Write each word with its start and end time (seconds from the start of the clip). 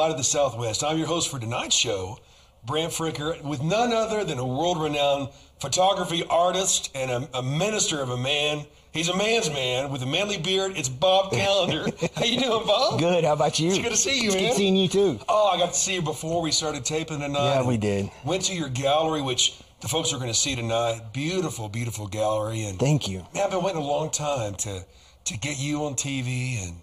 Light 0.00 0.12
of 0.12 0.16
the 0.16 0.24
Southwest. 0.24 0.82
I'm 0.82 0.96
your 0.96 1.08
host 1.08 1.30
for 1.30 1.38
tonight's 1.38 1.74
show, 1.74 2.20
Brant 2.64 2.90
Fricker, 2.90 3.38
with 3.44 3.62
none 3.62 3.92
other 3.92 4.24
than 4.24 4.38
a 4.38 4.46
world-renowned 4.46 5.28
photography 5.58 6.24
artist 6.30 6.90
and 6.94 7.10
a, 7.10 7.28
a 7.34 7.42
minister 7.42 8.00
of 8.00 8.08
a 8.08 8.16
man. 8.16 8.64
He's 8.92 9.10
a 9.10 9.16
man's 9.16 9.50
man 9.50 9.90
with 9.92 10.00
a 10.02 10.06
manly 10.06 10.38
beard. 10.38 10.72
It's 10.74 10.88
Bob 10.88 11.32
Calendar. 11.34 11.84
How 12.14 12.24
you 12.24 12.40
doing, 12.40 12.66
Bob? 12.66 12.98
Good. 12.98 13.24
How 13.24 13.34
about 13.34 13.60
you? 13.60 13.68
It's 13.68 13.78
good 13.78 13.90
to 13.90 13.96
see 13.98 14.22
you, 14.22 14.30
man. 14.30 14.38
Good 14.38 14.54
seeing 14.54 14.74
you 14.74 14.88
too. 14.88 15.20
Oh, 15.28 15.48
I 15.48 15.58
got 15.58 15.74
to 15.74 15.78
see 15.78 15.96
you 15.96 16.02
before 16.02 16.40
we 16.40 16.50
started 16.50 16.82
taping 16.82 17.20
tonight. 17.20 17.56
Yeah, 17.56 17.66
we 17.66 17.76
did. 17.76 18.10
Went 18.24 18.44
to 18.44 18.54
your 18.54 18.70
gallery, 18.70 19.20
which 19.20 19.60
the 19.82 19.88
folks 19.88 20.14
are 20.14 20.16
going 20.16 20.32
to 20.32 20.38
see 20.38 20.56
tonight. 20.56 21.12
Beautiful, 21.12 21.68
beautiful 21.68 22.06
gallery. 22.06 22.64
And 22.64 22.78
Thank 22.78 23.06
you. 23.06 23.26
Man, 23.34 23.44
I've 23.44 23.50
been 23.50 23.62
waiting 23.62 23.82
a 23.82 23.84
long 23.84 24.10
time 24.10 24.54
to 24.54 24.82
to 25.24 25.36
get 25.36 25.58
you 25.58 25.84
on 25.84 25.92
TV, 25.94 26.66
and 26.66 26.76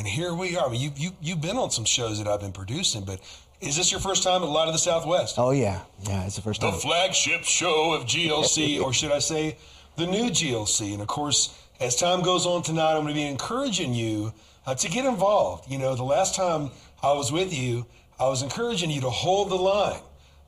and 0.00 0.08
here 0.08 0.32
we 0.32 0.56
are. 0.56 0.66
I 0.66 0.72
mean, 0.72 0.80
you 0.80 0.92
you 0.96 1.10
you've 1.20 1.42
been 1.42 1.58
on 1.58 1.70
some 1.70 1.84
shows 1.84 2.16
that 2.18 2.26
I've 2.26 2.40
been 2.40 2.52
producing, 2.52 3.04
but 3.04 3.20
is 3.60 3.76
this 3.76 3.92
your 3.92 4.00
first 4.00 4.22
time 4.22 4.42
at 4.42 4.48
Light 4.48 4.66
of 4.66 4.72
the 4.72 4.78
Southwest? 4.78 5.34
Oh 5.36 5.50
yeah, 5.50 5.82
yeah. 6.08 6.24
It's 6.24 6.36
the 6.36 6.42
first 6.42 6.62
time. 6.62 6.72
the 6.72 6.78
flagship 6.78 7.44
show 7.44 7.92
of 7.92 8.06
GLC, 8.06 8.80
or 8.82 8.94
should 8.94 9.12
I 9.12 9.18
say, 9.18 9.58
the 9.96 10.06
new 10.06 10.30
GLC. 10.30 10.94
And 10.94 11.02
of 11.02 11.08
course, 11.08 11.54
as 11.80 11.96
time 11.96 12.22
goes 12.22 12.46
on 12.46 12.62
tonight, 12.62 12.92
I'm 12.92 13.02
going 13.02 13.08
to 13.08 13.14
be 13.14 13.26
encouraging 13.26 13.92
you 13.92 14.32
uh, 14.64 14.74
to 14.76 14.88
get 14.88 15.04
involved. 15.04 15.70
You 15.70 15.76
know, 15.76 15.94
the 15.94 16.02
last 16.02 16.34
time 16.34 16.70
I 17.02 17.12
was 17.12 17.30
with 17.30 17.52
you, 17.52 17.84
I 18.18 18.26
was 18.26 18.42
encouraging 18.42 18.90
you 18.90 19.02
to 19.02 19.10
hold 19.10 19.50
the 19.50 19.56
line. 19.56 20.00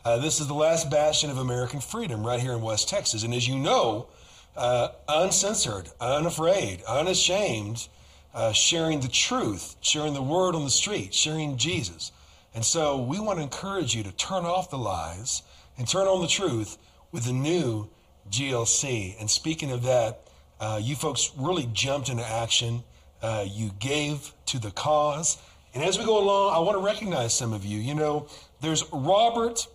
Uh, 0.02 0.16
this 0.16 0.40
is 0.40 0.48
the 0.48 0.54
last 0.54 0.90
bastion 0.90 1.28
of 1.28 1.36
American 1.36 1.80
freedom 1.80 2.26
right 2.26 2.40
here 2.40 2.52
in 2.52 2.62
West 2.62 2.88
Texas. 2.88 3.22
And 3.22 3.34
as 3.34 3.46
you 3.46 3.58
know, 3.58 4.08
uh, 4.56 4.88
uncensored, 5.08 5.90
unafraid, 6.00 6.82
unashamed, 6.88 7.88
uh, 8.34 8.52
sharing 8.52 9.00
the 9.00 9.08
truth, 9.08 9.76
sharing 9.80 10.14
the 10.14 10.22
word 10.22 10.54
on 10.54 10.64
the 10.64 10.70
street, 10.70 11.14
sharing 11.14 11.56
Jesus. 11.56 12.12
And 12.54 12.64
so 12.64 13.02
we 13.02 13.18
want 13.18 13.38
to 13.38 13.42
encourage 13.42 13.94
you 13.94 14.02
to 14.02 14.12
turn 14.12 14.44
off 14.44 14.70
the 14.70 14.78
lies 14.78 15.42
and 15.78 15.88
turn 15.88 16.06
on 16.06 16.20
the 16.20 16.28
truth 16.28 16.78
with 17.10 17.24
the 17.24 17.32
new 17.32 17.88
GLC. 18.30 19.16
And 19.20 19.30
speaking 19.30 19.70
of 19.70 19.82
that, 19.84 20.20
uh, 20.60 20.80
you 20.82 20.94
folks 20.94 21.32
really 21.36 21.68
jumped 21.72 22.08
into 22.08 22.26
action. 22.26 22.84
Uh, 23.20 23.44
you 23.48 23.70
gave 23.78 24.32
to 24.46 24.58
the 24.58 24.70
cause. 24.70 25.38
And 25.74 25.82
as 25.82 25.98
we 25.98 26.04
go 26.04 26.18
along, 26.18 26.54
I 26.54 26.58
want 26.58 26.78
to 26.78 26.84
recognize 26.84 27.34
some 27.34 27.52
of 27.52 27.64
you. 27.64 27.78
You 27.78 27.94
know, 27.94 28.28
there's 28.60 28.84
Robert 28.92 29.66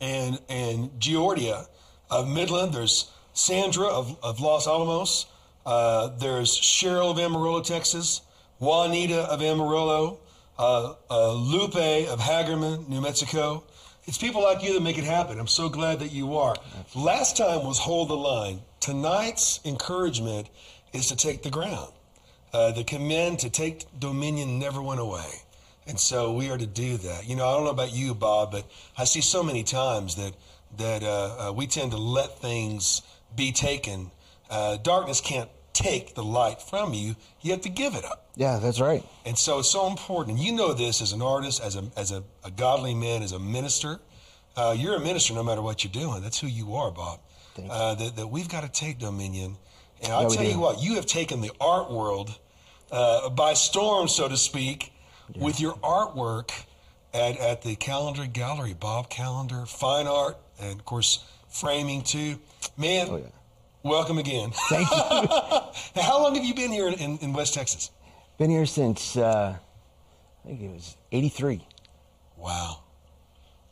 and 0.00 0.40
and 0.48 0.90
Giordia 0.98 1.66
of 2.10 2.28
Midland. 2.28 2.72
There's 2.72 3.10
Sandra 3.32 3.86
of, 3.86 4.16
of 4.22 4.40
Los 4.40 4.66
Alamos. 4.66 5.26
Uh, 5.64 6.08
there's 6.18 6.58
Cheryl 6.58 7.10
of 7.10 7.18
Amarillo, 7.18 7.62
Texas. 7.62 8.22
Juanita 8.58 9.22
of 9.22 9.42
Amarillo. 9.42 10.20
Uh, 10.58 10.94
uh, 11.10 11.32
Lupe 11.32 12.08
of 12.08 12.20
Hagerman, 12.20 12.88
New 12.88 13.00
Mexico. 13.00 13.64
It's 14.04 14.18
people 14.18 14.42
like 14.42 14.62
you 14.62 14.74
that 14.74 14.82
make 14.82 14.98
it 14.98 15.04
happen. 15.04 15.38
I'm 15.38 15.46
so 15.46 15.68
glad 15.68 16.00
that 16.00 16.12
you 16.12 16.36
are. 16.36 16.54
Last 16.94 17.36
time 17.36 17.64
was 17.64 17.78
hold 17.78 18.08
the 18.08 18.16
line. 18.16 18.60
Tonight's 18.80 19.60
encouragement 19.64 20.48
is 20.92 21.08
to 21.08 21.16
take 21.16 21.42
the 21.42 21.50
ground. 21.50 21.92
Uh, 22.52 22.72
the 22.72 22.84
command 22.84 23.38
to 23.38 23.48
take 23.48 23.86
dominion 23.98 24.58
never 24.58 24.82
went 24.82 25.00
away. 25.00 25.30
And 25.86 25.98
so 25.98 26.32
we 26.32 26.50
are 26.50 26.58
to 26.58 26.66
do 26.66 26.96
that. 26.98 27.28
You 27.28 27.36
know, 27.36 27.48
I 27.48 27.54
don't 27.54 27.64
know 27.64 27.70
about 27.70 27.94
you, 27.94 28.14
Bob, 28.14 28.52
but 28.52 28.64
I 28.98 29.04
see 29.04 29.20
so 29.20 29.42
many 29.42 29.62
times 29.62 30.16
that 30.16 30.34
that 30.76 31.02
uh, 31.02 31.48
uh, 31.48 31.52
we 31.52 31.66
tend 31.66 31.90
to 31.92 31.96
let 31.96 32.38
things 32.38 33.02
be 33.34 33.50
taken. 33.50 34.10
Uh, 34.50 34.76
darkness 34.78 35.20
can't 35.20 35.48
take 35.72 36.14
the 36.14 36.24
light 36.24 36.60
from 36.60 36.92
you. 36.92 37.14
You 37.40 37.52
have 37.52 37.60
to 37.62 37.68
give 37.68 37.94
it 37.94 38.04
up. 38.04 38.28
Yeah, 38.36 38.58
that's 38.58 38.80
right. 38.80 39.04
And 39.24 39.38
so 39.38 39.60
it's 39.60 39.70
so 39.70 39.86
important. 39.86 40.36
And 40.38 40.46
you 40.46 40.52
know 40.52 40.72
this 40.74 41.00
as 41.00 41.12
an 41.12 41.22
artist, 41.22 41.62
as 41.62 41.76
a 41.76 41.84
as 41.96 42.10
a, 42.10 42.22
a 42.44 42.50
godly 42.50 42.94
man, 42.94 43.22
as 43.22 43.32
a 43.32 43.38
minister. 43.38 44.00
Uh, 44.56 44.74
you're 44.76 44.96
a 44.96 45.00
minister 45.00 45.32
no 45.32 45.42
matter 45.44 45.62
what 45.62 45.84
you're 45.84 45.92
doing. 45.92 46.20
That's 46.22 46.38
who 46.40 46.48
you 46.48 46.74
are, 46.74 46.90
Bob. 46.90 47.20
Thank. 47.54 47.68
Uh, 47.70 47.94
that, 47.94 48.16
that 48.16 48.26
we've 48.26 48.48
got 48.48 48.62
to 48.62 48.68
take 48.68 48.98
dominion. 48.98 49.56
And 50.02 50.12
I'll 50.12 50.22
Yeah, 50.24 50.28
tell 50.36 50.44
do. 50.44 50.50
you 50.50 50.58
what, 50.58 50.82
you 50.82 50.94
have 50.96 51.06
taken 51.06 51.40
the 51.40 51.52
art 51.60 51.90
world 51.90 52.36
uh, 52.90 53.28
by 53.30 53.54
storm, 53.54 54.08
so 54.08 54.28
to 54.28 54.36
speak, 54.36 54.92
with 55.36 55.60
your 55.60 55.74
artwork 55.74 56.50
at, 57.14 57.38
at 57.38 57.62
the 57.62 57.76
Calendar 57.76 58.26
Gallery. 58.26 58.74
Bob 58.74 59.08
Calendar, 59.08 59.66
fine 59.66 60.06
art, 60.08 60.36
and 60.60 60.78
of 60.80 60.84
course, 60.84 61.24
framing 61.48 62.02
too. 62.02 62.38
Man, 62.76 63.06
Oh, 63.10 63.16
yeah. 63.18 63.26
Welcome 63.82 64.18
again. 64.18 64.50
Thank 64.68 64.90
you. 64.90 64.96
How 66.02 66.22
long 66.22 66.34
have 66.34 66.44
you 66.44 66.54
been 66.54 66.70
here 66.72 66.88
in, 66.88 67.18
in, 67.18 67.32
West 67.32 67.54
Texas? 67.54 67.90
Been 68.38 68.50
here 68.50 68.66
since 68.66 69.16
uh, 69.16 69.56
I 70.44 70.48
think 70.48 70.62
it 70.62 70.70
was 70.70 70.96
'83. 71.12 71.66
Wow. 72.36 72.80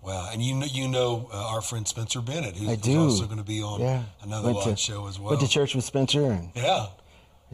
Wow. 0.02 0.30
And 0.32 0.42
you 0.42 0.54
know, 0.54 0.66
you 0.66 0.88
know 0.88 1.28
uh, 1.32 1.54
our 1.54 1.60
friend 1.62 1.86
Spencer 1.86 2.20
Bennett, 2.20 2.56
who's, 2.56 2.84
who's 2.86 2.96
also 2.96 3.24
going 3.26 3.38
to 3.38 3.44
be 3.44 3.62
on 3.62 3.80
Yeah. 3.80 4.02
another 4.22 4.52
Went 4.52 4.62
to- 4.62 4.68
live 4.70 4.78
show 4.78 5.06
as 5.08 5.18
well. 5.18 5.30
Went 5.30 5.40
to 5.42 5.48
church 5.48 5.74
with 5.74 5.84
Spencer 5.84 6.24
and 6.30 6.50
Yeah. 6.54 6.86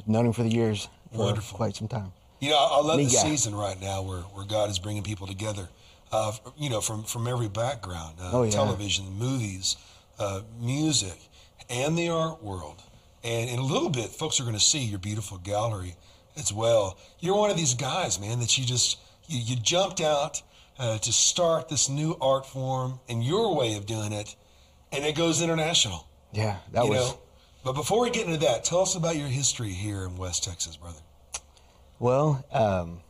known 0.07 0.27
him 0.27 0.33
for 0.33 0.43
the 0.43 0.51
years. 0.51 0.89
For 1.13 1.19
Wonderful. 1.19 1.57
Quite 1.57 1.77
some 1.77 1.89
time. 1.89 2.13
You 2.41 2.51
know, 2.51 2.57
I 2.59 2.79
I 2.79 2.83
love 2.83 2.99
Neat 2.99 3.11
the 3.11 3.15
guy. 3.15 3.23
season 3.23 3.55
right 3.55 3.81
now 3.81 4.03
where, 4.03 4.21
where 4.21 4.45
God 4.45 4.69
is 4.69 4.79
bringing 4.81 5.03
people 5.05 5.27
together, 5.27 5.69
uh, 6.13 6.33
you 6.59 6.69
know, 6.69 6.81
from, 6.81 7.05
from 7.05 7.27
every 7.29 7.49
background 7.49 8.17
uh, 8.21 8.31
Oh, 8.33 8.43
yeah. 8.43 8.51
television, 8.51 9.07
movies, 9.17 9.77
uh, 10.19 10.41
music, 10.61 11.17
and 11.69 11.97
the 11.97 12.09
art 12.09 12.43
world. 12.43 12.83
And 13.23 13.49
in 13.49 13.59
a 13.59 13.65
little 13.65 13.91
bit, 13.91 14.11
folks 14.11 14.39
are 14.41 14.43
going 14.45 14.55
to 14.57 14.61
see 14.61 14.81
your 14.81 14.99
beautiful 14.99 15.39
gallery 15.39 15.97
as 16.37 16.53
well. 16.53 16.99
You're 17.21 17.37
one 17.37 17.51
of 17.51 17.57
these 17.57 17.75
guys, 17.75 18.21
man, 18.21 18.41
that 18.41 18.59
you 18.59 18.65
just 18.65 18.99
you, 19.27 19.41
you 19.41 19.57
jumped 19.57 20.01
out 20.01 20.43
uh, 20.79 20.99
to 20.99 21.13
start 21.13 21.69
this 21.69 21.89
new 21.89 22.17
art 22.21 22.47
form 22.47 23.01
and 23.09 23.25
your 23.25 23.57
way 23.57 23.77
of 23.77 23.87
doing 23.87 24.13
it, 24.13 24.37
and 24.93 25.05
it 25.05 25.15
goes 25.15 25.41
international. 25.41 26.07
Yeah, 26.33 26.59
that 26.73 26.85
you 26.85 26.91
was. 26.91 27.13
know. 27.13 27.19
But 27.65 27.73
before 27.73 28.03
we 28.03 28.11
get 28.11 28.27
into 28.27 28.41
that, 28.41 28.65
tell 28.65 28.81
us 28.81 28.95
about 28.95 29.17
your 29.17 29.29
history 29.29 29.71
here 29.71 30.05
in 30.05 30.17
West 30.17 30.45
Texas, 30.45 30.77
brother. 30.77 30.99
Well, 31.99 32.45
um, 32.53 33.01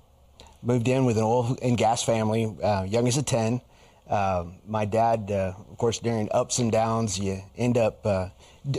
moved 0.63 0.87
in 0.87 1.05
with 1.05 1.17
an 1.17 1.25
oil 1.25 1.57
and 1.61 1.77
gas 1.77 2.05
family, 2.05 2.55
uh, 2.63 2.85
youngest 2.85 3.19
of 3.19 3.25
10. 3.25 3.61
Um, 4.09 4.59
my 4.67 4.85
dad, 4.85 5.31
uh, 5.31 5.55
of 5.71 5.79
course, 5.79 5.99
during 5.99 6.29
ups 6.33 6.59
and 6.59 6.71
downs, 6.71 7.19
you 7.19 7.41
end 7.57 7.79
up, 7.79 8.05
uh, 8.05 8.29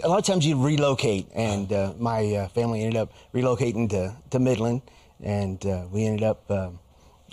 a 0.04 0.08
lot 0.08 0.20
of 0.20 0.26
times 0.26 0.46
you 0.46 0.62
relocate, 0.62 1.28
and 1.34 1.72
uh, 1.74 1.94
my 1.98 2.36
uh, 2.36 2.48
family 2.50 2.84
ended 2.84 2.98
up 2.98 3.12
relocating 3.34 3.90
to, 3.90 4.16
to 4.30 4.40
Midland, 4.40 4.82
and 5.24 5.66
uh, 5.66 5.86
we 5.92 6.06
ended 6.06 6.24
up 6.24 6.50
um 6.52 6.80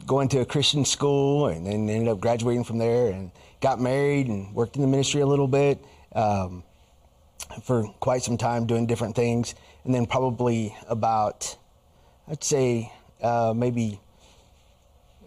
going 0.06 0.28
to 0.28 0.41
a 0.41 0.44
Christian 0.44 0.84
school, 0.84 1.47
and 1.47 1.66
then 1.66 1.88
ended 1.88 2.08
up 2.08 2.19
graduating 2.20 2.64
from 2.64 2.78
there, 2.78 3.12
and 3.12 3.30
got 3.60 3.80
married 3.80 4.26
and 4.26 4.53
worked 4.54 4.74
in 4.76 4.82
the 4.82 4.88
ministry 4.88 5.20
a 5.20 5.26
little 5.26 5.47
bit. 5.47 5.84
Um, 6.14 6.64
for 7.62 7.84
quite 8.00 8.22
some 8.22 8.36
time 8.36 8.66
doing 8.66 8.86
different 8.86 9.14
things. 9.14 9.54
And 9.84 9.94
then 9.94 10.06
probably 10.06 10.74
about, 10.88 11.56
I'd 12.28 12.42
say 12.42 12.92
uh, 13.20 13.53
maybe 13.54 14.00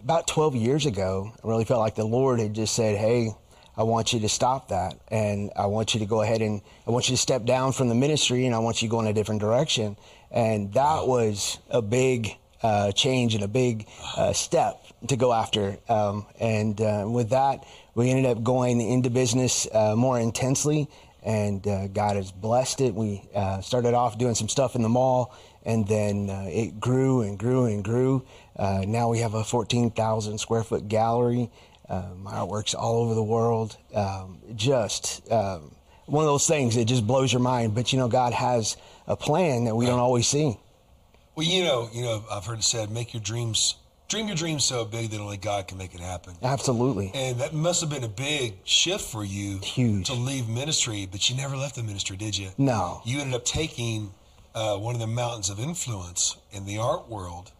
about 0.06 0.28
12 0.28 0.54
years 0.54 0.86
ago, 0.86 1.32
I 1.42 1.48
really 1.48 1.64
felt 1.64 1.80
like 1.80 1.96
the 1.96 2.04
Lord 2.04 2.38
had 2.38 2.54
just 2.54 2.76
said, 2.76 2.96
Hey, 2.96 3.32
I 3.76 3.82
want 3.82 4.12
you 4.12 4.20
to 4.20 4.28
stop 4.28 4.68
that. 4.68 5.00
And 5.08 5.50
I 5.56 5.66
want 5.66 5.94
you 5.94 6.00
to 6.00 6.06
go 6.06 6.22
ahead 6.22 6.42
and 6.42 6.62
I 6.86 6.92
want 6.92 7.08
you 7.08 7.16
to 7.16 7.20
step 7.20 7.44
down 7.44 7.72
from 7.72 7.88
the 7.88 7.96
ministry 7.96 8.46
and 8.46 8.54
I 8.54 8.60
want 8.60 8.80
you 8.80 8.86
to 8.86 8.90
go 8.92 9.00
in 9.00 9.08
a 9.08 9.12
different 9.12 9.40
direction. 9.40 9.96
And 10.30 10.72
that 10.74 11.08
was 11.08 11.58
a 11.70 11.82
big 11.82 12.36
uh, 12.62 12.92
change 12.92 13.34
and 13.34 13.42
a 13.42 13.48
big 13.48 13.88
uh, 14.16 14.32
step 14.32 14.80
to 15.08 15.16
go 15.16 15.32
after. 15.32 15.76
Um, 15.88 16.24
and 16.38 16.80
uh, 16.80 17.06
with 17.08 17.30
that, 17.30 17.66
we 17.96 18.08
ended 18.08 18.26
up 18.26 18.44
going 18.44 18.80
into 18.80 19.10
business 19.10 19.66
uh, 19.74 19.96
more 19.96 20.20
intensely 20.20 20.88
and 21.24 21.66
uh, 21.66 21.88
God 21.88 22.14
has 22.14 22.30
blessed 22.30 22.80
it. 22.80 22.94
We 22.94 23.28
uh, 23.34 23.60
started 23.60 23.94
off 23.94 24.16
doing 24.18 24.36
some 24.36 24.48
stuff 24.48 24.76
in 24.76 24.82
the 24.82 24.88
mall, 24.88 25.34
and 25.64 25.84
then 25.88 26.28
it 26.30 26.78
grew 26.78 27.22
and 27.22 27.36
grew 27.36 27.64
and 27.64 27.82
grew. 27.82 28.24
Uh, 28.58 28.84
now 28.86 29.08
we 29.08 29.18
have 29.18 29.34
a 29.34 29.44
14,000 29.44 30.38
square 30.38 30.62
foot 30.64 30.88
gallery. 30.88 31.50
Uh, 31.88 32.08
my 32.16 32.32
artwork's 32.32 32.74
all 32.74 33.02
over 33.04 33.14
the 33.14 33.22
world. 33.22 33.76
Um, 33.94 34.38
just 34.54 35.30
um, 35.30 35.70
one 36.06 36.24
of 36.24 36.28
those 36.28 36.46
things 36.46 36.74
that 36.74 36.86
just 36.86 37.06
blows 37.06 37.32
your 37.32 37.42
mind. 37.42 37.74
But 37.74 37.92
you 37.92 37.98
know, 37.98 38.08
God 38.08 38.32
has 38.32 38.76
a 39.06 39.16
plan 39.16 39.64
that 39.64 39.76
we 39.76 39.86
don't 39.86 40.00
always 40.00 40.26
see. 40.26 40.58
Well, 41.36 41.46
you 41.46 41.64
know, 41.64 41.90
you 41.92 42.02
know, 42.02 42.24
I've 42.30 42.46
heard 42.46 42.58
it 42.58 42.64
said, 42.64 42.90
make 42.90 43.12
your 43.12 43.22
dreams, 43.22 43.74
dream 44.08 44.26
your 44.26 44.36
dreams 44.36 44.64
so 44.64 44.86
big 44.86 45.10
that 45.10 45.20
only 45.20 45.36
God 45.36 45.68
can 45.68 45.76
make 45.76 45.94
it 45.94 46.00
happen. 46.00 46.34
Absolutely. 46.42 47.12
And 47.14 47.38
that 47.40 47.52
must 47.52 47.82
have 47.82 47.90
been 47.90 48.04
a 48.04 48.08
big 48.08 48.54
shift 48.64 49.04
for 49.04 49.22
you 49.22 49.58
Huge. 49.58 50.06
to 50.06 50.14
leave 50.14 50.48
ministry, 50.48 51.06
but 51.10 51.28
you 51.28 51.36
never 51.36 51.54
left 51.54 51.74
the 51.74 51.82
ministry, 51.82 52.16
did 52.16 52.38
you? 52.38 52.48
No. 52.56 53.02
You 53.04 53.20
ended 53.20 53.34
up 53.34 53.44
taking 53.44 54.14
uh, 54.54 54.78
one 54.78 54.94
of 54.94 55.00
the 55.00 55.06
mountains 55.06 55.50
of 55.50 55.60
influence 55.60 56.38
in 56.52 56.64
the 56.64 56.78
art 56.78 57.06
world, 57.10 57.52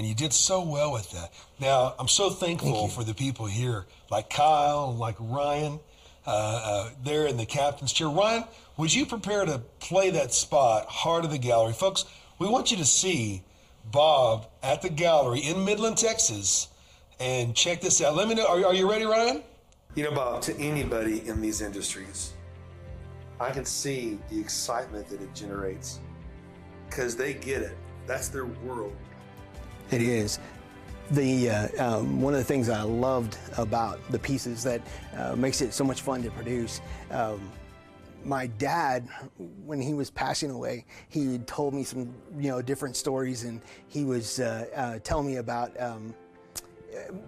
and 0.00 0.08
you 0.08 0.14
did 0.14 0.32
so 0.32 0.62
well 0.62 0.94
with 0.94 1.10
that. 1.10 1.30
Now, 1.60 1.94
I'm 1.98 2.08
so 2.08 2.30
thankful 2.30 2.88
for 2.88 3.04
the 3.04 3.12
people 3.12 3.44
here, 3.44 3.84
like 4.10 4.30
Kyle, 4.30 4.94
like 4.94 5.14
Ryan. 5.20 5.78
Uh, 6.26 6.30
uh, 6.64 6.90
there 7.04 7.26
in 7.26 7.36
the 7.36 7.44
captain's 7.44 7.92
chair. 7.92 8.08
Ryan, 8.08 8.44
would 8.78 8.94
you 8.94 9.04
prepare 9.04 9.44
to 9.44 9.58
play 9.78 10.10
that 10.10 10.32
spot, 10.32 10.86
Heart 10.86 11.26
of 11.26 11.30
the 11.30 11.38
Gallery? 11.38 11.74
Folks, 11.74 12.06
we 12.38 12.48
want 12.48 12.70
you 12.70 12.78
to 12.78 12.84
see 12.84 13.42
Bob 13.90 14.46
at 14.62 14.80
the 14.80 14.88
gallery 14.88 15.40
in 15.40 15.64
Midland, 15.64 15.98
Texas, 15.98 16.68
And 17.18 17.54
check 17.54 17.82
this 17.82 18.00
out. 18.00 18.16
Let 18.16 18.26
me 18.28 18.34
know. 18.34 18.46
Are, 18.46 18.64
are 18.66 18.74
you 18.74 18.90
ready, 18.90 19.04
Ryan? 19.04 19.42
You 19.96 20.04
know, 20.04 20.12
Bob, 20.12 20.40
to 20.42 20.56
anybody 20.58 21.26
in 21.26 21.42
these 21.42 21.60
industries, 21.60 22.32
I 23.38 23.50
can 23.50 23.66
see 23.66 24.18
the 24.30 24.40
excitement 24.40 25.08
that 25.08 25.20
it 25.20 25.34
generates 25.34 26.00
because 26.88 27.16
they 27.16 27.34
get 27.34 27.60
it. 27.60 27.76
That's 28.06 28.28
their 28.28 28.46
world. 28.46 28.96
It 29.90 30.02
is. 30.02 30.38
The 31.10 31.50
uh, 31.50 31.98
um, 31.98 32.20
one 32.20 32.34
of 32.34 32.38
the 32.38 32.44
things 32.44 32.68
I 32.68 32.82
loved 32.82 33.36
about 33.58 33.98
the 34.12 34.18
pieces 34.18 34.62
that 34.62 34.80
uh, 35.16 35.34
makes 35.34 35.60
it 35.60 35.74
so 35.74 35.82
much 35.82 36.02
fun 36.02 36.22
to 36.22 36.30
produce. 36.30 36.80
Um, 37.10 37.50
my 38.24 38.46
dad, 38.46 39.08
when 39.64 39.80
he 39.80 39.94
was 39.94 40.10
passing 40.10 40.50
away, 40.50 40.84
he 41.08 41.38
told 41.38 41.74
me 41.74 41.82
some, 41.82 42.14
you 42.38 42.50
know, 42.50 42.62
different 42.62 42.94
stories, 42.94 43.42
and 43.44 43.60
he 43.88 44.04
was 44.04 44.38
uh, 44.38 44.66
uh 44.76 44.98
telling 45.00 45.26
me 45.26 45.36
about. 45.36 45.78
Um, 45.80 46.14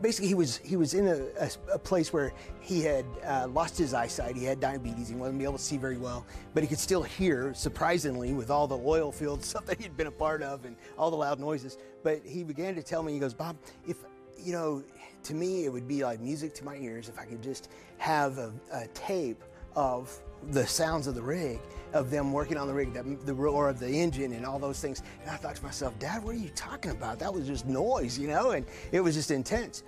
basically 0.00 0.28
he 0.28 0.34
was 0.34 0.58
he 0.58 0.76
was 0.76 0.94
in 0.94 1.06
a, 1.06 1.22
a, 1.38 1.50
a 1.74 1.78
place 1.78 2.12
where 2.12 2.32
he 2.60 2.82
had 2.82 3.04
uh, 3.24 3.48
lost 3.48 3.78
his 3.78 3.94
eyesight. 3.94 4.36
He 4.36 4.44
had 4.44 4.60
diabetes. 4.60 5.08
He 5.08 5.14
wasn't 5.14 5.42
able 5.42 5.54
to 5.54 5.58
see 5.58 5.76
very 5.76 5.96
well, 5.96 6.26
but 6.54 6.62
he 6.62 6.68
could 6.68 6.78
still 6.78 7.02
hear. 7.02 7.54
Surprisingly, 7.54 8.32
with 8.32 8.50
all 8.50 8.66
the 8.66 8.78
oil 8.78 9.12
field 9.12 9.44
stuff 9.44 9.66
that 9.66 9.80
he'd 9.80 9.96
been 9.96 10.06
a 10.06 10.12
part 10.12 10.42
of 10.42 10.64
and 10.64 10.76
all 10.98 11.10
the 11.10 11.16
loud 11.16 11.38
noises. 11.40 11.78
But 12.02 12.22
he 12.24 12.42
began 12.42 12.74
to 12.74 12.82
tell 12.82 13.02
me, 13.02 13.12
he 13.12 13.18
goes, 13.18 13.34
Bob, 13.34 13.56
if 13.86 13.98
you 14.38 14.52
know, 14.52 14.82
to 15.24 15.34
me 15.34 15.64
it 15.64 15.72
would 15.72 15.86
be 15.86 16.04
like 16.04 16.20
music 16.20 16.54
to 16.54 16.64
my 16.64 16.76
ears 16.76 17.08
if 17.08 17.18
I 17.18 17.24
could 17.24 17.42
just 17.42 17.68
have 17.98 18.38
a, 18.38 18.52
a 18.72 18.86
tape 18.88 19.42
of 19.76 20.18
the 20.50 20.66
sounds 20.66 21.06
of 21.06 21.14
the 21.14 21.22
rig, 21.22 21.60
of 21.92 22.10
them 22.10 22.32
working 22.32 22.56
on 22.56 22.66
the 22.66 22.74
rig, 22.74 22.92
the 23.24 23.34
roar 23.34 23.68
of 23.68 23.78
the 23.78 23.88
engine 23.88 24.32
and 24.32 24.44
all 24.44 24.58
those 24.58 24.80
things. 24.80 25.02
And 25.20 25.30
I 25.30 25.36
thought 25.36 25.56
to 25.56 25.62
myself, 25.62 25.98
Dad, 25.98 26.22
what 26.24 26.34
are 26.34 26.38
you 26.38 26.50
talking 26.50 26.90
about? 26.90 27.18
That 27.18 27.32
was 27.32 27.46
just 27.46 27.66
noise, 27.66 28.18
you 28.18 28.28
know, 28.28 28.50
and 28.50 28.66
it 28.90 29.00
was 29.00 29.14
just 29.14 29.30
intense. 29.30 29.82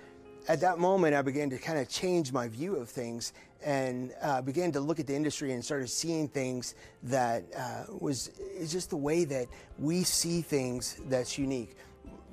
At 0.47 0.61
that 0.61 0.77
moment, 0.77 1.15
I 1.15 1.23
began 1.23 1.49
to 1.49 1.57
kind 1.57 1.79
of 1.79 1.89
change 1.89 2.31
my 2.31 2.47
view 2.47 2.75
of 2.75 2.87
things 2.87 3.33
and 3.63 4.13
uh, 4.21 4.43
began 4.43 4.71
to 4.73 4.79
look 4.79 4.99
at 4.99 5.07
the 5.07 5.15
industry 5.15 5.53
and 5.53 5.65
started 5.65 5.89
seeing 5.89 6.27
things 6.27 6.75
that 7.01 7.43
uh, 7.57 7.85
was 7.99 8.29
just 8.69 8.91
the 8.91 8.97
way 8.97 9.25
that 9.25 9.47
we 9.79 10.03
see 10.03 10.41
things 10.41 10.99
that's 11.09 11.39
unique. 11.39 11.75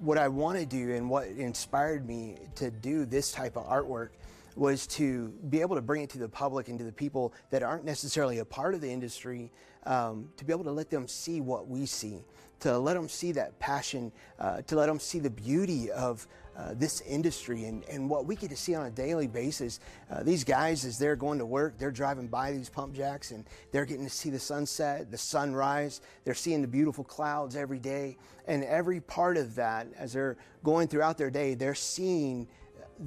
What 0.01 0.19
I 0.19 0.29
want 0.29 0.59
to 0.59 0.67
do 0.67 0.93
and 0.93 1.09
what 1.09 1.29
inspired 1.29 2.07
me 2.07 2.37
to 2.57 2.71
do 2.71 3.07
this 3.07 3.33
type 3.33 3.57
of 3.57 3.67
artwork 3.67 4.11
was 4.57 4.87
to 4.87 5.29
be 5.49 5.61
able 5.61 5.77
to 5.77 5.83
bring 5.83 6.03
it 6.03 6.11
to 6.11 6.19
the 6.19 6.29
public 6.29 6.69
and 6.69 6.79
to 6.79 6.85
the 6.85 6.93
people 6.93 7.33
that 7.51 7.63
aren't 7.63 7.85
necessarily 7.85 8.39
a 8.39 8.45
part 8.45 8.75
of 8.75 8.81
the 8.81 8.91
industry, 8.91 9.51
um, 9.85 10.29
to 10.37 10.45
be 10.45 10.53
able 10.53 10.65
to 10.65 10.73
let 10.73 10.91
them 10.91 11.09
see 11.09 11.41
what 11.41 11.69
we 11.69 11.87
see, 11.87 12.23
to 12.61 12.79
let 12.79 12.95
them 12.95 13.09
see 13.09 13.33
that 13.33 13.59
passion, 13.59 14.13
uh, 14.39 14.63
to 14.63 14.77
let 14.77 14.87
them 14.87 15.01
see 15.01 15.19
the 15.19 15.31
beauty 15.31 15.91
of 15.91 16.27
uh, 16.57 16.75
this 16.75 17.01
industry 17.03 17.65
and, 17.65 17.83
and 17.89 18.09
what 18.09 18.27
we 18.27 18.37
get 18.37 18.51
to 18.51 18.57
see 18.57 18.75
on 18.75 18.87
a 18.87 18.91
daily 18.91 19.27
basis. 19.27 19.81
Uh, 20.11 20.23
these 20.23 20.45
guys, 20.45 20.85
as 20.85 20.99
they're 20.99 21.17
going 21.17 21.39
to 21.39 21.47
work, 21.47 21.79
they're 21.79 21.91
driving 21.91 22.29
by 22.29 22.53
these 22.53 22.69
pump 22.69 22.95
jacks 22.95 23.31
and 23.31 23.47
they're 23.71 23.87
getting 23.87 24.05
to 24.05 24.11
see 24.11 24.29
the 24.29 24.39
sunset, 24.39 25.11
the 25.11 25.17
sunrise. 25.17 26.03
They're 26.25 26.35
seeing 26.35 26.61
the 26.61 26.69
beautiful 26.69 27.05
clouds 27.05 27.57
every 27.57 27.79
day. 27.79 28.19
And 28.47 28.65
every 28.65 29.01
part 29.01 29.39
of 29.39 29.55
that, 29.55 29.87
as 29.97 30.13
they're 30.13 30.37
going 30.63 30.89
throughout 30.89 31.17
their 31.17 31.31
day, 31.31 31.55
they're 31.55 31.75
seeing 31.75 32.47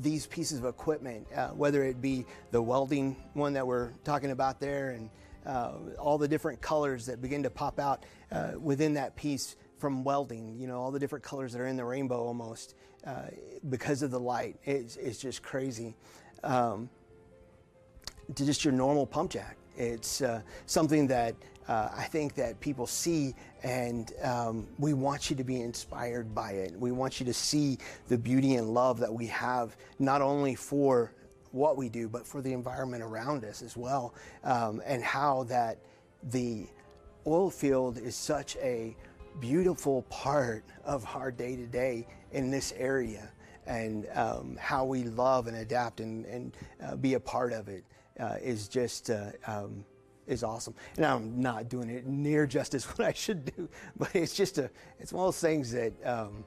these 0.02 0.28
pieces 0.28 0.60
of 0.60 0.66
equipment, 0.66 1.28
uh, 1.36 1.50
whether 1.50 1.84
it 1.84 2.02
be 2.02 2.26
the 2.52 2.62
welding 2.62 3.16
one 3.34 3.54
that 3.54 3.66
we're 3.66 3.92
talking 4.04 4.32
about 4.32 4.60
there 4.60 4.92
and 4.92 5.10
uh, 5.46 5.74
all 6.00 6.18
the 6.18 6.28
different 6.28 6.62
colors 6.62 7.06
that 7.06 7.22
begin 7.22 7.44
to 7.44 7.50
pop 7.50 7.80
out 7.80 8.06
uh, 8.32 8.52
within 8.60 8.94
that 8.96 9.16
piece 9.16 9.56
from 9.78 10.04
welding, 10.04 10.58
you 10.60 10.68
know, 10.68 10.80
all 10.80 10.92
the 10.92 11.00
different 11.00 11.24
colors 11.24 11.54
that 11.54 11.62
are 11.62 11.68
in 11.68 11.76
the 11.76 11.86
rainbow 11.86 12.24
almost 12.24 12.76
uh, 13.06 13.28
because 13.70 14.02
of 14.02 14.12
the 14.12 14.20
light. 14.20 14.58
It's, 14.64 14.96
it's 14.98 15.20
just 15.20 15.44
crazy. 15.44 15.96
Um, 16.44 16.90
to 18.34 18.46
just 18.46 18.66
your 18.66 18.74
normal 18.74 19.06
pump 19.06 19.32
jack. 19.32 19.58
It's 19.78 20.22
uh, 20.22 20.42
something 20.66 21.08
that 21.08 21.36
uh, 21.68 21.90
I 21.96 22.04
think 22.04 22.36
that 22.36 22.60
people 22.60 22.86
see, 22.86 23.34
and 23.64 24.12
um, 24.22 24.68
we 24.78 24.94
want 24.94 25.30
you 25.30 25.36
to 25.36 25.44
be 25.44 25.62
inspired 25.62 26.36
by 26.36 26.52
it. 26.52 26.80
We 26.80 26.92
want 26.92 27.20
you 27.20 27.26
to 27.26 27.34
see 27.34 27.80
the 28.08 28.18
beauty 28.18 28.56
and 28.56 28.74
love 28.74 29.00
that 29.00 29.14
we 29.14 29.26
have, 29.28 29.76
not 29.98 30.22
only 30.22 30.56
for 30.56 31.12
what 31.52 31.78
we 31.78 31.90
do, 31.90 32.08
but 32.08 32.28
for 32.28 32.42
the 32.42 32.54
environment 32.54 33.02
around 33.02 33.46
us 33.46 33.62
as 33.62 33.76
well, 33.76 34.14
um, 34.44 34.82
and 34.86 35.04
how 35.04 35.44
that 35.46 35.80
the 36.32 36.68
oil 37.26 37.50
field 37.50 37.98
is 37.98 38.16
such 38.16 38.56
a 38.58 38.96
beautiful 39.40 40.04
part 40.04 40.64
of 40.84 41.06
our 41.16 41.32
day 41.32 41.56
to 41.56 41.66
day 41.66 42.06
in 42.32 42.52
this 42.52 42.74
area, 42.78 43.32
and 43.66 44.08
um, 44.14 44.56
how 44.60 44.86
we 44.86 45.04
love 45.04 45.48
and 45.48 45.58
adapt 45.58 46.00
and, 46.00 46.26
and 46.26 46.56
uh, 46.84 46.96
be 46.96 47.16
a 47.16 47.20
part 47.20 47.54
of 47.54 47.70
it 47.70 47.84
uh, 48.20 48.36
is 48.40 48.68
just. 48.68 49.10
Uh, 49.10 49.32
um, 49.48 49.84
is 50.28 50.44
awesome. 50.44 50.74
And 50.98 51.06
I'm 51.06 51.40
not 51.40 51.70
doing 51.70 51.90
it 51.90 52.06
near 52.06 52.46
justice 52.48 52.86
what 52.98 53.08
I 53.08 53.14
should 53.14 53.56
do, 53.56 53.70
but 53.98 54.16
it's 54.16 54.34
just 54.34 54.58
a, 54.58 54.70
it's 55.00 55.14
one 55.14 55.28
of 55.28 55.34
those 55.34 55.42
things 55.42 55.72
that 55.72 55.94
um, 56.06 56.44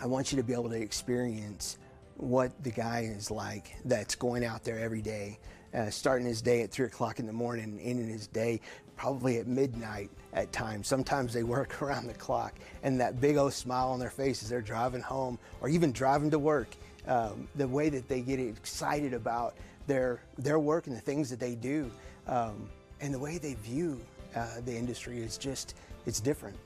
I 0.00 0.06
want 0.06 0.32
you 0.32 0.36
to 0.36 0.42
be 0.42 0.52
able 0.52 0.70
to 0.70 0.80
experience 0.80 1.78
what 2.16 2.62
the 2.62 2.70
guy 2.70 3.10
is 3.16 3.30
like 3.30 3.76
that's 3.84 4.14
going 4.14 4.44
out 4.44 4.62
there 4.62 4.78
every 4.78 5.00
day, 5.00 5.38
uh, 5.74 5.88
starting 5.88 6.26
his 6.26 6.42
day 6.42 6.62
at 6.62 6.70
three 6.70 6.86
o'clock 6.86 7.18
in 7.18 7.26
the 7.26 7.32
morning, 7.32 7.80
ending 7.82 8.08
his 8.08 8.26
day 8.26 8.60
probably 9.00 9.38
at 9.38 9.46
midnight 9.46 10.10
at 10.34 10.52
times. 10.52 10.86
Sometimes 10.86 11.32
they 11.32 11.42
work 11.42 11.80
around 11.82 12.06
the 12.06 12.14
clock, 12.14 12.54
and 12.82 13.00
that 13.00 13.18
big 13.20 13.38
old 13.38 13.54
smile 13.54 13.88
on 13.88 13.98
their 13.98 14.10
face 14.10 14.42
as 14.42 14.50
they're 14.50 14.60
driving 14.60 15.00
home 15.00 15.38
or 15.62 15.70
even 15.70 15.90
driving 15.90 16.30
to 16.30 16.38
work. 16.38 16.68
Um, 17.06 17.48
the 17.56 17.66
way 17.66 17.88
that 17.88 18.08
they 18.08 18.20
get 18.20 18.38
excited 18.38 19.14
about 19.14 19.54
their 19.86 20.20
their 20.36 20.58
work 20.58 20.86
and 20.86 20.94
the 20.94 21.00
things 21.00 21.30
that 21.30 21.40
they 21.40 21.54
do. 21.54 21.90
Um, 22.30 22.70
and 23.00 23.12
the 23.12 23.18
way 23.18 23.36
they 23.38 23.54
view 23.54 24.00
uh, 24.34 24.60
the 24.64 24.74
industry 24.74 25.18
is 25.18 25.36
just, 25.36 25.74
it's 26.06 26.20
different. 26.20 26.56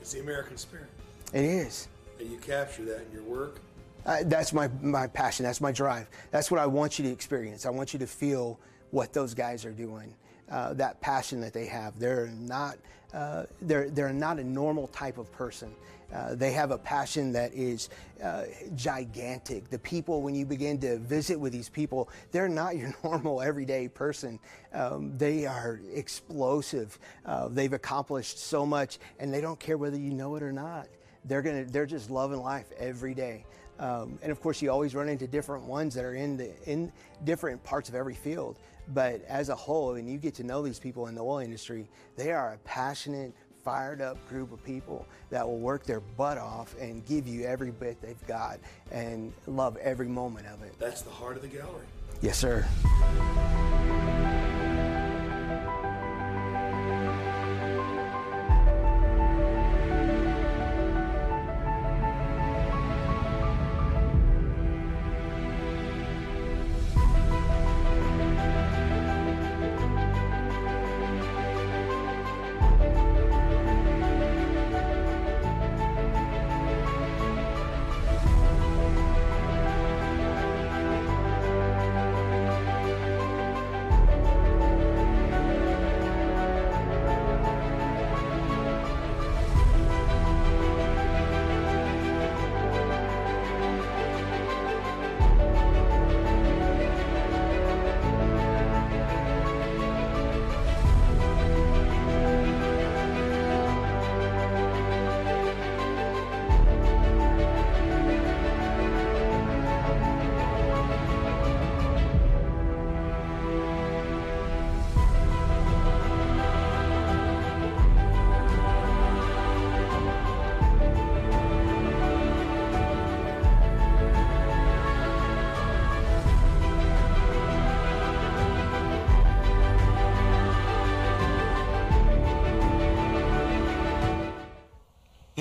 It's 0.00 0.12
the 0.12 0.20
American 0.20 0.56
spirit. 0.56 0.90
It 1.32 1.44
is. 1.44 1.88
And 2.18 2.30
you 2.30 2.36
capture 2.36 2.84
that 2.84 3.06
in 3.06 3.12
your 3.12 3.22
work? 3.22 3.60
Uh, 4.04 4.18
that's 4.24 4.52
my, 4.52 4.68
my 4.82 5.06
passion. 5.06 5.44
That's 5.44 5.60
my 5.60 5.72
drive. 5.72 6.08
That's 6.30 6.50
what 6.50 6.60
I 6.60 6.66
want 6.66 6.98
you 6.98 7.04
to 7.06 7.10
experience. 7.10 7.64
I 7.64 7.70
want 7.70 7.92
you 7.92 7.98
to 7.98 8.06
feel 8.06 8.58
what 8.90 9.12
those 9.12 9.34
guys 9.34 9.64
are 9.64 9.72
doing. 9.72 10.14
Uh, 10.50 10.74
that 10.74 11.00
passion 11.00 11.40
that 11.40 11.52
they 11.52 11.66
have. 11.66 11.98
They're 11.98 12.30
not, 12.40 12.76
uh, 13.14 13.44
they're, 13.62 13.88
they're 13.88 14.12
not 14.12 14.38
a 14.38 14.44
normal 14.44 14.88
type 14.88 15.16
of 15.16 15.30
person. 15.32 15.72
Uh, 16.12 16.34
they 16.34 16.52
have 16.52 16.70
a 16.70 16.78
passion 16.78 17.32
that 17.32 17.54
is 17.54 17.88
uh, 18.22 18.44
gigantic. 18.74 19.70
The 19.70 19.78
people, 19.78 20.22
when 20.22 20.34
you 20.34 20.44
begin 20.44 20.78
to 20.80 20.98
visit 20.98 21.38
with 21.38 21.52
these 21.52 21.68
people, 21.68 22.08
they're 22.32 22.48
not 22.48 22.76
your 22.76 22.94
normal 23.04 23.40
everyday 23.40 23.88
person. 23.88 24.38
Um, 24.72 25.16
they 25.16 25.46
are 25.46 25.80
explosive. 25.92 26.98
Uh, 27.24 27.48
they've 27.48 27.72
accomplished 27.72 28.38
so 28.38 28.66
much, 28.66 28.98
and 29.18 29.32
they 29.32 29.40
don't 29.40 29.58
care 29.58 29.78
whether 29.78 29.96
you 29.96 30.12
know 30.12 30.36
it 30.36 30.42
or 30.42 30.52
not. 30.52 30.88
They're 31.24 31.42
gonna, 31.42 31.64
they're 31.64 31.86
just 31.86 32.10
loving 32.10 32.40
life 32.40 32.66
every 32.78 33.14
day. 33.14 33.44
Um, 33.78 34.18
and 34.22 34.30
of 34.30 34.40
course, 34.40 34.60
you 34.60 34.70
always 34.70 34.94
run 34.94 35.08
into 35.08 35.26
different 35.26 35.64
ones 35.64 35.94
that 35.94 36.04
are 36.04 36.14
in 36.14 36.36
the 36.36 36.52
in 36.70 36.92
different 37.24 37.62
parts 37.64 37.88
of 37.88 37.94
every 37.94 38.14
field. 38.14 38.58
But 38.92 39.24
as 39.26 39.48
a 39.48 39.54
whole, 39.54 39.94
and 39.94 40.08
you 40.08 40.18
get 40.18 40.34
to 40.34 40.44
know 40.44 40.62
these 40.62 40.78
people 40.78 41.06
in 41.06 41.14
the 41.14 41.22
oil 41.22 41.38
industry, 41.38 41.88
they 42.16 42.32
are 42.32 42.54
a 42.54 42.58
passionate, 42.58 43.32
fired 43.64 44.00
up 44.00 44.16
group 44.28 44.52
of 44.52 44.62
people 44.64 45.06
that 45.30 45.46
will 45.46 45.58
work 45.58 45.84
their 45.84 46.00
butt 46.00 46.38
off 46.38 46.74
and 46.80 47.04
give 47.06 47.26
you 47.26 47.44
every 47.44 47.70
bit 47.70 48.00
they've 48.00 48.26
got 48.26 48.58
and 48.90 49.32
love 49.46 49.76
every 49.78 50.08
moment 50.08 50.46
of 50.46 50.62
it. 50.62 50.74
That's 50.78 51.02
the 51.02 51.10
heart 51.10 51.36
of 51.36 51.42
the 51.42 51.48
gallery. 51.48 51.86
Yes, 52.22 52.38
sir. 52.38 52.66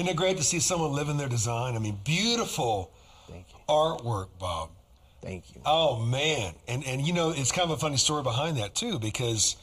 It 0.09 0.15
great 0.15 0.37
to 0.37 0.43
see 0.43 0.59
someone 0.59 0.91
living 0.91 1.17
their 1.17 1.29
design? 1.29 1.75
I 1.75 1.79
mean, 1.79 1.99
beautiful 2.03 2.91
Thank 3.29 3.45
you. 3.51 3.59
artwork, 3.67 4.27
Bob. 4.39 4.69
Thank 5.21 5.53
you. 5.53 5.61
Oh 5.65 5.97
man, 5.99 6.53
and 6.67 6.85
and 6.85 7.05
you 7.05 7.11
know 7.13 7.31
it's 7.31 7.51
kind 7.51 7.69
of 7.69 7.77
a 7.77 7.79
funny 7.79 7.97
story 7.97 8.23
behind 8.23 8.57
that 8.57 8.73
too 8.75 8.99
because 8.99 9.57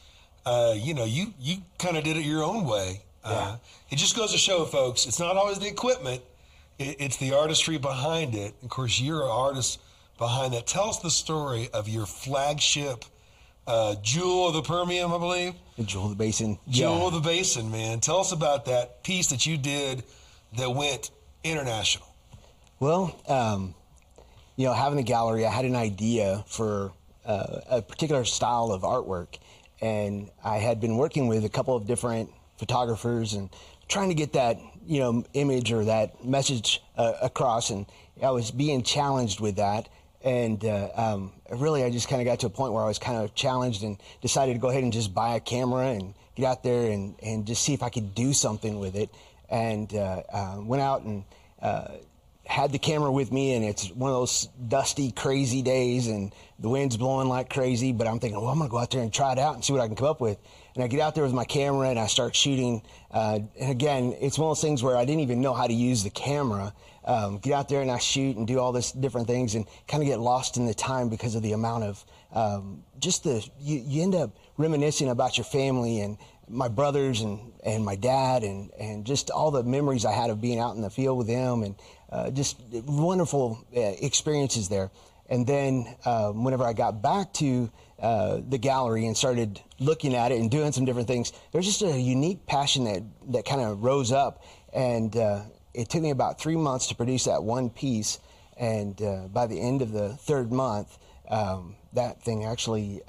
uh, 0.44 0.74
you 0.76 0.92
know 0.94 1.04
you 1.04 1.32
you 1.40 1.56
kind 1.78 1.96
of 1.96 2.04
did 2.04 2.16
it 2.16 2.24
your 2.24 2.42
own 2.44 2.64
way. 2.64 3.02
Uh, 3.24 3.56
it 3.90 3.96
just 3.96 4.14
goes 4.14 4.30
to 4.30 4.38
show, 4.38 4.64
folks, 4.64 5.04
it's 5.06 5.18
not 5.18 5.36
always 5.36 5.58
the 5.58 5.66
equipment; 5.66 6.22
it, 6.78 6.96
it's 7.00 7.16
the 7.16 7.32
artistry 7.34 7.76
behind 7.78 8.34
it. 8.34 8.54
Of 8.62 8.68
course, 8.68 9.00
you're 9.00 9.22
an 9.22 9.30
artist 9.30 9.80
behind 10.18 10.52
that. 10.54 10.66
Tell 10.66 10.90
us 10.90 10.98
the 11.00 11.10
story 11.10 11.68
of 11.72 11.88
your 11.88 12.06
flagship 12.06 13.04
uh, 13.66 13.96
jewel 14.02 14.48
of 14.48 14.54
the 14.54 14.62
Permian, 14.62 15.10
I 15.10 15.18
believe. 15.18 15.54
The 15.76 15.82
Jewel 15.84 16.04
of 16.04 16.10
the 16.10 16.16
Basin. 16.16 16.58
Jewel 16.68 16.98
Yeah. 17.00 17.06
of 17.06 17.12
the 17.14 17.20
Basin, 17.20 17.70
man. 17.72 17.98
Tell 18.00 18.20
us 18.20 18.30
about 18.30 18.66
that 18.66 19.02
piece 19.02 19.26
that 19.30 19.44
you 19.44 19.56
did 19.56 20.04
that 20.56 20.70
went 20.70 21.10
international. 21.44 22.06
Well, 22.80 23.18
um, 23.28 23.74
you 24.56 24.66
know, 24.66 24.72
having 24.72 24.96
the 24.96 25.02
gallery, 25.02 25.46
I 25.46 25.50
had 25.50 25.64
an 25.64 25.76
idea 25.76 26.44
for 26.46 26.92
uh, 27.24 27.60
a 27.70 27.82
particular 27.82 28.24
style 28.24 28.70
of 28.70 28.82
artwork, 28.82 29.38
and 29.80 30.30
I 30.44 30.58
had 30.58 30.80
been 30.80 30.96
working 30.96 31.26
with 31.26 31.44
a 31.44 31.48
couple 31.48 31.76
of 31.76 31.86
different 31.86 32.30
photographers 32.58 33.34
and 33.34 33.50
trying 33.88 34.08
to 34.08 34.14
get 34.14 34.32
that 34.32 34.58
you 34.86 35.00
know 35.00 35.24
image 35.34 35.72
or 35.72 35.84
that 35.84 36.24
message 36.24 36.82
uh, 36.96 37.14
across, 37.22 37.70
and 37.70 37.86
I 38.22 38.30
was 38.30 38.50
being 38.50 38.82
challenged 38.82 39.40
with 39.40 39.56
that. 39.56 39.88
And 40.24 40.64
uh, 40.64 40.88
um, 40.96 41.32
really, 41.50 41.84
I 41.84 41.90
just 41.90 42.08
kind 42.08 42.20
of 42.20 42.26
got 42.26 42.40
to 42.40 42.46
a 42.46 42.50
point 42.50 42.72
where 42.72 42.82
I 42.82 42.86
was 42.86 42.98
kind 42.98 43.18
of 43.18 43.34
challenged 43.34 43.84
and 43.84 43.96
decided 44.22 44.54
to 44.54 44.58
go 44.58 44.70
ahead 44.70 44.82
and 44.82 44.92
just 44.92 45.14
buy 45.14 45.36
a 45.36 45.40
camera 45.40 45.88
and 45.88 46.14
get 46.34 46.46
out 46.46 46.62
there 46.64 46.90
and, 46.90 47.14
and 47.22 47.46
just 47.46 47.62
see 47.62 47.74
if 47.74 47.82
I 47.82 47.90
could 47.90 48.14
do 48.14 48.32
something 48.32 48.80
with 48.80 48.96
it. 48.96 49.10
And 49.48 49.94
uh, 49.94 50.22
uh, 50.32 50.56
went 50.60 50.82
out 50.82 51.02
and 51.02 51.24
uh, 51.62 51.88
had 52.46 52.70
the 52.70 52.78
camera 52.78 53.10
with 53.10 53.32
me 53.32 53.54
and 53.54 53.64
it's 53.64 53.90
one 53.90 54.10
of 54.10 54.16
those 54.16 54.48
dusty, 54.68 55.10
crazy 55.10 55.62
days 55.62 56.06
and 56.06 56.32
the 56.58 56.68
wind's 56.68 56.96
blowing 56.96 57.28
like 57.28 57.50
crazy. 57.50 57.92
But 57.92 58.06
I'm 58.06 58.20
thinking, 58.20 58.40
well, 58.40 58.50
I'm 58.50 58.60
to 58.60 58.68
go 58.68 58.78
out 58.78 58.90
there 58.90 59.02
and 59.02 59.12
try 59.12 59.32
it 59.32 59.38
out 59.38 59.54
and 59.54 59.64
see 59.64 59.72
what 59.72 59.82
I 59.82 59.86
can 59.86 59.96
come 59.96 60.06
up 60.06 60.20
with. 60.20 60.38
And 60.74 60.84
I 60.84 60.86
get 60.86 61.00
out 61.00 61.14
there 61.14 61.24
with 61.24 61.32
my 61.32 61.44
camera 61.44 61.88
and 61.88 61.98
I 61.98 62.06
start 62.06 62.36
shooting. 62.36 62.82
Uh, 63.10 63.40
and 63.58 63.70
again, 63.70 64.14
it's 64.20 64.38
one 64.38 64.50
of 64.50 64.56
those 64.56 64.62
things 64.62 64.82
where 64.82 64.96
I 64.96 65.04
didn't 65.04 65.22
even 65.22 65.40
know 65.40 65.54
how 65.54 65.66
to 65.66 65.74
use 65.74 66.04
the 66.04 66.10
camera. 66.10 66.72
Um, 67.04 67.38
get 67.38 67.52
out 67.52 67.68
there 67.68 67.82
and 67.82 67.90
I 67.90 67.98
shoot 67.98 68.36
and 68.36 68.46
do 68.46 68.58
all 68.58 68.72
this 68.72 68.92
different 68.92 69.26
things 69.26 69.54
and 69.54 69.66
kind 69.88 70.02
of 70.02 70.08
get 70.08 70.20
lost 70.20 70.56
in 70.56 70.66
the 70.66 70.74
time 70.74 71.08
because 71.08 71.34
of 71.34 71.42
the 71.42 71.52
amount 71.52 71.84
of 71.84 72.04
um, 72.32 72.82
just 72.98 73.24
the, 73.24 73.48
you, 73.58 73.82
you 73.86 74.02
end 74.02 74.14
up 74.14 74.36
reminiscing 74.56 75.08
about 75.08 75.36
your 75.38 75.44
family 75.44 76.00
and 76.00 76.18
my 76.48 76.68
brothers 76.68 77.20
and, 77.22 77.52
and 77.64 77.84
my 77.84 77.96
dad 77.96 78.42
and, 78.42 78.70
and 78.78 79.04
just 79.04 79.30
all 79.30 79.50
the 79.50 79.62
memories 79.62 80.04
I 80.04 80.12
had 80.12 80.30
of 80.30 80.40
being 80.40 80.58
out 80.58 80.76
in 80.76 80.82
the 80.82 80.90
field 80.90 81.18
with 81.18 81.26
them 81.26 81.62
and 81.62 81.74
uh, 82.10 82.30
just 82.30 82.60
wonderful 82.70 83.64
uh, 83.76 83.80
experiences 83.80 84.68
there. 84.68 84.90
And 85.28 85.46
then 85.46 85.86
uh, 86.04 86.30
whenever 86.30 86.64
I 86.64 86.72
got 86.72 87.02
back 87.02 87.32
to 87.34 87.70
uh, 87.98 88.40
the 88.48 88.58
gallery 88.58 89.06
and 89.06 89.16
started 89.16 89.60
looking 89.80 90.14
at 90.14 90.30
it 90.30 90.40
and 90.40 90.50
doing 90.50 90.70
some 90.70 90.84
different 90.84 91.08
things, 91.08 91.32
there's 91.52 91.66
just 91.66 91.82
a 91.82 92.00
unique 92.00 92.46
passion 92.46 92.84
that, 92.84 93.02
that 93.32 93.44
kind 93.44 93.60
of 93.60 93.82
rose 93.82 94.12
up. 94.12 94.44
And 94.72 95.16
uh, 95.16 95.42
it 95.74 95.88
took 95.88 96.02
me 96.02 96.10
about 96.10 96.40
three 96.40 96.56
months 96.56 96.86
to 96.88 96.94
produce 96.94 97.24
that 97.24 97.42
one 97.42 97.70
piece. 97.70 98.20
And 98.56 99.00
uh, 99.02 99.26
by 99.28 99.46
the 99.48 99.60
end 99.60 99.82
of 99.82 99.90
the 99.90 100.10
third 100.10 100.52
month, 100.52 100.96
um, 101.28 101.74
that 101.94 102.22
thing 102.22 102.44
actually 102.44 103.00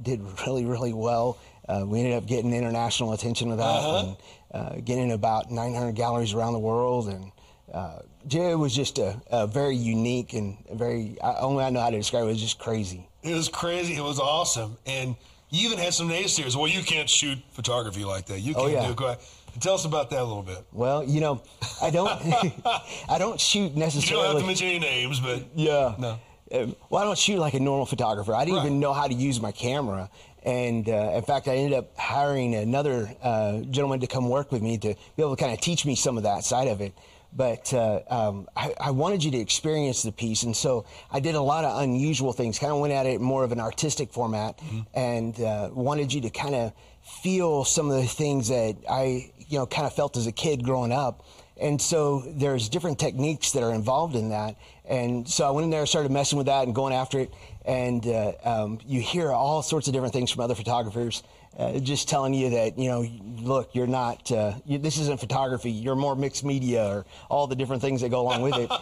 did 0.00 0.20
really, 0.46 0.64
really 0.64 0.92
well. 0.92 1.38
Uh, 1.68 1.84
we 1.86 1.98
ended 2.00 2.14
up 2.14 2.26
getting 2.26 2.52
international 2.52 3.12
attention 3.12 3.48
with 3.48 3.58
that 3.58 3.82
and 3.84 4.16
uh, 4.54 4.74
getting 4.84 5.12
about 5.12 5.50
900 5.50 5.92
galleries 5.94 6.32
around 6.32 6.52
the 6.52 6.58
world. 6.60 7.08
And 7.08 7.32
uh, 7.72 7.98
Jay 8.26 8.54
was 8.54 8.74
just 8.74 8.98
a, 8.98 9.20
a 9.30 9.46
very 9.46 9.74
unique 9.76 10.32
and 10.34 10.56
very, 10.72 11.16
I, 11.22 11.34
only 11.40 11.64
I 11.64 11.70
know 11.70 11.80
how 11.80 11.90
to 11.90 11.96
describe 11.96 12.22
it, 12.24 12.26
it 12.26 12.30
was 12.30 12.40
just 12.40 12.58
crazy. 12.58 13.08
It 13.22 13.34
was 13.34 13.48
crazy. 13.48 13.94
It 13.96 14.02
was 14.02 14.20
awesome. 14.20 14.76
And 14.86 15.16
you 15.50 15.66
even 15.68 15.78
had 15.78 15.92
some 15.94 16.08
naysayers. 16.08 16.54
Well, 16.54 16.68
you 16.68 16.82
can't 16.82 17.10
shoot 17.10 17.38
photography 17.52 18.04
like 18.04 18.26
that. 18.26 18.40
You 18.40 18.54
Oh, 18.56 18.60
can't 18.62 18.72
yeah. 18.72 18.86
do 18.86 18.92
it. 18.92 18.96
quite- 18.96 19.18
Tell 19.58 19.74
us 19.74 19.86
about 19.86 20.10
that 20.10 20.20
a 20.20 20.24
little 20.24 20.42
bit. 20.42 20.64
Well, 20.70 21.02
you 21.02 21.20
know, 21.20 21.42
I 21.82 21.88
don't, 21.90 22.08
I 23.08 23.16
don't 23.18 23.40
shoot 23.40 23.74
necessarily. 23.74 24.26
You 24.28 24.32
don't 24.34 24.34
have 24.34 24.42
to 24.42 24.46
mention 24.46 24.66
any 24.68 24.78
names, 24.78 25.18
but 25.18 25.44
Yeah. 25.54 25.94
No. 25.98 26.18
Um, 26.52 26.76
well, 26.90 27.02
I 27.02 27.04
don't 27.06 27.18
shoot 27.18 27.38
like 27.40 27.54
a 27.54 27.60
normal 27.60 27.86
photographer. 27.86 28.32
I 28.34 28.44
didn't 28.44 28.58
Right. 28.58 28.66
even 28.66 28.78
know 28.80 28.92
how 28.92 29.08
to 29.08 29.14
use 29.14 29.40
my 29.40 29.50
camera. 29.50 30.08
And 30.46 30.88
uh, 30.88 31.10
in 31.16 31.22
fact, 31.22 31.48
I 31.48 31.56
ended 31.56 31.76
up 31.76 31.98
hiring 31.98 32.54
another 32.54 33.12
uh, 33.20 33.62
gentleman 33.62 33.98
to 34.00 34.06
come 34.06 34.28
work 34.28 34.52
with 34.52 34.62
me 34.62 34.78
to 34.78 34.94
be 34.94 35.22
able 35.22 35.34
to 35.34 35.42
kind 35.42 35.52
of 35.52 35.60
teach 35.60 35.84
me 35.84 35.96
some 35.96 36.16
of 36.16 36.22
that 36.22 36.44
side 36.44 36.68
of 36.68 36.80
it. 36.80 36.94
But 37.32 37.74
uh, 37.74 38.00
um, 38.08 38.48
I, 38.56 38.72
I 38.80 38.90
wanted 38.92 39.24
you 39.24 39.32
to 39.32 39.38
experience 39.38 40.04
the 40.04 40.12
piece. 40.12 40.44
And 40.44 40.56
so 40.56 40.86
I 41.10 41.18
did 41.18 41.34
a 41.34 41.40
lot 41.40 41.64
of 41.64 41.82
unusual 41.82 42.32
things, 42.32 42.60
kind 42.60 42.72
of 42.72 42.78
went 42.78 42.94
at 42.94 43.06
it 43.06 43.20
more 43.20 43.42
of 43.42 43.50
an 43.50 43.60
artistic 43.60 44.12
format 44.12 44.58
and 44.94 45.38
uh, 45.40 45.70
wanted 45.72 46.12
you 46.12 46.20
to 46.22 46.30
kind 46.30 46.54
of 46.54 46.72
feel 47.02 47.64
some 47.64 47.90
of 47.90 48.00
the 48.00 48.06
things 48.06 48.48
that 48.48 48.76
I, 48.88 49.32
you 49.48 49.58
know, 49.58 49.66
kind 49.66 49.86
of 49.86 49.94
felt 49.94 50.16
as 50.16 50.28
a 50.28 50.32
kid 50.32 50.64
growing 50.64 50.92
up. 50.92 51.26
And 51.58 51.80
so 51.80 52.22
there's 52.26 52.68
different 52.68 52.98
techniques 52.98 53.52
that 53.52 53.62
are 53.62 53.72
involved 53.72 54.14
in 54.14 54.28
that. 54.28 54.56
And 54.84 55.26
so 55.28 55.46
I 55.46 55.50
went 55.50 55.64
in 55.64 55.70
there, 55.70 55.86
started 55.86 56.12
messing 56.12 56.36
with 56.38 56.46
that 56.46 56.66
and 56.66 56.74
going 56.74 56.92
after 56.92 57.18
it. 57.18 57.32
And 57.66 58.06
uh, 58.06 58.32
um, 58.44 58.78
you 58.86 59.00
hear 59.00 59.32
all 59.32 59.60
sorts 59.62 59.88
of 59.88 59.92
different 59.92 60.12
things 60.14 60.30
from 60.30 60.40
other 60.42 60.54
photographers, 60.54 61.22
uh, 61.58 61.80
just 61.80 62.08
telling 62.08 62.32
you 62.32 62.50
that 62.50 62.78
you 62.78 62.88
know, 62.88 63.04
look, 63.42 63.74
you're 63.74 63.88
not. 63.88 64.30
Uh, 64.30 64.54
you, 64.64 64.78
this 64.78 64.98
isn't 64.98 65.18
photography. 65.18 65.72
You're 65.72 65.96
more 65.96 66.14
mixed 66.14 66.44
media, 66.44 66.86
or 66.86 67.06
all 67.28 67.48
the 67.48 67.56
different 67.56 67.82
things 67.82 68.00
that 68.02 68.10
go 68.10 68.20
along 68.20 68.42
with 68.42 68.56
it. 68.56 68.70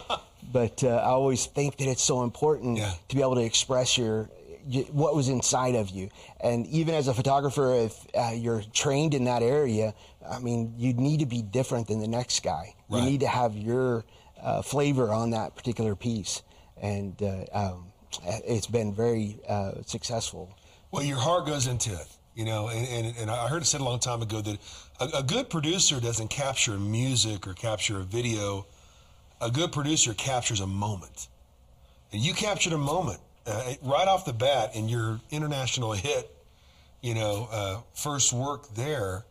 But 0.53 0.83
uh, 0.83 0.89
I 0.89 1.07
always 1.09 1.47
think 1.47 1.77
that 1.77 1.87
it's 1.89 2.03
so 2.03 2.21
important 2.21 2.77
Yeah. 2.77 2.93
to 3.09 3.15
be 3.15 3.21
able 3.23 3.33
to 3.35 3.41
express 3.43 3.97
your 3.97 4.29
what 4.91 5.15
was 5.15 5.27
inside 5.27 5.73
of 5.73 5.89
you. 5.89 6.09
And 6.39 6.67
even 6.67 6.93
as 6.93 7.07
a 7.07 7.13
photographer, 7.15 7.73
if 7.73 8.05
uh, 8.15 8.31
you're 8.35 8.61
trained 8.71 9.15
in 9.15 9.23
that 9.25 9.41
area, 9.41 9.95
I 10.29 10.37
mean, 10.39 10.75
you 10.77 10.93
need 10.93 11.21
to 11.21 11.25
be 11.25 11.41
different 11.41 11.87
than 11.87 11.99
the 11.99 12.07
next 12.07 12.43
guy. 12.43 12.75
Right. 12.89 12.99
You 13.03 13.09
need 13.09 13.19
to 13.21 13.27
have 13.27 13.55
your 13.57 14.05
uh, 14.41 14.61
flavor 14.61 15.11
on 15.11 15.31
that 15.31 15.55
particular 15.55 15.95
piece. 15.95 16.43
And 16.79 17.19
uh, 17.23 17.45
um, 17.51 17.87
it's 18.23 18.67
been 18.67 18.93
very 18.93 19.37
uh, 19.47 19.81
successful. 19.85 20.55
Well, 20.91 21.03
your 21.03 21.17
heart 21.17 21.45
goes 21.45 21.67
into 21.67 21.91
it, 21.91 22.07
you 22.35 22.45
know, 22.45 22.69
and, 22.69 22.87
and, 22.87 23.17
and 23.17 23.31
I 23.31 23.47
heard 23.47 23.61
it 23.61 23.65
said 23.65 23.81
a 23.81 23.83
long 23.83 23.99
time 23.99 24.21
ago 24.21 24.41
that 24.41 24.57
a, 24.99 25.19
a 25.19 25.23
good 25.23 25.49
producer 25.49 25.99
doesn't 25.99 26.29
capture 26.29 26.77
music 26.77 27.47
or 27.47 27.53
capture 27.53 27.99
a 27.99 28.03
video. 28.03 28.65
A 29.41 29.51
good 29.51 29.71
producer 29.71 30.13
captures 30.13 30.61
a 30.61 30.67
moment. 30.67 31.27
And 32.13 32.21
you 32.21 32.33
captured 32.33 32.73
a 32.73 32.77
moment 32.77 33.19
uh, 33.45 33.73
right 33.83 34.07
off 34.07 34.23
the 34.25 34.33
bat 34.33 34.75
in 34.75 34.87
your 34.87 35.19
international 35.29 35.91
hit, 35.91 36.31
you 37.01 37.13
know, 37.13 37.47
uh, 37.51 37.81
first 37.93 38.31
work 38.31 38.73
there. 38.75 39.25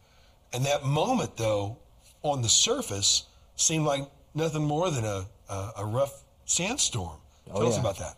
And 0.53 0.67
that 0.67 0.85
moment, 0.85 1.37
though, 1.37 1.79
on 2.23 2.43
the 2.43 2.49
surface 2.49 3.25
seemed 3.57 3.87
like 3.87 4.03
nothing 4.35 4.65
more 4.65 4.91
than 4.91 5.05
a, 5.05 5.25
a, 5.49 5.71
a 5.79 5.85
rough 5.87 6.23
sandstorm. 6.45 7.17
Tell 7.47 7.63
Oh, 7.63 7.69
us 7.69 7.79
about 7.79 7.99
that. 7.99 8.17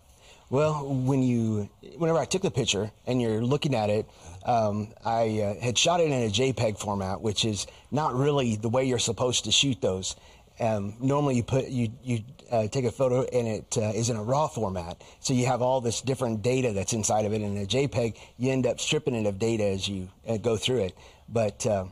Well, 0.49 0.87
when 0.87 1.23
you, 1.25 1.69
whenever 1.97 2.19
I 2.21 2.25
took 2.25 2.43
the 2.43 2.53
picture 2.53 2.93
and 3.05 3.21
you're 3.21 3.43
looking 3.43 3.75
at 3.75 3.91
it, 3.91 4.07
um, 4.45 4.93
I 5.05 5.41
uh, 5.41 5.61
had 5.61 5.77
shot 5.77 6.01
it 6.01 6.05
in 6.05 6.13
a 6.13 6.31
JPEG 6.31 6.79
format, 6.79 7.21
which 7.21 7.45
is 7.45 7.67
not 7.91 8.15
really 8.15 8.55
the 8.55 8.69
way 8.69 8.85
you're 8.85 9.01
supposed 9.01 9.45
to 9.47 9.53
shoot 9.53 9.81
those. 9.81 10.15
Um, 10.61 10.95
normally, 11.01 11.35
you 11.35 11.43
put 11.43 11.67
you 11.69 11.91
you 12.03 12.21
uh, 12.51 12.69
take 12.69 12.85
a 12.85 12.91
photo 12.91 13.25
and 13.25 13.47
it 13.47 13.77
uh, 13.77 13.93
is 13.95 14.09
in 14.09 14.17
a 14.17 14.23
RAW 14.23 14.47
format, 14.47 15.03
so 15.21 15.35
you 15.35 15.47
have 15.47 15.61
all 15.61 15.81
this 15.83 16.01
different 16.01 16.43
data 16.43 16.73
that's 16.73 16.93
inside 16.93 17.27
of 17.27 17.33
it. 17.35 17.43
In 17.43 17.59
a 17.59 17.67
JPEG, 17.67 18.17
you 18.39 18.53
end 18.53 18.67
up 18.67 18.81
stripping 18.81 19.15
it 19.15 19.27
of 19.27 19.39
data 19.39 19.65
as 19.65 19.87
you 19.87 20.09
uh, 20.27 20.39
go 20.39 20.57
through 20.57 20.85
it. 20.85 20.97
But 21.29 21.67
uh, 21.67 21.87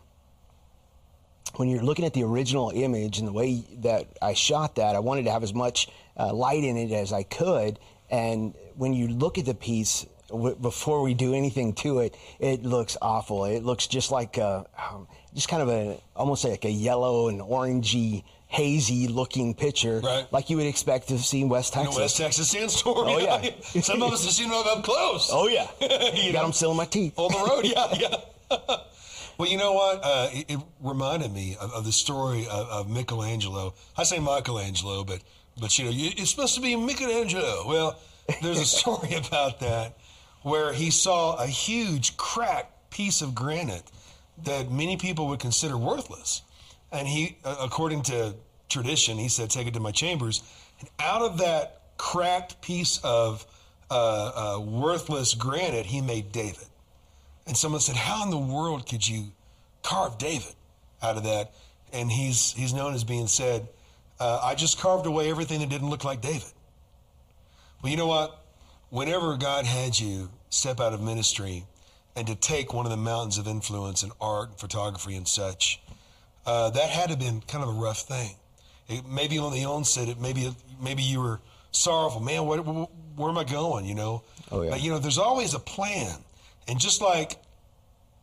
when 1.56 1.68
you're 1.68 1.82
looking 1.82 2.04
at 2.04 2.14
the 2.14 2.22
original 2.22 2.70
image 2.74 3.18
and 3.18 3.28
the 3.28 3.32
way 3.32 3.64
that 3.82 4.06
I 4.22 4.32
shot 4.32 4.76
that, 4.76 4.96
I 4.96 5.00
wanted 5.00 5.24
to 5.24 5.30
have 5.30 5.42
as 5.42 5.52
much 5.52 5.88
uh, 6.16 6.32
light 6.32 6.64
in 6.64 6.76
it 6.76 6.92
as 6.92 7.12
I 7.12 7.24
could. 7.24 7.78
And 8.10 8.54
when 8.76 8.92
you 8.94 9.08
look 9.08 9.38
at 9.38 9.44
the 9.46 9.54
piece 9.54 10.06
w- 10.28 10.54
before 10.56 11.02
we 11.02 11.14
do 11.14 11.34
anything 11.34 11.72
to 11.74 12.00
it, 12.00 12.16
it 12.38 12.62
looks 12.64 12.96
awful. 13.00 13.44
It 13.44 13.64
looks 13.64 13.86
just 13.86 14.10
like 14.12 14.36
a, 14.38 14.66
um, 14.78 15.06
just 15.34 15.48
kind 15.48 15.62
of 15.62 15.68
a 15.68 16.00
almost 16.14 16.44
like 16.44 16.64
a 16.64 16.70
yellow 16.70 17.28
and 17.28 17.40
orangey, 17.40 18.22
hazy 18.46 19.08
looking 19.08 19.54
picture, 19.54 20.00
Right. 20.00 20.26
like 20.32 20.48
you 20.50 20.56
would 20.58 20.66
expect 20.66 21.08
to 21.08 21.18
see 21.18 21.40
in 21.40 21.48
West 21.48 21.72
Texas. 21.72 21.96
West 21.98 22.16
Texas 22.18 22.50
sandstorm. 22.50 23.08
Oh, 23.08 23.18
you 23.18 23.26
yeah. 23.26 23.80
Some 23.80 24.00
of 24.02 24.12
us 24.12 24.24
have 24.24 24.32
seen 24.32 24.48
them 24.50 24.62
up 24.66 24.84
close. 24.84 25.28
Oh 25.32 25.48
yeah, 25.48 25.66
You 26.14 26.32
got 26.32 26.38
know? 26.40 26.42
them 26.44 26.52
still 26.52 26.70
in 26.70 26.76
my 26.76 26.84
teeth. 26.84 27.14
on 27.18 27.32
the 27.32 27.50
road. 27.50 27.64
Yeah, 27.64 27.94
yeah. 27.98 28.76
well, 29.38 29.48
you 29.48 29.56
know 29.58 29.72
what? 29.72 30.00
Uh, 30.04 30.28
it, 30.32 30.44
it 30.52 30.58
reminded 30.80 31.32
me 31.32 31.56
of, 31.60 31.72
of 31.72 31.84
the 31.84 31.90
story 31.92 32.46
of, 32.48 32.68
of 32.68 32.88
Michelangelo. 32.88 33.74
I 33.96 34.04
say 34.04 34.20
Michelangelo, 34.20 35.02
but 35.02 35.20
but 35.60 35.78
you 35.78 35.84
know, 35.84 35.90
you, 35.90 36.10
it's 36.16 36.30
supposed 36.30 36.54
to 36.54 36.60
be 36.60 36.76
Michelangelo. 36.76 37.66
Well, 37.66 37.98
there's 38.42 38.60
a 38.60 38.64
story 38.64 39.14
about 39.28 39.60
that 39.60 39.96
where 40.42 40.72
he 40.72 40.90
saw 40.90 41.36
a 41.36 41.46
huge 41.46 42.16
cracked 42.16 42.90
piece 42.90 43.22
of 43.22 43.34
granite 43.34 43.84
that 44.44 44.70
many 44.70 44.96
people 44.96 45.28
would 45.28 45.40
consider 45.40 45.76
worthless, 45.76 46.42
and 46.92 47.06
he, 47.06 47.38
according 47.44 48.02
to 48.02 48.34
tradition. 48.68 49.18
He 49.18 49.28
said, 49.28 49.50
"Take 49.50 49.66
it 49.66 49.74
to 49.74 49.80
my 49.80 49.92
chambers," 49.92 50.42
and 50.80 50.88
out 50.98 51.22
of 51.22 51.38
that 51.38 51.82
cracked 51.96 52.60
piece 52.60 52.98
of 53.04 53.46
uh, 53.90 54.56
uh, 54.56 54.60
worthless 54.60 55.34
granite, 55.34 55.86
he 55.86 56.00
made 56.00 56.32
David. 56.32 56.66
And 57.46 57.56
someone 57.56 57.80
said, 57.80 57.96
"How 57.96 58.24
in 58.24 58.30
the 58.30 58.38
world 58.38 58.88
could 58.88 59.06
you 59.06 59.32
carve 59.82 60.18
David 60.18 60.54
out 61.02 61.16
of 61.16 61.24
that?" 61.24 61.52
And 61.92 62.10
he's 62.10 62.52
he's 62.52 62.74
known 62.74 62.94
as 62.94 63.04
being 63.04 63.28
said, 63.28 63.68
uh, 64.20 64.40
"I 64.42 64.54
just 64.54 64.78
carved 64.78 65.06
away 65.06 65.30
everything 65.30 65.60
that 65.60 65.68
didn't 65.68 65.90
look 65.90 66.04
like 66.04 66.20
David." 66.20 66.52
Well, 67.82 67.90
you 67.90 67.96
know 67.96 68.06
what? 68.06 68.44
Whenever 68.90 69.36
God 69.36 69.66
had 69.66 69.98
you 69.98 70.30
step 70.50 70.80
out 70.80 70.92
of 70.92 71.00
ministry 71.02 71.66
and 72.16 72.26
to 72.26 72.34
take 72.34 72.72
one 72.72 72.86
of 72.86 72.90
the 72.90 72.96
mountains 72.96 73.38
of 73.38 73.46
influence 73.46 74.02
in 74.02 74.10
art 74.20 74.50
and 74.50 74.58
photography 74.58 75.16
and 75.16 75.26
such, 75.26 75.80
uh, 76.46 76.70
that 76.70 76.90
had 76.90 77.04
to 77.04 77.10
have 77.10 77.18
been 77.18 77.40
kind 77.42 77.62
of 77.64 77.70
a 77.70 77.78
rough 77.78 78.02
thing. 78.02 78.36
It, 78.88 79.06
maybe 79.06 79.38
on 79.38 79.52
the 79.52 79.64
onset, 79.64 80.08
it 80.08 80.20
maybe 80.20 80.54
maybe 80.80 81.02
you 81.02 81.20
were 81.20 81.40
sorrowful. 81.72 82.20
Man, 82.20 82.46
what, 82.46 82.58
where 82.58 83.28
am 83.28 83.38
I 83.38 83.44
going? 83.44 83.84
You 83.86 83.94
know. 83.94 84.22
Oh, 84.50 84.62
yeah. 84.62 84.70
But 84.70 84.82
you 84.82 84.90
know, 84.90 84.98
there's 84.98 85.18
always 85.18 85.54
a 85.54 85.58
plan, 85.58 86.16
and 86.68 86.78
just 86.78 87.00
like 87.00 87.36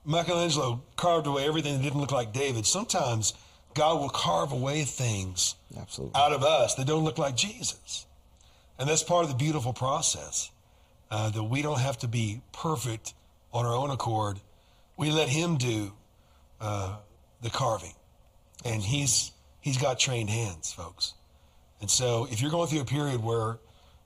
Michelangelo 0.06 0.82
carved 0.96 1.28
away 1.28 1.48
everything 1.48 1.78
that 1.78 1.84
didn't 1.84 2.00
look 2.00 2.12
like 2.12 2.34
David, 2.34 2.66
sometimes 2.66 3.34
God 3.74 4.00
will 4.00 4.10
carve 4.10 4.52
away 4.52 4.84
things 4.84 5.56
Absolutely. 5.78 6.20
out 6.20 6.34
of 6.34 6.44
us 6.44 6.76
that 6.76 6.88
don't 6.88 7.04
look 7.04 7.18
like 7.18 7.36
Jesus, 7.36 8.06
and 8.78 8.90
that's 8.90 9.04
part 9.04 9.24
of 9.24 9.30
the 9.30 9.38
beautiful 9.38 9.74
process. 9.74 10.52
Uh, 11.10 11.30
that 11.30 11.44
we 11.44 11.62
don't 11.62 11.82
have 11.82 11.98
to 11.98 12.08
be 12.08 12.42
perfect 12.54 13.14
on 13.52 13.66
our 13.66 13.76
own 13.76 13.90
accord. 13.90 14.40
We 14.96 15.12
let 15.12 15.28
Him 15.28 15.58
do 15.58 15.92
uh, 16.62 16.96
the 17.42 17.50
carving, 17.50 17.94
and 18.64 18.82
He's 18.82 19.32
He's 19.60 19.78
got 19.78 20.00
trained 20.00 20.30
hands, 20.30 20.74
folks. 20.74 21.14
And 21.82 21.90
so, 21.90 22.28
if 22.32 22.42
you're 22.42 22.52
going 22.52 22.68
through 22.68 22.82
a 22.82 22.86
period 22.86 23.24
where 23.24 23.60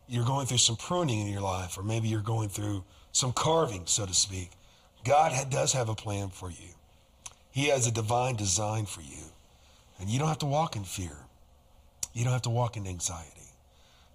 you're 0.08 0.26
going 0.26 0.46
through 0.48 0.60
some 0.60 0.76
pruning 0.76 1.22
in 1.22 1.28
your 1.28 1.42
life, 1.42 1.78
or 1.78 1.84
maybe 1.84 2.08
you're 2.08 2.22
going 2.22 2.50
through 2.50 2.84
some 3.12 3.32
carving, 3.32 3.84
so 3.86 4.06
to 4.06 4.14
speak, 4.14 4.52
God 5.04 5.50
does 5.50 5.74
have 5.74 5.90
a 5.90 5.96
plan 5.96 6.30
for 6.30 6.50
you. 6.50 6.70
He 7.52 7.68
has 7.70 7.88
a 7.88 7.92
divine 7.92 8.36
design 8.36 8.86
for 8.86 9.02
you, 9.02 9.32
and 10.00 10.10
you 10.10 10.20
don't 10.20 10.28
have 10.28 10.40
to 10.40 10.46
walk 10.46 10.76
in 10.76 10.84
fear. 10.84 11.18
You 12.14 12.24
don't 12.24 12.34
have 12.34 12.44
to 12.44 12.50
walk 12.50 12.78
in 12.78 12.88
anxiety. 12.88 13.32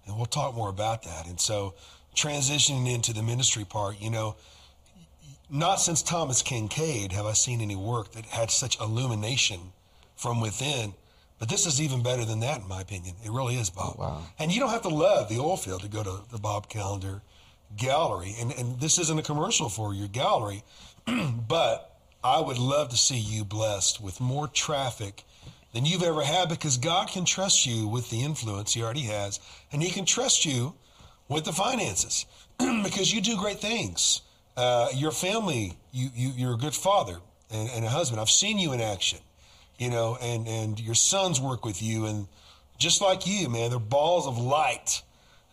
And 0.05 0.17
we'll 0.17 0.25
talk 0.25 0.55
more 0.55 0.69
about 0.69 1.03
that. 1.03 1.27
And 1.27 1.39
so, 1.39 1.75
transitioning 2.15 2.93
into 2.93 3.13
the 3.13 3.23
ministry 3.23 3.63
part, 3.63 4.01
you 4.01 4.09
know, 4.09 4.35
not 5.49 5.75
since 5.75 6.01
Thomas 6.01 6.41
Kinkade 6.41 7.11
have 7.11 7.25
I 7.25 7.33
seen 7.33 7.61
any 7.61 7.75
work 7.75 8.13
that 8.13 8.25
had 8.25 8.51
such 8.51 8.79
illumination 8.79 9.59
from 10.15 10.41
within. 10.41 10.93
But 11.39 11.49
this 11.49 11.65
is 11.65 11.81
even 11.81 12.03
better 12.03 12.23
than 12.23 12.39
that, 12.41 12.61
in 12.61 12.67
my 12.67 12.81
opinion. 12.81 13.15
It 13.23 13.31
really 13.31 13.55
is, 13.55 13.69
Bob. 13.69 13.95
Oh, 13.97 14.01
wow. 14.01 14.21
And 14.37 14.53
you 14.53 14.59
don't 14.59 14.69
have 14.69 14.83
to 14.83 14.89
love 14.89 15.27
the 15.27 15.39
oil 15.39 15.57
field 15.57 15.81
to 15.81 15.87
go 15.87 16.03
to 16.03 16.21
the 16.31 16.37
Bob 16.37 16.69
Calendar 16.69 17.23
Gallery. 17.75 18.35
And, 18.39 18.51
and 18.53 18.79
this 18.79 18.99
isn't 18.99 19.17
a 19.17 19.23
commercial 19.23 19.67
for 19.67 19.93
your 19.93 20.07
gallery, 20.07 20.63
but 21.47 21.99
I 22.23 22.39
would 22.39 22.59
love 22.59 22.89
to 22.89 22.97
see 22.97 23.17
you 23.17 23.43
blessed 23.43 23.99
with 23.99 24.21
more 24.21 24.47
traffic 24.47 25.23
than 25.73 25.85
you've 25.85 26.03
ever 26.03 26.23
had 26.23 26.49
because 26.49 26.77
God 26.77 27.07
can 27.07 27.25
trust 27.25 27.65
you 27.65 27.87
with 27.87 28.09
the 28.09 28.23
influence 28.23 28.73
He 28.73 28.83
already 28.83 29.01
has, 29.01 29.39
and 29.71 29.81
He 29.81 29.91
can 29.91 30.05
trust 30.05 30.45
you 30.45 30.73
with 31.27 31.45
the 31.45 31.53
finances 31.53 32.25
because 32.59 33.13
you 33.13 33.21
do 33.21 33.37
great 33.37 33.59
things. 33.59 34.21
Uh, 34.57 34.89
your 34.93 35.11
family, 35.11 35.77
you, 35.91 36.09
you, 36.13 36.31
you're 36.35 36.53
a 36.53 36.57
good 36.57 36.75
father 36.75 37.17
and, 37.49 37.69
and 37.69 37.85
a 37.85 37.89
husband. 37.89 38.19
I've 38.19 38.29
seen 38.29 38.59
you 38.59 38.73
in 38.73 38.81
action, 38.81 39.19
you 39.77 39.89
know, 39.89 40.17
and, 40.21 40.47
and 40.47 40.79
your 40.79 40.95
sons 40.95 41.39
work 41.39 41.63
with 41.65 41.81
you. 41.81 42.05
And 42.05 42.27
just 42.77 43.01
like 43.01 43.25
you, 43.25 43.47
man, 43.49 43.69
they're 43.69 43.79
balls 43.79 44.27
of 44.27 44.37
light. 44.37 45.01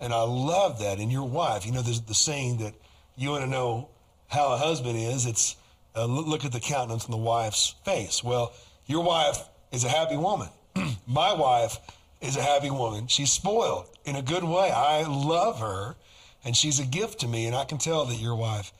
And 0.00 0.12
I 0.12 0.22
love 0.22 0.81
that. 0.81 0.98
And 0.98 1.12
your 1.12 1.28
wife, 1.28 1.64
you 1.64 1.72
know, 1.72 1.83
there's 1.83 2.00
the 2.00 2.14
saying 2.14 2.59
that 2.59 2.74
you 3.16 3.31
want 3.31 3.44
to 3.44 3.50
know 3.50 3.88
how 4.26 4.52
a 4.52 4.57
husband 4.57 4.98
is. 4.98 5.26
It's 5.26 5.57
uh, 5.96 6.04
look 6.04 6.44
at 6.44 6.52
the 6.52 6.61
countenance 6.61 7.04
on 7.04 7.11
the 7.11 7.16
wife's 7.16 7.74
face. 7.85 8.22
Well, 8.22 8.52
your 8.87 9.02
wife 9.02 9.38
is 9.72 9.85
a 9.85 9.88
happy 9.88 10.16
woman. 10.16 10.48
My 11.07 11.33
wife 11.33 11.78
is 12.20 12.37
a 12.37 12.42
happy 12.42 12.70
woman. 12.70 13.07
She's 13.07 13.31
spoiled 13.31 13.87
in 14.04 14.16
a 14.16 14.22
good 14.22 14.44
way. 14.44 14.70
I 14.70 15.04
love 15.07 15.61
her, 15.61 15.96
and 16.44 16.57
she's 16.57 16.81
a 16.81 16.87
gift 16.87 17.20
to 17.20 17.28
me. 17.28 17.46
And 17.46 17.54
I 17.54 17.64
can 17.64 17.78
tell 17.78 18.04
that 18.07 18.16
your 18.16 18.35
wife 18.35 18.72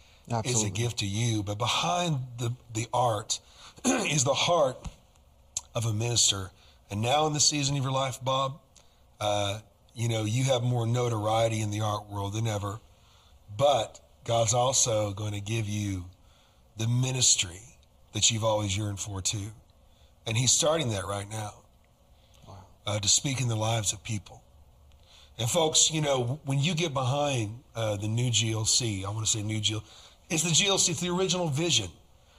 is 0.45 0.65
a 0.65 0.71
gift 0.71 0.99
to 0.99 1.07
you. 1.07 1.43
But 1.43 1.59
behind 1.59 2.19
the, 2.39 2.53
the 2.75 2.87
art 2.93 3.41
is 3.85 4.25
the 4.25 4.35
heart 4.35 4.77
of 5.75 5.87
a 5.87 5.93
minister. 5.93 6.51
And 6.91 7.01
now 7.03 7.27
in 7.27 7.33
the 7.33 7.41
season 7.41 7.77
of 7.77 7.83
your 7.83 7.93
life, 7.93 8.19
Bob, 8.23 8.59
uh, 9.21 9.61
you 9.95 10.09
know, 10.09 10.25
you 10.25 10.45
have 10.45 10.63
more 10.63 10.87
notoriety 10.87 11.61
in 11.61 11.71
the 11.71 11.81
art 11.81 12.09
world 12.09 12.33
than 12.33 12.47
ever. 12.47 12.81
But 13.57 14.01
God's 14.25 14.55
also 14.55 15.13
going 15.13 15.33
to 15.33 15.41
give 15.41 15.69
you 15.69 16.05
the 16.77 16.87
ministry 16.87 17.61
that 18.13 18.31
you've 18.31 18.45
always 18.45 18.77
yearned 18.77 19.01
for, 19.01 19.21
too. 19.21 19.51
And 20.29 20.37
He's 20.37 20.53
starting 20.53 20.91
that 20.91 21.07
right 21.07 21.29
now 21.31 21.55
uh, 22.87 23.01
to 23.01 23.09
speak 23.09 23.41
in 23.41 23.49
the 23.49 23.57
lives 23.57 23.95
of 23.95 24.05
people. 24.05 24.43
And 25.39 25.49
folks, 25.49 25.91
you 25.91 26.03
know, 26.03 26.39
when 26.45 26.59
you 26.59 26.75
get 26.75 26.93
behind 26.93 27.61
uh, 27.75 27.97
the 27.97 28.09
new 28.09 28.31
GLC, 28.31 29.07
I 29.07 29.09
want 29.09 29.25
to 29.25 29.31
say 29.31 29.43
new 29.43 29.59
GLC, 29.59 29.83
it's 30.29 30.43
the 30.43 30.51
GLC, 30.51 30.91
it's 30.91 31.01
the 31.01 31.09
original 31.09 31.49
vision, 31.49 31.89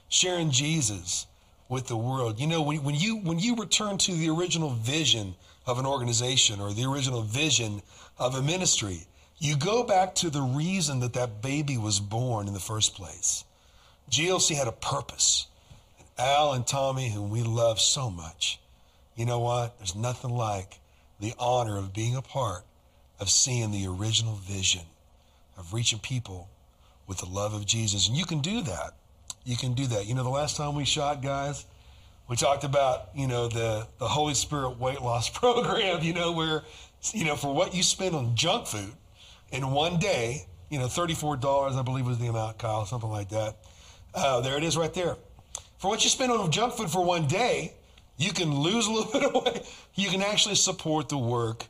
sharing 0.08 0.52
Jesus 0.52 1.26
with 1.68 1.88
the 1.88 1.98
world. 1.98 2.40
You 2.40 2.46
know, 2.46 2.62
when, 2.62 2.84
when 2.84 2.94
you 2.94 3.18
when 3.18 3.40
you 3.40 3.56
return 3.56 3.98
to 3.98 4.12
the 4.12 4.30
original 4.30 4.70
vision 4.70 5.34
of 5.66 5.80
an 5.80 5.88
organization 5.88 6.62
or 6.62 6.72
the 6.72 6.86
original 6.86 7.24
vision 7.24 7.82
of 8.20 8.36
a 8.36 8.42
ministry, 8.44 9.08
you 9.40 9.58
go 9.58 9.84
back 9.84 10.14
to 10.16 10.30
the 10.30 10.42
reason 10.42 11.00
that 11.00 11.14
that 11.14 11.42
baby 11.42 11.80
was 11.80 12.00
born 12.00 12.48
in 12.48 12.54
the 12.54 12.60
first 12.60 12.94
place. 12.94 13.46
GLC 14.12 14.56
had 14.56 14.68
a 14.68 14.74
purpose. 14.74 15.48
Al 16.20 16.54
and 16.54 16.68
Tommy, 16.68 17.10
whom 17.10 17.30
we 17.30 17.44
love 17.44 17.80
so 17.80 18.10
much, 18.10 18.60
you 19.16 19.26
know 19.26 19.40
what? 19.40 19.78
There's 19.80 19.96
nothing 19.96 20.32
like 20.32 20.80
the 21.20 21.34
honor 21.40 21.78
of 21.78 21.94
being 21.94 22.16
a 22.16 22.22
part 22.22 22.64
of 23.20 23.30
seeing 23.30 23.72
the 23.72 23.88
original 23.88 24.36
vision 24.36 24.82
of 25.58 25.74
reaching 25.74 26.00
people 26.00 26.50
with 27.08 27.18
the 27.20 27.26
love 27.26 27.54
of 27.54 27.66
Jesus. 27.66 28.08
And 28.08 28.18
you 28.18 28.26
can 28.26 28.40
do 28.40 28.62
that. 28.62 28.94
You 29.46 29.58
can 29.58 29.74
do 29.74 29.88
that. 29.88 30.08
You 30.08 30.16
know, 30.16 30.24
the 30.24 30.30
last 30.30 30.58
time 30.58 30.76
we 30.76 30.86
shot, 30.86 31.22
guys, 31.22 31.66
we 32.28 32.36
talked 32.36 32.64
about, 32.64 33.10
you 33.16 33.28
know, 33.28 33.48
the, 33.48 33.88
the 33.98 34.08
Holy 34.08 34.34
Spirit 34.34 34.80
weight 34.80 35.02
loss 35.02 35.30
program, 35.38 36.04
you 36.04 36.14
know, 36.14 36.32
where, 36.32 36.64
you 37.14 37.26
know, 37.26 37.36
for 37.36 37.54
what 37.54 37.74
you 37.74 37.84
spend 37.84 38.16
on 38.16 38.36
junk 38.36 38.68
food 38.68 38.94
in 39.52 39.70
one 39.72 40.00
day, 40.00 40.46
you 40.70 40.80
know, 40.80 40.86
$34, 40.86 41.78
I 41.78 41.82
believe 41.82 42.06
was 42.06 42.20
the 42.20 42.28
amount, 42.28 42.58
Kyle, 42.58 42.86
something 42.86 43.10
like 43.10 43.30
that. 43.30 43.58
Uh, 44.14 44.42
there 44.42 44.58
it 44.58 44.64
is 44.64 44.78
right 44.78 44.94
there. 44.94 45.16
For 45.80 45.90
what 45.90 46.04
you 46.04 46.10
spend 46.10 46.32
on 46.32 46.52
junk 46.52 46.74
food 46.74 46.90
for 46.90 47.04
one 47.04 47.26
day, 47.28 47.74
you 48.18 48.32
can 48.34 48.54
lose 48.54 48.86
a 48.86 48.92
little 48.92 49.12
bit 49.12 49.24
of 49.24 49.46
weight. 49.46 49.64
You 49.96 50.10
can 50.10 50.22
actually 50.22 50.56
support 50.56 51.08
the 51.10 51.18
work 51.18 51.66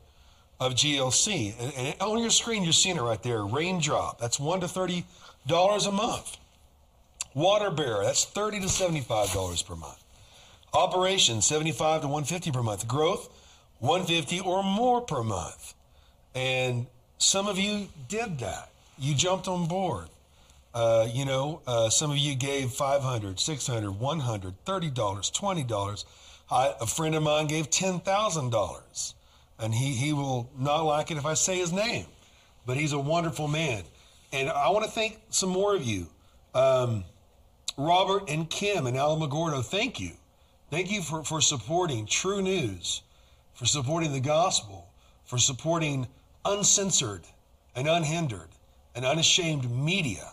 of 0.59 0.73
GLC. 0.73 1.53
And, 1.59 1.73
and 1.75 2.01
on 2.01 2.19
your 2.19 2.31
screen, 2.31 2.63
you're 2.63 2.73
seeing 2.73 2.97
it 2.97 3.01
right 3.01 3.21
there. 3.21 3.45
Raindrop, 3.45 4.19
that's 4.19 4.39
one 4.39 4.59
to 4.61 4.67
thirty 4.67 5.05
dollars 5.47 5.85
a 5.85 5.91
month. 5.91 6.37
Water 7.35 7.69
Bearer, 7.69 8.03
that's 8.03 8.25
thirty 8.25 8.59
to 8.59 8.67
seventy-five 8.67 9.31
dollars 9.31 9.61
per 9.61 9.75
month. 9.75 10.03
Operation, 10.73 11.41
seventy-five 11.41 12.01
to 12.01 12.07
one 12.07 12.23
fifty 12.23 12.51
per 12.51 12.63
month. 12.63 12.87
Growth, 12.87 13.29
one 13.77 14.05
fifty 14.05 14.39
or 14.39 14.63
more 14.63 15.01
per 15.01 15.23
month. 15.23 15.75
And 16.33 16.87
some 17.19 17.47
of 17.47 17.59
you 17.59 17.89
did 18.07 18.39
that. 18.39 18.71
You 18.97 19.13
jumped 19.13 19.47
on 19.47 19.67
board. 19.67 20.07
Uh, 20.73 21.07
you 21.11 21.25
know, 21.25 21.61
uh, 21.65 21.89
some 21.89 22.11
of 22.11 22.17
you 22.17 22.35
gave 22.35 22.71
500 22.71 23.39
600 23.39 23.91
100 23.91 24.65
$30, 24.65 24.93
$20. 24.93 26.05
I, 26.51 26.73
a 26.79 26.85
friend 26.85 27.15
of 27.15 27.23
mine 27.23 27.47
gave 27.47 27.69
$10,000. 27.69 29.13
And 29.59 29.73
he, 29.73 29.93
he 29.93 30.13
will 30.13 30.49
not 30.57 30.81
like 30.81 31.11
it 31.11 31.17
if 31.17 31.25
I 31.25 31.33
say 31.33 31.57
his 31.57 31.73
name. 31.73 32.05
But 32.65 32.77
he's 32.77 32.93
a 32.93 32.99
wonderful 32.99 33.47
man. 33.47 33.83
And 34.31 34.49
I 34.49 34.69
want 34.69 34.85
to 34.85 34.91
thank 34.91 35.19
some 35.29 35.49
more 35.49 35.75
of 35.75 35.83
you. 35.83 36.07
Um, 36.53 37.03
Robert 37.77 38.29
and 38.29 38.49
Kim 38.49 38.87
and 38.87 38.95
Alamogordo, 38.95 39.63
thank 39.63 39.99
you. 39.99 40.11
Thank 40.69 40.91
you 40.91 41.01
for, 41.01 41.23
for 41.23 41.41
supporting 41.41 42.05
True 42.05 42.41
News, 42.41 43.01
for 43.53 43.65
supporting 43.65 44.11
the 44.11 44.19
gospel, 44.19 44.87
for 45.25 45.37
supporting 45.37 46.07
uncensored 46.45 47.23
and 47.75 47.87
unhindered 47.87 48.49
and 48.95 49.05
unashamed 49.05 49.69
media. 49.71 50.31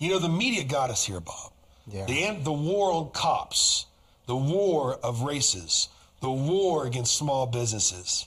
You 0.00 0.08
know, 0.08 0.18
the 0.18 0.30
media 0.30 0.64
got 0.64 0.90
us 0.90 1.04
here, 1.04 1.20
Bob. 1.20 1.52
Yeah. 1.86 2.06
The, 2.06 2.40
the 2.42 2.52
war 2.52 2.90
on 2.92 3.10
cops, 3.10 3.86
the 4.26 4.34
war 4.34 4.94
of 5.02 5.22
races, 5.22 5.88
the 6.20 6.30
war 6.30 6.86
against 6.86 7.16
small 7.16 7.46
businesses. 7.46 8.26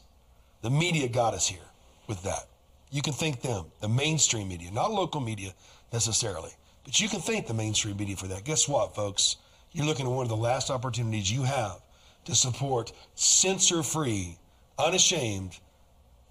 The 0.61 0.69
media 0.69 1.09
got 1.09 1.33
us 1.33 1.47
here 1.47 1.67
with 2.07 2.21
that. 2.23 2.47
You 2.91 3.01
can 3.01 3.13
thank 3.13 3.41
them, 3.41 3.65
the 3.81 3.89
mainstream 3.89 4.49
media, 4.49 4.71
not 4.71 4.91
local 4.91 5.19
media 5.19 5.53
necessarily, 5.91 6.51
but 6.83 7.01
you 7.01 7.09
can 7.09 7.21
thank 7.21 7.47
the 7.47 7.55
mainstream 7.55 7.97
media 7.97 8.15
for 8.15 8.27
that. 8.27 8.43
Guess 8.43 8.67
what, 8.67 8.93
folks? 8.93 9.37
You're 9.71 9.87
looking 9.87 10.05
at 10.05 10.11
one 10.11 10.23
of 10.25 10.29
the 10.29 10.37
last 10.37 10.69
opportunities 10.69 11.31
you 11.31 11.41
have 11.41 11.81
to 12.25 12.35
support 12.35 12.91
censor 13.15 13.81
free 13.81 14.37
unashamed, 14.77 15.57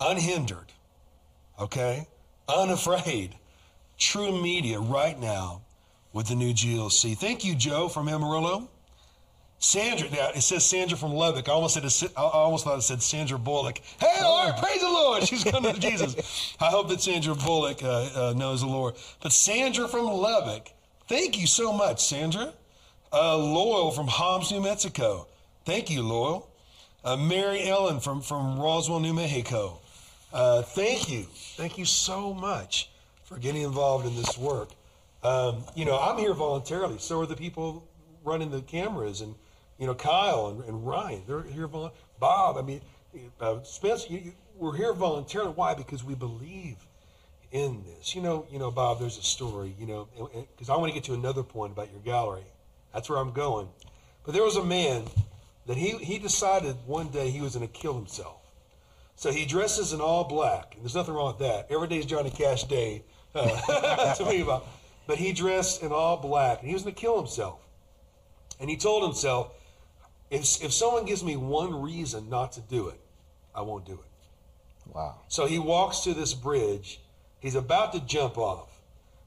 unhindered, 0.01 0.73
okay, 1.59 2.07
unafraid, 2.49 3.35
true 4.03 4.43
media 4.43 4.81
right 4.81 5.19
now 5.19 5.63
with 6.13 6.27
the 6.27 6.35
new 6.35 6.53
GLC. 6.53 7.17
Thank 7.17 7.45
you, 7.45 7.55
Joe 7.55 7.89
from 7.89 8.09
Amarillo. 8.09 8.69
Sandra, 9.61 10.11
now 10.11 10.31
it 10.35 10.41
says 10.41 10.67
Sandra 10.67 10.99
from 10.99 11.13
Lubbock. 11.13 11.49
I 11.49 11.53
almost 11.53 11.75
said 11.75 12.11
I 12.17 12.21
almost 12.21 12.65
thought 12.65 12.79
it 12.79 12.83
said 12.83 13.01
Sandra 13.01 13.39
Bullock. 13.39 13.81
Hey, 14.01 14.21
Lord, 14.21 14.57
praise 14.57 14.81
the 14.81 14.89
Lord. 14.89 15.23
She's 15.23 15.45
coming 15.45 15.73
to 15.73 15.81
Jesus. 15.81 16.57
I 16.61 16.67
hope 16.67 16.89
that 16.89 17.01
Sandra 17.01 17.37
Bullock 17.37 17.81
uh, 17.85 18.09
uh, 18.15 18.35
knows 18.37 18.63
the 18.63 18.67
Lord. 18.67 18.95
But 19.23 19.33
Sandra 19.33 19.87
from 19.87 20.07
Lubbock, 20.07 20.69
thank 21.07 21.41
you 21.41 21.47
so 21.47 21.73
much, 21.73 22.05
Sandra. 22.05 22.53
Uh, 23.13 23.37
Loyal 23.39 23.93
from 23.93 24.09
Hobbs, 24.09 24.51
New 24.51 24.63
Mexico. 24.63 25.29
Thank 25.65 25.91
you, 25.91 26.03
Loyal. 26.03 26.51
Uh, 27.05 27.17
Mary 27.17 27.69
Ellen 27.69 28.01
from, 28.01 28.21
from 28.21 28.59
Roswell, 28.59 28.99
New 28.99 29.15
Mexico. 29.15 29.79
Uh, 30.33 30.63
thank 30.63 31.09
you. 31.09 31.23
Thank 31.57 31.79
you 31.79 31.85
so 31.85 32.35
much 32.35 32.89
for 33.33 33.41
getting 33.41 33.63
involved 33.63 34.07
in 34.07 34.15
this 34.15 34.37
work. 34.37 34.71
Um, 35.23 35.65
you 35.75 35.85
know, 35.85 35.99
I'm 35.99 36.19
here 36.19 36.35
voluntarily. 36.35 36.99
So 36.99 37.21
are 37.21 37.27
the 37.27 37.37
people 37.37 37.89
running 38.25 38.51
the 38.51 38.61
cameras 38.61 39.21
and, 39.21 39.35
you 39.79 39.87
know, 39.87 39.95
Kyle 39.95 40.49
and, 40.49 40.63
and 40.65 40.87
Ryan. 40.87 41.23
They're 41.27 41.43
here. 41.43 41.67
Bob, 41.67 42.57
I 42.57 42.63
mean, 42.63 42.81
uh, 43.41 43.63
Spence, 43.63 44.11
you, 44.11 44.19
you, 44.19 44.33
we're 44.57 44.77
here 44.77 44.93
voluntarily. 44.93 45.53
Why? 45.53 45.75
Because 45.75 46.05
we 46.05 46.15
believe 46.15 46.77
in 47.53 47.85
this. 47.85 48.15
You 48.15 48.23
know, 48.23 48.47
you 48.51 48.59
know, 48.59 48.71
Bob, 48.71 49.01
there's 49.01 49.19
a 49.19 49.23
story, 49.23 49.75
you 49.79 49.87
know, 49.87 50.09
because 50.55 50.69
I 50.69 50.77
want 50.77 50.91
to 50.91 50.95
get 50.95 51.05
to 51.05 51.15
another 51.15 51.43
point 51.43 51.73
about 51.73 51.91
your 51.91 52.01
gallery. 52.01 52.45
That's 52.93 53.09
where 53.09 53.19
I'm 53.19 53.33
going. 53.33 53.69
But 54.25 54.35
there 54.35 54.45
was 54.45 54.57
a 54.57 54.65
man 54.65 55.05
that 55.67 55.77
he, 55.77 55.97
he 55.99 56.19
decided 56.19 56.77
one 56.87 57.09
day 57.09 57.31
he 57.31 57.41
was 57.41 57.55
going 57.55 57.67
to 57.67 57.73
kill 57.73 57.95
himself. 57.95 58.41
So 59.17 59.31
he 59.31 59.47
dresses 59.47 59.93
in 59.93 60.01
all 60.01 60.25
black. 60.25 60.75
And 60.75 60.83
there's 60.83 60.95
nothing 60.95 61.15
wrong 61.15 61.29
with 61.29 61.39
that. 61.39 61.69
Every 61.71 61.89
day 61.89 61.99
is 61.99 62.07
Johnny 62.07 62.31
Cash 62.31 62.65
Day 62.65 63.05
uh, 63.35 64.15
to 64.15 64.43
about. 64.43 64.67
But 65.07 65.19
he 65.19 65.33
dressed 65.33 65.83
in 65.83 65.93
all 65.93 66.17
black, 66.17 66.61
and 66.61 66.69
he 66.69 66.75
was 66.75 66.83
going 66.83 66.95
to 66.95 67.01
kill 67.01 67.17
himself. 67.17 67.61
And 68.61 68.71
he 68.71 68.77
told 68.77 69.03
himself, 69.03 69.53
if, 70.31 70.63
if 70.63 70.73
someone 70.73 71.05
gives 71.05 71.25
me 71.25 71.37
one 71.37 71.83
reason 71.83 72.31
not 72.31 72.53
to 72.53 72.61
do 72.61 72.89
it, 72.89 73.01
I 73.55 73.63
won't 73.63 73.85
do 73.85 73.95
it. 73.95 74.93
Wow. 74.95 75.17
So 75.29 75.47
he 75.47 75.59
walks 75.59 76.01
to 76.01 76.15
this 76.15 76.35
bridge. 76.35 77.01
He's 77.41 77.55
about 77.55 77.93
to 77.93 78.01
jump 78.01 78.39
off. 78.39 78.69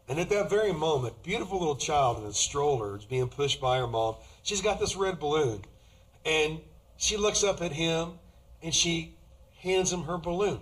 And 0.08 0.20
at 0.20 0.30
that 0.30 0.50
very 0.50 0.72
moment, 0.72 1.22
beautiful 1.24 1.60
little 1.60 1.76
child 1.76 2.20
in 2.20 2.26
a 2.26 2.34
stroller 2.34 2.98
is 2.98 3.06
being 3.06 3.28
pushed 3.28 3.60
by 3.60 3.78
her 3.78 3.88
mom. 3.88 4.16
She's 4.44 4.62
got 4.62 4.80
this 4.80 4.96
red 4.96 5.20
balloon. 5.20 5.62
And 6.26 6.60
she 6.98 7.18
looks 7.18 7.44
up 7.44 7.62
at 7.62 7.72
him 7.72 8.14
and 8.62 8.74
she 8.74 9.16
hands 9.62 9.92
him 9.92 10.04
her 10.04 10.18
balloon. 10.18 10.60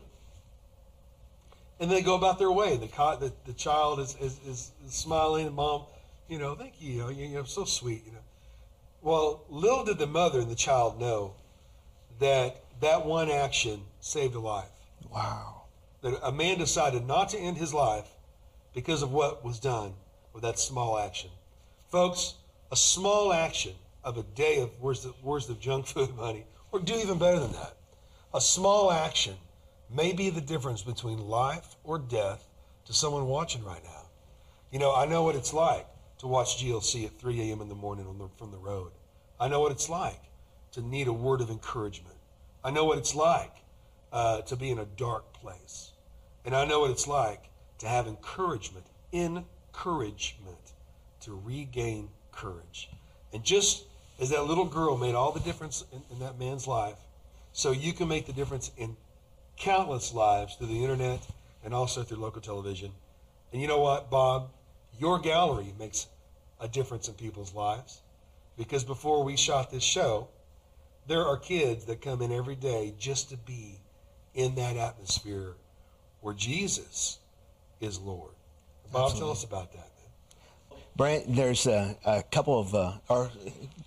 And 1.84 1.92
they 1.92 2.02
go 2.02 2.16
about 2.16 2.40
their 2.40 2.50
way. 2.50 2.78
The, 2.78 2.88
the, 3.20 3.34
the 3.46 3.52
child 3.52 4.00
is, 4.00 4.16
is, 4.22 4.40
is, 4.48 4.72
smiling, 4.88 5.48
and 5.48 5.54
mom, 5.54 5.84
you 6.30 6.40
know, 6.40 6.56
thank 6.56 6.82
you, 6.82 6.94
you 6.94 7.00
know, 7.00 7.10
you, 7.10 7.44
so 7.46 7.66
sweet, 7.66 8.04
you 8.06 8.14
know. 8.14 8.24
Well, 9.02 9.44
little 9.50 9.84
did 9.84 9.98
the 9.98 10.08
mother 10.08 10.40
and 10.40 10.50
the 10.50 10.56
child 10.56 10.98
know 10.98 11.34
that 12.20 12.64
that 12.80 13.06
one 13.06 13.30
action 13.30 13.82
saved 14.00 14.34
a 14.34 14.40
life. 14.40 14.72
Wow. 15.14 15.64
That 16.04 16.26
a 16.26 16.32
man 16.32 16.58
decided 16.58 17.06
not 17.06 17.28
to 17.30 17.38
end 17.38 17.58
his 17.58 17.74
life 17.74 18.08
because 18.74 19.02
of 19.02 19.12
what 19.12 19.44
was 19.44 19.60
done 19.60 19.92
with 20.32 20.44
that 20.44 20.60
small 20.60 20.98
action. 20.98 21.32
Folks, 21.92 22.36
a 22.72 22.78
small 22.78 23.34
action 23.34 23.74
of 24.06 24.18
a 24.18 24.24
day 24.24 24.62
of 24.62 24.70
the, 24.80 25.14
where's 25.22 25.48
the 25.48 25.56
junk 25.56 25.88
food 25.88 26.16
money, 26.16 26.46
or 26.72 26.80
do 26.80 26.96
even 26.96 27.20
better 27.20 27.42
than 27.42 27.52
that. 27.52 27.76
A 28.34 28.40
small 28.40 28.90
action 28.90 29.36
may 29.94 30.14
be 30.14 30.30
the 30.30 30.42
difference 30.42 30.82
between 30.82 31.20
life 31.20 31.76
or 31.84 32.00
death 32.00 32.48
to 32.86 32.94
someone 32.94 33.28
watching 33.28 33.64
right 33.64 33.84
now. 33.84 34.08
You 34.72 34.80
know, 34.80 34.96
I 34.96 35.06
know 35.06 35.24
what 35.24 35.36
it's 35.36 35.54
like 35.54 35.86
to 36.20 36.28
watch 36.28 36.64
GLC 36.64 37.06
at 37.06 37.20
3 37.20 37.40
a.m. 37.42 37.62
in 37.62 37.70
the 37.70 37.76
morning 37.76 38.06
the, 38.18 38.30
from 38.38 38.52
the 38.52 38.58
road. 38.58 38.92
I 39.40 39.48
know 39.48 39.60
what 39.60 39.72
it's 39.72 39.90
like 39.90 40.22
to 40.72 40.82
need 40.82 41.08
a 41.08 41.14
word 41.14 41.42
of 41.42 41.50
encouragement. 41.50 42.16
I 42.64 42.72
know 42.72 42.86
what 42.86 42.98
it's 42.98 43.14
like 43.14 43.54
uh, 44.12 44.42
to 44.42 44.56
be 44.56 44.72
in 44.72 44.80
a 44.80 44.86
dark 44.86 45.34
place. 45.34 45.92
And 46.46 46.56
I 46.56 46.66
know 46.66 46.80
what 46.80 46.92
it's 46.92 47.08
like 47.08 47.44
to 47.80 47.88
have 47.88 48.08
encouragement, 48.08 48.86
encouragement, 49.12 50.74
to 51.22 51.40
regain 51.44 52.10
courage. 52.32 52.90
And 53.34 53.44
just 53.44 53.86
as 54.20 54.30
that 54.30 54.46
little 54.46 54.66
girl 54.66 54.98
made 54.98 55.16
all 55.16 55.32
the 55.32 55.40
difference 55.40 55.86
in, 55.92 56.02
in 56.12 56.20
that 56.20 56.40
man's 56.40 56.68
life, 56.68 56.98
so 57.54 57.72
you 57.72 57.94
can 57.94 58.08
make 58.08 58.26
the 58.26 58.34
difference 58.34 58.72
in 58.78 58.96
countless 59.64 60.14
lives 60.14 60.56
through 60.56 60.68
the 60.68 60.84
internet 60.84 61.26
and 61.64 61.74
also 61.74 62.04
through 62.04 62.18
local 62.18 62.42
television. 62.42 62.92
And 63.54 63.62
you 63.62 63.68
know 63.68 63.80
what, 63.80 64.12
Bob? 64.12 64.50
Your 65.00 65.20
gallery 65.20 65.74
makes 65.80 66.08
a 66.60 66.68
difference 66.68 67.08
in 67.08 67.14
people's 67.14 67.54
lives 67.54 68.02
because 68.58 68.84
before 68.84 69.24
we 69.24 69.38
shot 69.38 69.72
this 69.72 69.84
show, 69.84 70.28
there 71.08 71.26
are 71.26 71.38
kids 71.38 71.86
that 71.86 72.02
come 72.02 72.22
in 72.22 72.32
every 72.32 72.56
day 72.56 72.94
just 73.00 73.30
to 73.30 73.38
be 73.38 73.80
in 74.34 74.56
that 74.56 74.76
atmosphere 74.76 75.54
where 76.20 76.34
Jesus 76.34 77.20
is 77.80 77.98
Lord. 78.00 78.34
Bob, 78.92 79.12
Absolutely. 79.12 79.20
tell 79.20 79.32
us 79.32 79.44
about 79.46 79.72
that. 79.74 79.93
Brent, 80.96 81.36
there's 81.36 81.66
a, 81.66 81.98
a 82.06 82.22
couple 82.22 82.60
of, 82.60 82.76
uh, 82.76 82.94
or 83.10 83.32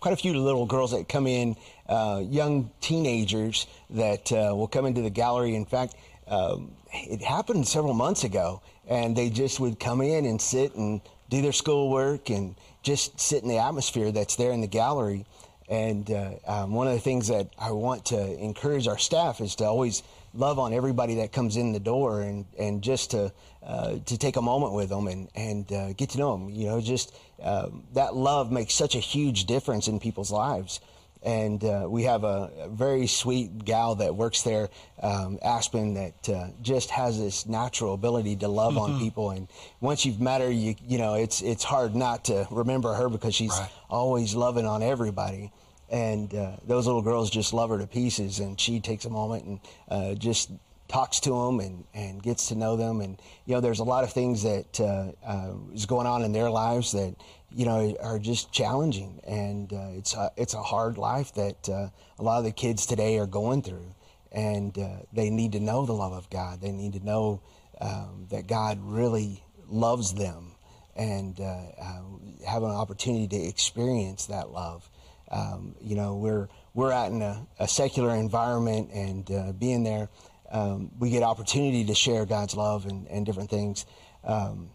quite 0.01 0.12
a 0.12 0.16
few 0.16 0.35
little 0.35 0.66
girls 0.66 0.90
that 0.90 1.09
come 1.09 1.29
in, 1.29 1.55
uh, 1.88 2.21
young 2.25 2.71
teenagers 2.81 3.69
that 3.90 4.33
uh, 4.33 4.53
will 4.57 4.66
come 4.66 4.87
into 4.87 5.03
the 5.03 5.11
gallery. 5.11 5.55
In 5.55 5.64
fact, 5.64 5.95
um, 6.27 6.73
it 6.92 7.23
happened 7.23 7.69
several 7.69 7.95
months 7.95 8.25
ago, 8.25 8.61
and 8.88 9.16
they 9.16 9.31
just 9.31 9.61
would 9.61 9.79
come 9.79 10.01
in 10.01 10.27
and 10.27 10.40
sit 10.40 10.75
and 10.75 11.01
do 11.29 11.42
their 11.42 11.53
schoolwork 11.53 12.29
and 12.31 12.57
just 12.83 13.21
sit 13.21 13.42
in 13.42 13.49
the 13.49 13.59
atmosphere 13.59 14.11
that's 14.11 14.35
there 14.35 14.51
in 14.51 14.61
the 14.61 14.66
gallery. 14.66 15.25
And 15.69 16.11
uh, 16.11 16.31
um, 16.47 16.75
one 16.75 16.88
of 16.88 16.95
the 16.95 17.01
things 17.01 17.29
that 17.29 17.51
I 17.59 17.71
want 17.71 18.07
to 18.07 18.38
encourage 18.38 18.88
our 18.88 18.99
staff 18.99 19.40
is 19.40 19.55
to 19.57 19.64
always 19.64 20.03
love 20.37 20.59
on 20.59 20.72
everybody 20.72 21.16
that 21.16 21.33
comes 21.33 21.57
in 21.57 21.72
the 21.72 21.81
door 21.81 22.20
and, 22.22 22.46
and 22.59 22.83
just 22.83 23.12
to, 23.12 23.33
uh, 23.62 23.96
to 24.07 24.18
take 24.18 24.37
a 24.37 24.42
moment 24.42 24.72
with 24.72 24.88
them 24.88 25.09
and, 25.09 25.29
and 25.35 25.72
uh, 25.72 25.92
get 25.94 26.11
to 26.11 26.18
know 26.18 26.37
them. 26.37 26.51
You 26.51 26.66
know, 26.66 26.81
just 26.81 27.14
um, 27.42 27.85
that 27.94 28.14
love 28.14 28.53
makes 28.53 28.75
such 28.75 28.94
a 28.94 28.99
huge 28.99 29.44
difference 29.46 29.88
in 29.88 30.01
people's 30.01 30.31
lives. 30.31 30.81
And 31.22 31.64
uh, 31.64 31.87
we 31.88 32.05
have 32.05 32.22
a, 32.22 32.51
a, 32.59 32.68
very 32.68 33.09
sweet 33.09 33.64
gal 33.64 33.96
that 33.96 34.14
works 34.14 34.42
there, 34.42 34.68
um, 35.03 35.40
Aspen, 35.42 35.94
that 35.94 36.29
uh, 36.29 36.49
just 36.62 36.90
has 36.90 37.18
this 37.18 37.46
natural 37.46 37.94
ability 37.94 38.37
to 38.37 38.49
love 38.49 38.75
mm-hmm. 38.75 38.92
on 38.92 39.01
people. 39.01 39.31
And 39.31 39.49
once 39.81 40.07
you've 40.07 40.20
met 40.20 40.40
her, 40.40 40.51
you 40.51 40.77
you 40.87 40.99
know 40.99 41.14
it's 41.14 41.42
it's 41.42 41.64
hard 41.64 41.96
not 41.96 42.27
to 42.27 42.46
remember 42.51 42.94
her 42.94 43.09
because 43.09 43.35
she's 43.35 43.51
right. 43.51 43.68
always 43.90 44.37
loving 44.37 44.66
on 44.66 44.85
everybody 44.85 45.51
and 45.88 46.35
uh, 46.35 46.57
those 46.66 46.87
little 46.87 47.03
girls 47.03 47.31
just 47.31 47.53
love 47.53 47.70
her 47.70 47.79
to 47.79 47.87
pieces. 47.87 48.40
And 48.40 48.61
she 48.61 48.81
takes 48.81 49.05
a 49.05 49.11
moment 49.11 49.44
and 49.44 49.61
uh, 49.88 50.14
just 50.14 50.51
talks 50.88 51.20
to 51.20 51.31
them 51.31 51.61
and, 51.61 51.85
and 51.94 52.22
gets 52.22 52.49
to 52.49 52.55
know 52.55 52.77
them. 52.77 53.01
And 53.01 53.20
you 53.44 53.55
know, 53.55 53.61
there's 53.61 53.81
a 53.81 53.85
lot 53.85 54.05
of 54.05 54.12
things 54.12 54.42
that 54.42 54.81
uh, 54.81 55.12
uh 55.25 55.55
is 55.72 55.87
going 55.87 56.07
on 56.07 56.22
in 56.22 56.33
their 56.33 56.51
lives 56.51 56.92
that 56.92 57.14
you 57.51 57.64
know 57.64 57.96
are 58.01 58.18
just 58.18 58.53
challenging, 58.53 59.20
and 59.27 59.72
uh, 59.72 59.88
it's 59.92 60.14
a, 60.14 60.31
it's 60.37 60.55
a 60.55 60.62
hard 60.62 60.99
life 60.99 61.33
that 61.35 61.68
uh, 61.68 61.88
a 62.18 62.22
lot 62.22 62.38
of 62.38 62.44
the 62.44 62.53
kids 62.53 62.87
today 62.87 63.18
are 63.18 63.27
going 63.27 63.62
through. 63.62 63.94
And 64.33 64.77
they 65.14 65.31
need 65.31 65.53
to 65.53 65.61
know 65.61 65.87
the 65.87 65.94
love 65.94 66.12
of 66.12 66.29
God. 66.29 66.61
They 66.61 66.72
need 66.72 66.92
to 66.92 67.03
know 67.03 67.40
um, 67.81 68.27
that 68.29 68.46
God 68.46 68.79
really 68.83 69.42
loves 69.66 70.12
them 70.12 70.53
and 70.94 71.38
have 71.38 72.62
an 72.62 72.70
opportunity 72.70 73.29
to 73.29 73.49
experience 73.49 74.27
that 74.27 74.51
love. 74.51 74.90
Um, 75.31 75.75
you 75.81 75.97
know, 75.97 76.17
we're 76.17 76.49
we're 76.75 76.93
out 76.93 77.11
in 77.11 77.23
a, 77.23 77.47
a 77.59 77.69
secular 77.69 78.15
environment, 78.15 78.91
and 78.93 79.31
uh, 79.31 79.53
being 79.53 79.83
there, 79.83 80.09
um, 80.51 80.91
we 80.99 81.11
get 81.11 81.23
opportunity 81.23 81.85
to 81.85 81.95
share 81.95 82.27
God's 82.27 82.55
love 82.55 82.87
and, 82.87 83.09
and 83.09 83.25
different 83.25 83.51
things. 83.51 83.87
Um, 84.25 84.71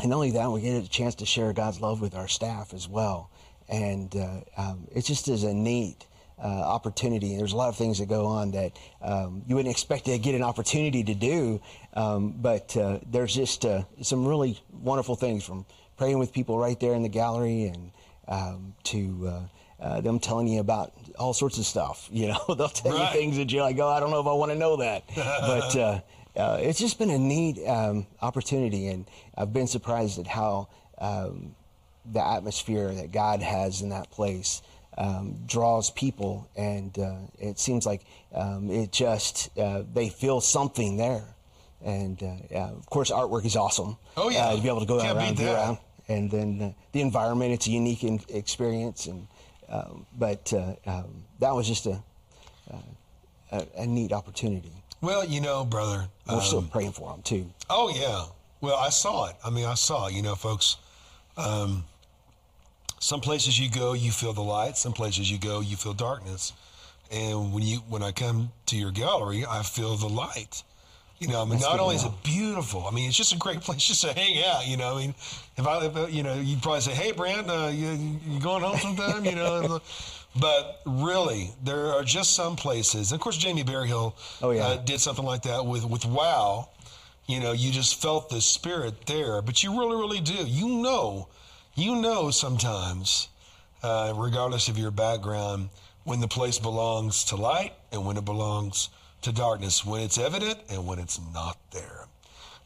and 0.00 0.10
not 0.10 0.16
only 0.16 0.32
that, 0.32 0.50
we 0.50 0.62
get 0.62 0.82
a 0.82 0.88
chance 0.88 1.16
to 1.16 1.26
share 1.26 1.52
God's 1.52 1.80
love 1.80 2.00
with 2.00 2.14
our 2.14 2.28
staff 2.28 2.74
as 2.74 2.88
well. 2.88 3.30
And 3.68 4.14
uh, 4.16 4.40
um, 4.56 4.88
it 4.94 5.02
just 5.02 5.28
is 5.28 5.44
a 5.44 5.52
neat 5.52 6.06
uh, 6.42 6.46
opportunity. 6.46 7.36
There's 7.36 7.52
a 7.52 7.56
lot 7.56 7.68
of 7.68 7.76
things 7.76 7.98
that 7.98 8.08
go 8.08 8.26
on 8.26 8.50
that 8.52 8.72
um, 9.00 9.42
you 9.46 9.54
wouldn't 9.54 9.72
expect 9.72 10.06
to 10.06 10.18
get 10.18 10.34
an 10.34 10.42
opportunity 10.42 11.04
to 11.04 11.14
do, 11.14 11.60
um, 11.94 12.32
but 12.32 12.76
uh, 12.76 12.98
there's 13.06 13.34
just 13.34 13.64
uh, 13.64 13.84
some 14.00 14.26
really 14.26 14.58
wonderful 14.72 15.14
things 15.14 15.44
from 15.44 15.64
praying 15.96 16.18
with 16.18 16.32
people 16.32 16.58
right 16.58 16.80
there 16.80 16.94
in 16.94 17.02
the 17.02 17.08
gallery 17.08 17.64
and 17.64 17.92
um, 18.28 18.74
to 18.84 19.28
uh, 19.28 19.84
uh, 19.84 20.00
them 20.00 20.18
telling 20.18 20.48
you 20.48 20.60
about 20.60 20.92
all 21.18 21.32
sorts 21.32 21.58
of 21.58 21.66
stuff. 21.66 22.08
You 22.12 22.28
know, 22.28 22.54
they'll 22.54 22.68
tell 22.68 22.92
right. 22.92 23.12
you 23.14 23.20
things 23.20 23.36
that 23.36 23.50
you're 23.50 23.62
like, 23.62 23.78
oh, 23.78 23.88
I 23.88 24.00
don't 24.00 24.10
know 24.10 24.20
if 24.20 24.26
I 24.26 24.32
want 24.32 24.52
to 24.52 24.58
know 24.58 24.76
that. 24.76 25.04
but 25.16 25.76
uh, 25.76 26.00
uh, 26.36 26.58
it's 26.60 26.78
just 26.78 26.98
been 26.98 27.10
a 27.10 27.18
neat 27.18 27.58
um, 27.66 28.06
opportunity, 28.20 28.88
and 28.88 29.06
I've 29.36 29.52
been 29.52 29.66
surprised 29.66 30.18
at 30.18 30.26
how 30.26 30.68
um, 30.98 31.54
the 32.10 32.24
atmosphere 32.24 32.92
that 32.94 33.12
God 33.12 33.42
has 33.42 33.82
in 33.82 33.90
that 33.90 34.10
place 34.10 34.62
um, 34.96 35.38
draws 35.46 35.90
people, 35.90 36.48
and 36.56 36.96
uh, 36.98 37.16
it 37.38 37.58
seems 37.58 37.86
like 37.86 38.04
um, 38.34 38.70
it 38.70 38.92
just 38.92 39.56
uh, 39.58 39.82
they 39.92 40.08
feel 40.08 40.40
something 40.40 40.96
there. 40.96 41.24
And 41.84 42.22
uh, 42.22 42.34
yeah, 42.50 42.70
of 42.70 42.88
course, 42.88 43.10
artwork 43.10 43.44
is 43.44 43.56
awesome. 43.56 43.96
Oh, 44.16 44.30
yeah. 44.30 44.54
to 44.54 44.62
be 44.62 44.68
able 44.68 44.80
to 44.80 44.86
go 44.86 45.00
Can't 45.00 45.18
around, 45.18 45.36
be 45.36 45.48
around, 45.48 45.78
and 46.12 46.30
then 46.30 46.60
uh, 46.62 46.72
the 46.92 47.00
environment. 47.00 47.52
It's 47.52 47.66
a 47.66 47.70
unique 47.70 48.04
in- 48.04 48.20
experience, 48.28 49.06
and 49.06 49.26
um, 49.68 50.06
but 50.18 50.52
uh, 50.52 50.74
um, 50.86 51.24
that 51.40 51.54
was 51.54 51.66
just 51.66 51.86
a, 51.86 52.02
a 53.50 53.66
a 53.76 53.86
neat 53.86 54.12
opportunity. 54.12 54.72
Well, 55.00 55.24
you 55.24 55.40
know, 55.40 55.64
brother. 55.64 56.08
We're 56.30 56.40
still 56.40 56.60
um, 56.60 56.68
praying 56.68 56.92
for 56.92 57.10
them 57.10 57.22
too. 57.22 57.50
Oh 57.68 57.92
yeah. 57.94 58.26
Well, 58.60 58.76
I 58.76 58.90
saw 58.90 59.26
it. 59.26 59.36
I 59.44 59.50
mean, 59.50 59.66
I 59.66 59.74
saw 59.74 60.06
it. 60.06 60.14
You 60.14 60.22
know, 60.22 60.34
folks. 60.34 60.76
Um, 61.36 61.84
some 63.00 63.20
places 63.20 63.58
you 63.58 63.68
go, 63.68 63.94
you 63.94 64.12
feel 64.12 64.32
the 64.32 64.42
light. 64.42 64.76
Some 64.76 64.92
places 64.92 65.28
you 65.28 65.36
go, 65.36 65.60
you 65.60 65.76
feel 65.76 65.92
darkness. 65.92 66.52
And 67.10 67.52
when 67.52 67.64
you 67.64 67.78
when 67.88 68.02
I 68.02 68.12
come 68.12 68.52
to 68.66 68.76
your 68.76 68.92
gallery, 68.92 69.44
I 69.44 69.62
feel 69.64 69.96
the 69.96 70.08
light. 70.08 70.62
You 71.22 71.28
know, 71.28 71.40
I 71.40 71.44
mean, 71.44 71.50
That's 71.60 71.62
not 71.70 71.78
only 71.78 71.94
is 71.94 72.04
it 72.04 72.10
beautiful. 72.24 72.84
I 72.84 72.90
mean, 72.90 73.06
it's 73.08 73.16
just 73.16 73.32
a 73.32 73.38
great 73.38 73.60
place 73.60 73.84
just 73.84 74.02
to 74.02 74.12
hang 74.12 74.42
out. 74.44 74.66
You 74.66 74.76
know, 74.76 74.96
I 74.96 75.00
mean, 75.02 75.14
if 75.56 75.64
I, 75.66 75.86
if, 75.86 76.12
you 76.12 76.24
know, 76.24 76.34
you'd 76.34 76.60
probably 76.62 76.80
say, 76.80 76.90
"Hey, 76.94 77.12
Brand, 77.12 77.48
uh, 77.48 77.70
you, 77.72 78.18
you 78.26 78.40
going 78.40 78.62
home 78.64 78.76
sometime?" 78.78 79.24
You 79.24 79.36
know, 79.36 79.80
but 80.40 80.80
really, 80.84 81.50
there 81.62 81.92
are 81.92 82.02
just 82.02 82.34
some 82.34 82.56
places. 82.56 83.12
And 83.12 83.20
of 83.20 83.22
course, 83.22 83.36
Jamie 83.36 83.62
Berryhill 83.62 84.16
Oh, 84.42 84.50
yeah. 84.50 84.66
uh, 84.66 84.76
did 84.78 85.00
something 85.00 85.24
like 85.24 85.42
that 85.42 85.64
with 85.64 85.84
with 85.84 86.04
Wow. 86.04 86.70
You 87.26 87.38
know, 87.38 87.52
you 87.52 87.70
just 87.70 88.02
felt 88.02 88.28
the 88.28 88.40
spirit 88.40 89.06
there, 89.06 89.42
but 89.42 89.62
you 89.62 89.78
really, 89.78 89.94
really 89.96 90.20
do. 90.20 90.44
You 90.44 90.66
know, 90.68 91.28
you 91.76 91.94
know 91.94 92.30
sometimes, 92.32 93.28
uh, 93.84 94.12
regardless 94.16 94.66
of 94.68 94.76
your 94.76 94.90
background, 94.90 95.68
when 96.02 96.18
the 96.18 96.26
place 96.26 96.58
belongs 96.58 97.22
to 97.26 97.36
light 97.36 97.74
and 97.92 98.04
when 98.04 98.16
it 98.16 98.24
belongs 98.24 98.88
to 99.22 99.32
darkness, 99.32 99.84
when 99.84 100.00
it's 100.00 100.18
evident 100.18 100.58
and 100.70 100.86
when 100.86 100.98
it's 100.98 101.20
not 101.32 101.56
there. 101.70 102.06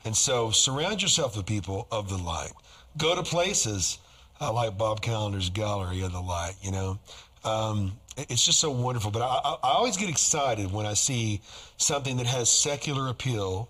And 0.04 0.16
so 0.16 0.50
surround 0.50 1.02
yourself 1.02 1.36
with 1.36 1.46
people 1.46 1.86
of 1.90 2.08
the 2.08 2.16
light. 2.16 2.52
Go 2.96 3.14
to 3.14 3.22
places 3.22 3.98
uh, 4.40 4.52
like 4.52 4.76
Bob 4.78 5.00
Calendar's 5.02 5.50
Gallery 5.50 6.02
of 6.02 6.12
the 6.12 6.20
Light, 6.20 6.54
you 6.62 6.70
know. 6.70 6.98
Um, 7.44 7.92
it's 8.16 8.44
just 8.44 8.60
so 8.60 8.70
wonderful. 8.70 9.10
But 9.10 9.22
I, 9.22 9.56
I, 9.62 9.72
always 9.72 9.96
get 9.96 10.08
excited 10.08 10.72
when 10.72 10.86
I 10.86 10.94
see 10.94 11.40
something 11.76 12.16
that 12.16 12.26
has 12.26 12.50
secular 12.50 13.08
appeal 13.08 13.68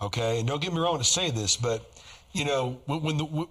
Okay, 0.00 0.38
and 0.38 0.46
don't 0.46 0.62
get 0.62 0.72
me 0.72 0.78
wrong 0.78 0.98
to 0.98 1.04
say 1.04 1.30
this, 1.30 1.56
but 1.56 1.90
you 2.32 2.44
know 2.44 2.80
when, 2.86 3.16
the 3.16 3.48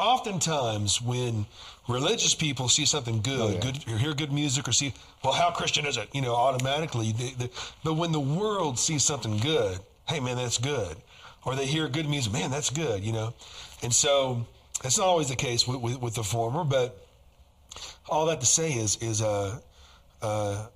oftentimes 0.00 1.00
when 1.00 1.46
religious 1.88 2.34
people 2.34 2.68
see 2.68 2.84
something 2.84 3.20
good, 3.20 3.54
yeah. 3.54 3.60
good 3.60 3.88
or 3.88 3.98
hear 3.98 4.14
good 4.14 4.32
music 4.32 4.68
or 4.68 4.72
see, 4.72 4.94
well, 5.22 5.32
how 5.32 5.50
Christian 5.50 5.86
is 5.86 5.96
it? 5.96 6.08
You 6.12 6.22
know, 6.22 6.34
automatically. 6.34 7.12
They, 7.12 7.30
they, 7.30 7.50
but 7.84 7.94
when 7.94 8.12
the 8.12 8.20
world 8.20 8.78
sees 8.78 9.04
something 9.04 9.36
good, 9.38 9.78
hey 10.08 10.20
man, 10.20 10.36
that's 10.36 10.58
good, 10.58 10.96
or 11.44 11.54
they 11.54 11.66
hear 11.66 11.88
good 11.88 12.08
music, 12.08 12.32
man, 12.32 12.50
that's 12.50 12.70
good. 12.70 13.04
You 13.04 13.12
know, 13.12 13.34
and 13.82 13.92
so 13.94 14.46
it's 14.84 14.98
not 14.98 15.06
always 15.06 15.28
the 15.28 15.36
case 15.36 15.66
with, 15.66 15.80
with, 15.80 16.00
with 16.00 16.14
the 16.14 16.24
former, 16.24 16.64
but 16.64 17.06
all 18.08 18.26
that 18.26 18.40
to 18.40 18.46
say 18.46 18.72
is 18.72 18.96
is 18.96 19.22
uh, 19.22 19.58
uh, 20.22 20.66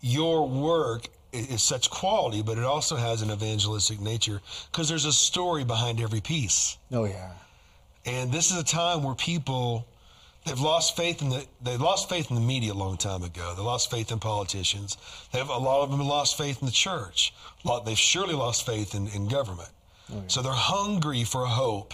your 0.00 0.48
work 0.48 1.08
is 1.32 1.62
such 1.62 1.90
quality, 1.90 2.42
but 2.42 2.56
it 2.56 2.64
also 2.64 2.96
has 2.96 3.22
an 3.22 3.30
evangelistic 3.30 4.00
nature 4.00 4.40
because 4.70 4.88
there's 4.88 5.04
a 5.04 5.12
story 5.12 5.64
behind 5.64 6.00
every 6.00 6.20
piece. 6.20 6.78
Oh 6.90 7.04
yeah. 7.04 7.32
And 8.08 8.32
this 8.32 8.50
is 8.50 8.58
a 8.58 8.64
time 8.64 9.02
where 9.02 9.14
people 9.14 9.86
they've 10.46 10.58
lost 10.58 10.96
faith 10.96 11.20
in 11.20 11.28
the 11.28 11.44
they 11.60 11.76
lost 11.76 12.08
faith 12.08 12.30
in 12.30 12.36
the 12.36 12.42
media 12.42 12.72
a 12.72 12.74
long 12.74 12.96
time 12.96 13.22
ago. 13.22 13.52
They 13.54 13.62
lost 13.62 13.90
faith 13.90 14.10
in 14.10 14.18
politicians. 14.18 14.96
They've 15.30 15.46
a 15.46 15.58
lot 15.58 15.82
of 15.82 15.90
them 15.90 16.00
lost 16.00 16.38
faith 16.38 16.62
in 16.62 16.66
the 16.66 16.72
church. 16.72 17.34
Lot, 17.64 17.84
they've 17.84 17.98
surely 17.98 18.34
lost 18.34 18.64
faith 18.64 18.94
in, 18.94 19.08
in 19.08 19.28
government. 19.28 19.68
Oh, 20.10 20.24
so 20.26 20.40
they're 20.40 20.52
hungry 20.52 21.22
for 21.24 21.44
hope, 21.44 21.92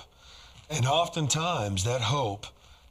and 0.71 0.87
oftentimes 0.87 1.83
that 1.83 2.01
hope 2.01 2.47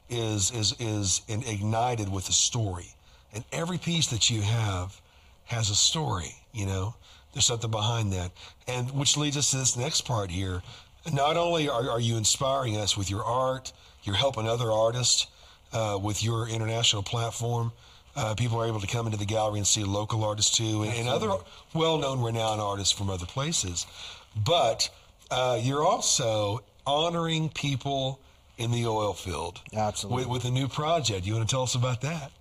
is 0.10 0.52
is 0.52 0.76
is 0.80 1.22
ignited 1.30 2.12
with 2.12 2.28
a 2.28 2.34
story. 2.34 2.88
And 3.34 3.46
every 3.54 3.78
piece 3.78 4.08
that 4.08 4.30
you 4.30 4.42
have 4.42 5.00
has 5.46 5.70
a 5.70 5.76
story. 5.76 6.36
You 6.52 6.66
know, 6.66 6.96
there's 7.32 7.46
something 7.46 7.72
behind 7.72 8.12
that, 8.12 8.32
and 8.68 8.92
which 8.92 9.16
leads 9.16 9.38
us 9.38 9.52
to 9.52 9.58
this 9.58 9.78
next 9.78 10.02
part 10.02 10.30
here. 10.30 10.62
Not 11.12 11.36
only 11.36 11.68
are, 11.68 11.90
are 11.90 12.00
you 12.00 12.18
inspiring 12.18 12.78
us 12.78 12.96
with 12.96 13.10
your 13.10 13.24
art, 13.24 13.74
you're 14.04 14.16
helping 14.16 14.48
other 14.48 14.72
artists 14.72 15.28
uh, 15.74 16.00
with 16.02 16.24
your 16.24 16.48
international 16.48 17.04
platform. 17.04 17.72
Uh, 18.16 18.36
people 18.36 18.62
are 18.62 18.68
able 18.68 18.80
to 18.80 18.88
come 18.88 19.06
into 19.08 19.18
the 19.18 19.26
gallery 19.26 19.58
and 19.58 19.68
see 19.68 19.84
local 19.84 20.24
artists 20.24 20.56
too, 20.56 20.84
and, 20.84 20.94
and 20.94 21.10
other 21.10 21.32
well-known, 21.74 22.22
renowned 22.22 22.62
artists 22.62 22.94
from 22.94 23.10
other 23.10 23.26
places. 23.26 23.86
But 24.36 24.90
uh, 25.32 25.60
you're 25.62 25.84
also 25.84 26.62
honoring 26.86 27.50
people 27.50 28.20
in 28.58 28.72
the 28.72 28.86
oil 28.86 29.14
field 29.14 29.62
Absolutely. 29.76 30.26
with, 30.26 30.44
with 30.44 30.46
a 30.46 30.52
new 30.52 30.68
project. 30.68 31.26
You 31.26 31.34
want 31.34 31.50
to 31.50 31.54
tell 31.54 31.64
us 31.64 31.76
about 31.76 32.02
that? 32.02 32.32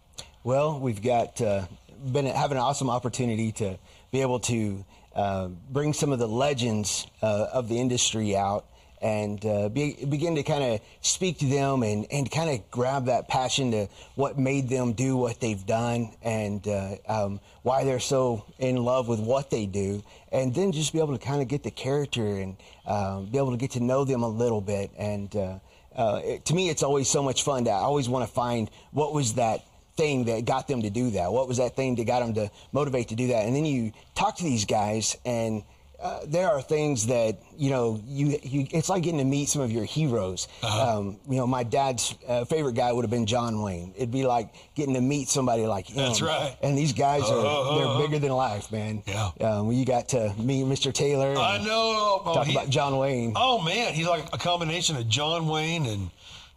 Well, 0.44 0.78
we've 0.78 1.00
got 1.02 1.40
uh, 1.40 1.66
been 2.04 2.26
having 2.26 2.58
an 2.58 2.62
awesome 2.62 2.90
opportunity 2.90 3.52
to 3.52 3.78
be 4.10 4.20
able 4.20 4.40
to 4.40 4.84
uh, 5.14 5.48
bring 5.70 5.92
some 5.92 6.12
of 6.12 6.18
the 6.18 6.28
legends 6.28 7.06
uh, 7.22 7.46
of 7.52 7.68
the 7.68 7.78
industry 7.78 8.36
out 8.36 8.66
and 9.02 9.44
uh, 9.44 9.68
be, 9.68 10.04
begin 10.08 10.36
to 10.36 10.44
kind 10.44 10.62
of 10.62 10.80
speak 11.00 11.38
to 11.38 11.46
them 11.46 11.82
and, 11.82 12.06
and 12.12 12.30
kind 12.30 12.48
of 12.48 12.70
grab 12.70 13.06
that 13.06 13.28
passion 13.28 13.72
to 13.72 13.88
what 14.14 14.38
made 14.38 14.68
them 14.68 14.92
do 14.92 15.16
what 15.16 15.40
they've 15.40 15.66
done 15.66 16.12
and 16.22 16.66
uh, 16.68 16.94
um, 17.08 17.40
why 17.62 17.82
they're 17.82 17.98
so 17.98 18.44
in 18.60 18.76
love 18.76 19.08
with 19.08 19.18
what 19.18 19.50
they 19.50 19.66
do. 19.66 20.02
And 20.30 20.54
then 20.54 20.70
just 20.70 20.92
be 20.92 21.00
able 21.00 21.18
to 21.18 21.24
kind 21.24 21.42
of 21.42 21.48
get 21.48 21.64
the 21.64 21.70
character 21.72 22.24
and 22.24 22.56
um, 22.86 23.26
be 23.26 23.38
able 23.38 23.50
to 23.50 23.56
get 23.56 23.72
to 23.72 23.80
know 23.80 24.04
them 24.04 24.22
a 24.22 24.28
little 24.28 24.60
bit. 24.60 24.92
And 24.96 25.34
uh, 25.34 25.58
uh, 25.96 26.20
it, 26.24 26.44
to 26.46 26.54
me, 26.54 26.70
it's 26.70 26.84
always 26.84 27.08
so 27.08 27.24
much 27.24 27.42
fun 27.42 27.64
to 27.64 27.70
I 27.70 27.80
always 27.80 28.08
want 28.08 28.26
to 28.26 28.32
find 28.32 28.70
what 28.92 29.12
was 29.12 29.34
that 29.34 29.64
thing 29.96 30.24
that 30.24 30.44
got 30.44 30.68
them 30.68 30.82
to 30.82 30.90
do 30.90 31.10
that? 31.10 31.32
What 31.32 31.48
was 31.48 31.58
that 31.58 31.76
thing 31.76 31.96
that 31.96 32.06
got 32.06 32.20
them 32.20 32.34
to 32.34 32.50
motivate 32.72 33.08
to 33.08 33.14
do 33.14 33.28
that? 33.28 33.46
And 33.46 33.54
then 33.54 33.64
you 33.64 33.92
talk 34.14 34.36
to 34.36 34.44
these 34.44 34.64
guys, 34.64 35.16
and 35.24 35.62
uh, 36.02 36.18
there 36.26 36.48
are 36.48 36.60
things 36.60 37.06
that 37.06 37.38
you 37.56 37.70
know 37.70 38.00
you, 38.06 38.36
you 38.42 38.66
it's 38.72 38.88
like 38.88 39.04
getting 39.04 39.18
to 39.18 39.24
meet 39.24 39.48
some 39.48 39.62
of 39.62 39.70
your 39.70 39.84
heroes. 39.84 40.48
Um, 40.64 41.20
you 41.28 41.36
know, 41.36 41.46
my 41.46 41.62
dad's 41.62 42.16
uh, 42.26 42.44
favorite 42.44 42.74
guy 42.74 42.92
would 42.92 43.04
have 43.04 43.10
been 43.10 43.26
John 43.26 43.62
Wayne. 43.62 43.92
It'd 43.96 44.10
be 44.10 44.24
like 44.24 44.48
getting 44.74 44.94
to 44.94 45.00
meet 45.00 45.28
somebody 45.28 45.64
like 45.64 45.86
him. 45.90 45.98
That's 45.98 46.20
right. 46.20 46.56
And 46.60 46.76
these 46.76 46.92
guys 46.92 47.22
are 47.30 47.46
Uh-huh. 47.46 47.78
they're 47.98 48.06
bigger 48.08 48.18
than 48.18 48.32
life, 48.32 48.72
man. 48.72 49.04
Yeah. 49.06 49.30
Um, 49.40 49.70
you 49.70 49.84
got 49.84 50.08
to 50.08 50.34
meet 50.38 50.64
Mr. 50.66 50.92
Taylor. 50.92 51.36
I 51.38 51.58
know. 51.58 52.20
Oh, 52.24 52.32
Talk 52.34 52.46
he- 52.46 52.52
about 52.52 52.68
John 52.68 52.96
Wayne. 52.98 53.34
Oh 53.36 53.60
man, 53.60 53.94
he's 53.94 54.08
like 54.08 54.24
a 54.32 54.38
combination 54.38 54.96
of 54.96 55.08
John 55.08 55.46
Wayne 55.46 55.86
and 55.86 56.10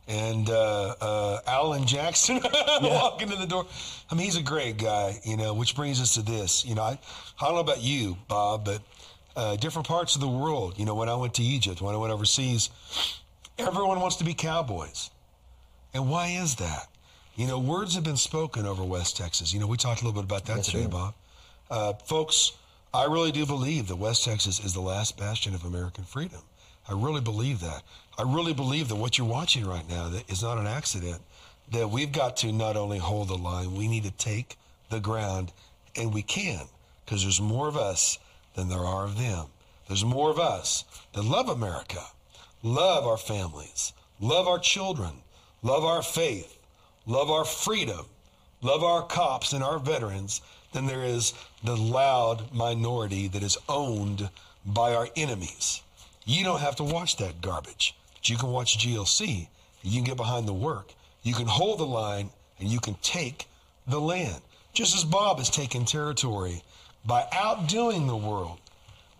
and 0.08 0.50
uh, 0.50 0.96
uh, 1.02 1.39
Alan 1.48 1.86
Jackson 1.86 2.39
walking 2.82 3.32
in 3.32 3.39
the 3.39 3.48
door. 3.48 3.65
I 4.10 4.15
mean, 4.15 4.26
he's 4.26 4.38
a 4.38 4.41
great 4.44 4.78
guy, 4.78 5.20
you 5.24 5.38
know. 5.38 5.54
Which 5.54 5.76
brings 5.76 6.00
us 6.02 6.13
to 6.15 6.22
this, 6.22 6.63
you 6.65 6.76
know. 6.76 6.84
I, 6.84 7.00
I 7.39 7.46
don't 7.46 7.56
know 7.56 7.60
about 7.60 7.82
you, 7.82 8.18
Bob, 8.28 8.65
but 8.65 8.82
uh, 9.36 9.56
different 9.56 9.88
parts 9.88 10.15
of 10.15 10.22
the 10.22 10.28
world. 10.28 10.78
You 10.78 10.86
know, 10.86 10.96
when 10.96 11.10
I 11.10 11.15
went 11.15 11.34
to 11.36 11.44
Egypt, 11.44 11.82
when 11.82 11.96
I 11.96 11.98
went 11.98 12.13
overseas, 12.13 12.70
everyone 13.58 14.00
wants 14.00 14.18
to 14.18 14.24
be 14.24 14.34
cowboys, 14.34 15.10
and 15.94 16.10
why 16.10 16.28
is 16.28 16.56
that? 16.56 16.88
You 17.36 17.48
know, 17.48 17.60
words 17.60 17.96
have 17.96 18.04
been 18.04 18.15
spoken 18.18 18.65
over 18.65 18.84
West 18.84 19.18
Texas. 19.18 19.54
You 19.54 19.60
know, 19.60 19.68
we 19.68 19.76
talked 19.76 20.02
a 20.02 20.06
little 20.06 20.22
bit 20.22 20.26
about 20.26 20.46
that 20.46 20.58
Yes, 20.58 20.68
today. 20.68 20.88
Bob. 20.88 21.13
Uh, 21.70 21.94
folks, 22.06 22.54
I 22.94 23.06
really 23.06 23.32
do 23.34 23.46
believe 23.46 23.88
that 23.89 23.98
West 23.98 24.24
Texas 24.24 24.63
is 24.63 24.74
the 24.74 24.80
last 24.82 25.18
bastion 25.18 25.54
of 25.54 25.65
American 25.65 26.06
freedom. 26.06 26.39
I 26.88 26.94
really 26.94 27.20
believe 27.20 27.60
that. 27.60 27.82
I 28.17 28.23
really 28.23 28.54
believe 28.54 28.88
that 28.88 28.95
what 28.95 29.17
you're 29.17 29.28
watching 29.28 29.65
right 29.65 29.88
now 29.89 30.10
is 30.30 30.41
not 30.41 30.58
an 30.58 30.67
accident. 30.67 31.21
That 31.71 31.89
we've 31.89 32.12
got 32.12 32.38
to 32.38 32.51
not 32.54 32.78
only 32.78 32.97
hold 32.97 33.28
the 33.28 33.36
line, 33.36 33.75
we 33.75 33.89
need 33.89 34.04
to 34.04 34.12
take 34.12 34.56
the 34.89 35.01
ground, 35.01 35.51
and 35.97 36.13
we 36.13 36.21
can, 36.21 36.62
because 37.04 37.23
there's 37.23 37.41
more 37.41 37.67
of 37.67 37.75
us 37.75 38.17
than 38.54 38.69
there 38.69 38.80
are 38.86 39.04
of 39.04 39.17
them. 39.17 39.47
There's 39.88 40.06
more 40.06 40.30
of 40.30 40.39
us 40.39 40.86
that 41.13 41.23
love 41.23 41.49
America, 41.49 42.04
love 42.63 43.06
our 43.06 43.17
families, 43.17 43.91
love 44.21 44.47
our 44.47 44.60
children, 44.60 45.12
love 45.62 45.84
our 45.84 46.01
faith, 46.01 46.58
love 47.06 47.30
our 47.30 47.45
freedom, 47.45 48.06
love 48.62 48.84
our 48.84 49.04
cops 49.04 49.51
and 49.51 49.63
our 49.63 49.80
veterans 49.80 50.41
than 50.71 50.86
there 50.86 51.04
is 51.04 51.34
the 51.63 51.75
loud 51.75 52.54
minority 52.54 53.28
that 53.28 53.43
is 53.43 53.58
owned 53.67 54.30
by 54.65 54.95
our 54.95 55.10
enemies. 55.15 55.82
You 56.25 56.43
don't 56.43 56.62
have 56.62 56.78
to 56.78 56.84
watch 56.84 57.17
that 57.17 57.41
garbage. 57.41 57.93
But 58.25 58.31
you 58.31 58.38
can 58.38 58.49
watch 58.49 58.79
GLC. 58.79 59.47
You 59.83 59.91
can 59.91 60.03
get 60.03 60.17
behind 60.17 60.47
the 60.47 60.53
work. 60.53 60.95
You 61.21 61.35
can 61.35 61.45
hold 61.45 61.77
the 61.77 61.85
line 61.85 62.31
and 62.59 62.67
you 62.67 62.79
can 62.79 62.95
take 63.03 63.45
the 63.85 64.01
land. 64.01 64.41
Just 64.73 64.95
as 64.95 65.03
Bob 65.03 65.38
has 65.38 65.47
taken 65.47 65.85
territory 65.85 66.63
by 67.05 67.27
outdoing 67.31 68.07
the 68.07 68.17
world 68.17 68.57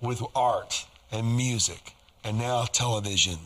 with 0.01 0.23
art 0.35 0.87
and 1.11 1.37
music 1.37 1.93
and 2.23 2.39
now 2.39 2.63
television 2.63 3.37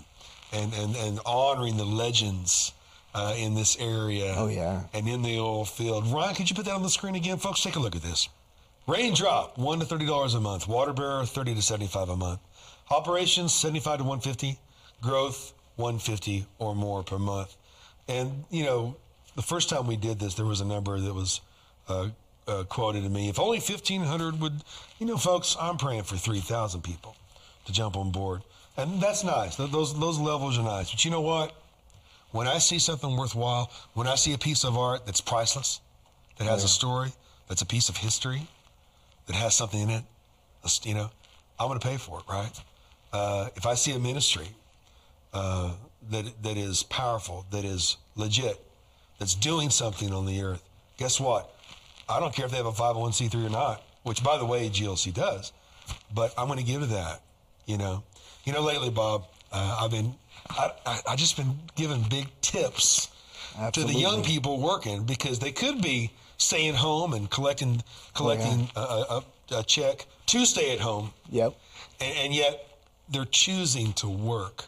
and, 0.53 0.73
and, 0.73 0.95
and 0.95 1.19
honoring 1.25 1.75
the 1.75 1.83
legends 1.83 2.71
uh, 3.13 3.35
in 3.37 3.53
this 3.53 3.77
area. 3.81 4.33
Oh, 4.37 4.47
yeah. 4.47 4.83
And 4.93 5.09
in 5.09 5.23
the 5.23 5.39
oil 5.39 5.65
field. 5.65 6.07
Ryan, 6.07 6.35
could 6.35 6.49
you 6.49 6.55
put 6.55 6.63
that 6.67 6.73
on 6.73 6.83
the 6.83 6.89
screen 6.89 7.15
again, 7.15 7.37
folks? 7.37 7.61
Take 7.61 7.75
a 7.75 7.79
look 7.81 7.97
at 7.97 8.01
this. 8.01 8.29
Raindrop, 8.87 9.57
one 9.57 9.79
to 9.79 9.85
thirty 9.85 10.05
dollars 10.05 10.35
a 10.35 10.39
month. 10.39 10.69
Water 10.69 10.93
bearer, 10.93 11.25
thirty 11.25 11.53
to 11.53 11.61
seventy-five 11.61 12.07
a 12.07 12.15
month. 12.15 12.39
Operations, 12.89 13.53
seventy-five 13.53 13.97
to 13.97 14.05
one 14.05 14.21
fifty. 14.21 14.57
Growth, 15.01 15.53
one 15.75 15.99
fifty 15.99 16.45
or 16.57 16.75
more 16.75 17.03
per 17.03 17.17
month. 17.17 17.55
And 18.07 18.45
you 18.49 18.63
know, 18.63 18.95
the 19.35 19.41
first 19.41 19.69
time 19.69 19.87
we 19.87 19.95
did 19.95 20.19
this, 20.19 20.35
there 20.35 20.45
was 20.45 20.61
a 20.61 20.65
number 20.65 20.99
that 20.99 21.13
was 21.13 21.41
uh, 21.87 22.09
uh, 22.47 22.63
quoted 22.63 23.03
to 23.03 23.09
me. 23.09 23.29
If 23.29 23.39
only 23.39 23.59
fifteen 23.59 24.01
hundred 24.01 24.39
would, 24.41 24.53
you 24.99 25.05
know, 25.05 25.17
folks, 25.17 25.55
I'm 25.59 25.77
praying 25.77 26.03
for 26.03 26.17
three 26.17 26.41
thousand 26.41 26.81
people 26.81 27.15
to 27.65 27.71
jump 27.71 27.95
on 27.95 28.11
board, 28.11 28.41
and 28.77 29.01
that's 29.01 29.23
nice. 29.23 29.55
Those 29.55 29.97
those 29.99 30.19
levels 30.19 30.57
are 30.57 30.63
nice. 30.63 30.91
But 30.91 31.05
you 31.05 31.11
know 31.11 31.21
what? 31.21 31.55
When 32.31 32.47
I 32.47 32.59
see 32.59 32.77
something 32.77 33.17
worthwhile, 33.17 33.71
when 33.93 34.05
I 34.05 34.15
see 34.15 34.33
a 34.33 34.37
piece 34.37 34.63
of 34.63 34.77
art 34.77 35.05
that's 35.05 35.21
priceless, 35.21 35.81
that 36.37 36.45
has 36.45 36.63
a 36.63 36.67
story, 36.67 37.11
that's 37.47 37.63
a 37.63 37.65
piece 37.65 37.89
of 37.89 37.97
history, 37.97 38.41
that 39.25 39.35
has 39.35 39.55
something 39.55 39.81
in 39.81 39.89
it, 39.89 40.03
you 40.83 40.93
know, 40.93 41.09
I'm 41.59 41.67
going 41.67 41.79
to 41.79 41.87
pay 41.87 41.97
for 41.97 42.19
it, 42.19 42.25
right? 42.31 42.51
Uh, 43.11 43.49
if 43.55 43.65
I 43.65 43.73
see 43.73 43.93
a 43.93 43.99
ministry 43.99 44.47
uh, 45.33 45.71
that 46.09 46.25
that 46.43 46.57
is 46.57 46.83
powerful, 46.83 47.45
that 47.51 47.65
is 47.65 47.97
legit, 48.15 48.59
that's 49.19 49.35
doing 49.35 49.69
something 49.69 50.13
on 50.13 50.25
the 50.25 50.41
earth, 50.41 50.63
guess 50.97 51.19
what? 51.19 51.53
I 52.07 52.19
don't 52.19 52.33
care 52.33 52.45
if 52.45 52.51
they 52.51 52.57
have 52.57 52.65
a 52.65 52.71
501c3 52.71 53.45
or 53.45 53.49
not, 53.49 53.83
which 54.03 54.23
by 54.23 54.37
the 54.37 54.45
way 54.45 54.67
GLC 54.69 55.13
does, 55.13 55.51
but 56.13 56.33
I'm 56.37 56.47
going 56.47 56.59
to 56.59 56.65
give 56.65 56.81
to 56.81 56.87
that. 56.87 57.21
You 57.65 57.77
know, 57.77 58.03
you 58.45 58.53
know, 58.53 58.61
lately, 58.61 58.89
Bob, 58.89 59.25
uh, 59.51 59.77
I've 59.81 59.91
been, 59.91 60.15
I, 60.49 60.71
I, 60.85 60.99
I 61.09 61.15
just 61.15 61.37
been 61.37 61.59
giving 61.75 62.01
big 62.09 62.27
tips 62.41 63.09
to 63.73 63.83
the 63.83 63.93
young 63.93 64.23
people 64.23 64.59
working 64.59 65.03
because 65.03 65.37
they 65.39 65.51
could 65.51 65.81
be 65.81 66.11
staying 66.37 66.73
home 66.73 67.13
and 67.13 67.29
collecting 67.29 67.83
collecting 68.15 68.69
a, 68.75 68.79
a, 68.79 69.23
a 69.57 69.63
check 69.63 70.05
to 70.27 70.45
stay 70.45 70.71
at 70.73 70.79
home 70.79 71.11
Yep. 71.29 71.53
and, 71.99 72.17
and 72.17 72.33
yet 72.33 72.65
they're 73.09 73.25
choosing 73.25 73.93
to 73.93 74.07
work. 74.07 74.65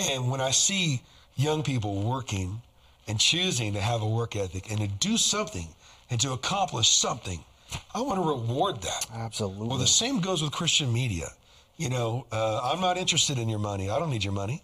And 0.00 0.30
when 0.30 0.40
I 0.40 0.50
see 0.50 1.02
young 1.36 1.62
people 1.62 2.02
working 2.02 2.62
and 3.06 3.18
choosing 3.18 3.74
to 3.74 3.80
have 3.80 4.02
a 4.02 4.08
work 4.08 4.36
ethic 4.36 4.70
and 4.70 4.80
to 4.80 4.88
do 4.88 5.16
something 5.16 5.68
and 6.10 6.20
to 6.20 6.32
accomplish 6.32 6.88
something, 6.88 7.40
I 7.94 8.00
want 8.00 8.22
to 8.22 8.28
reward 8.28 8.82
that. 8.82 9.06
Absolutely. 9.12 9.68
Well, 9.68 9.78
the 9.78 9.86
same 9.86 10.20
goes 10.20 10.42
with 10.42 10.52
Christian 10.52 10.92
media. 10.92 11.28
You 11.76 11.88
know, 11.88 12.26
uh, 12.32 12.60
I'm 12.62 12.80
not 12.80 12.98
interested 12.98 13.38
in 13.38 13.48
your 13.48 13.58
money. 13.58 13.90
I 13.90 13.98
don't 13.98 14.10
need 14.10 14.24
your 14.24 14.32
money. 14.32 14.62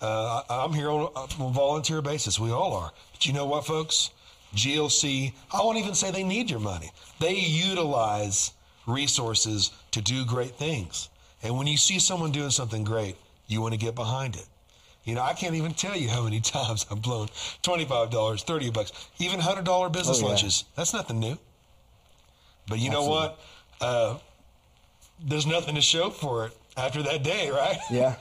Uh, 0.00 0.42
I, 0.48 0.64
I'm 0.64 0.72
here 0.72 0.90
on 0.90 1.00
a 1.00 1.20
on 1.20 1.28
a 1.40 1.50
volunteer 1.50 2.00
basis. 2.00 2.38
We 2.40 2.50
all 2.50 2.72
are. 2.74 2.90
But 3.12 3.26
you 3.26 3.32
know 3.32 3.46
what, 3.46 3.66
folks? 3.66 4.10
GLC, 4.54 5.32
I 5.52 5.58
won't 5.58 5.78
even 5.78 5.94
say 5.94 6.10
they 6.10 6.24
need 6.24 6.50
your 6.50 6.60
money. 6.60 6.90
They 7.20 7.34
utilize 7.34 8.52
resources 8.86 9.70
to 9.92 10.00
do 10.00 10.24
great 10.24 10.56
things. 10.56 11.08
And 11.42 11.56
when 11.56 11.66
you 11.66 11.76
see 11.76 11.98
someone 11.98 12.32
doing 12.32 12.50
something 12.50 12.82
great, 12.82 13.16
you 13.46 13.60
want 13.60 13.74
to 13.74 13.78
get 13.78 13.94
behind 13.94 14.36
it. 14.36 14.46
You 15.04 15.14
know, 15.14 15.22
I 15.22 15.32
can't 15.32 15.54
even 15.54 15.72
tell 15.74 15.96
you 15.96 16.08
how 16.08 16.24
many 16.24 16.40
times 16.56 16.86
I've 16.90 17.02
blown 17.02 17.28
$25, 17.62 18.42
30 18.42 18.70
bucks, 18.70 18.92
even 19.18 19.40
$100 19.40 19.92
business 19.92 20.18
Oh, 20.18 20.22
yeah. 20.22 20.28
lunches. 20.28 20.64
That's 20.76 20.92
nothing 20.92 21.20
new. 21.20 21.38
But 22.68 22.78
you 22.78 22.90
know 22.90 23.04
what? 23.06 23.38
Uh, 23.80 24.18
there's 25.22 25.46
nothing 25.46 25.74
to 25.74 25.80
show 25.80 26.10
for 26.10 26.46
it 26.46 26.52
after 26.76 27.02
that 27.02 27.22
day, 27.22 27.50
right? 27.52 27.78
Yeah. 27.90 28.16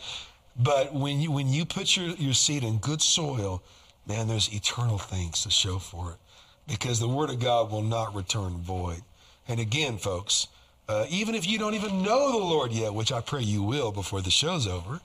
But 0.58 0.94
when 0.94 1.22
you 1.22 1.32
when 1.32 1.48
you 1.48 1.64
put 1.66 1.96
your, 1.96 2.10
your 2.16 2.34
seed 2.34 2.64
in 2.64 2.78
good 2.80 3.02
soil, 3.02 3.62
man, 4.08 4.28
there's 4.28 4.54
eternal 4.54 4.98
things 4.98 5.44
to 5.44 5.50
show 5.50 5.80
for 5.80 6.12
it. 6.12 6.18
Because 6.68 7.00
the 7.00 7.08
word 7.08 7.30
of 7.30 7.40
God 7.40 7.72
will 7.72 7.82
not 7.82 8.14
return 8.14 8.58
void. 8.58 9.02
And 9.48 9.60
again, 9.60 9.98
folks, 9.98 10.48
uh, 10.88 11.06
even 11.10 11.34
if 11.36 11.48
you 11.48 11.58
don't 11.58 11.74
even 11.76 12.04
know 12.04 12.32
the 12.32 12.38
Lord 12.38 12.72
yet, 12.72 12.94
which 12.94 13.12
I 13.12 13.22
pray 13.22 13.42
you 13.42 13.64
will 13.64 13.92
before 13.92 14.22
the 14.22 14.30
show's 14.32 14.68
over, 14.68 15.00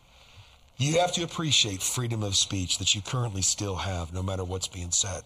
you 0.76 0.98
have 1.00 1.12
to 1.12 1.22
appreciate 1.22 1.82
freedom 1.82 2.22
of 2.22 2.36
speech 2.36 2.78
that 2.78 2.94
you 2.94 3.02
currently 3.02 3.42
still 3.42 3.76
have, 3.76 4.12
no 4.12 4.22
matter 4.22 4.44
what's 4.44 4.68
being 4.68 4.90
said. 4.90 5.22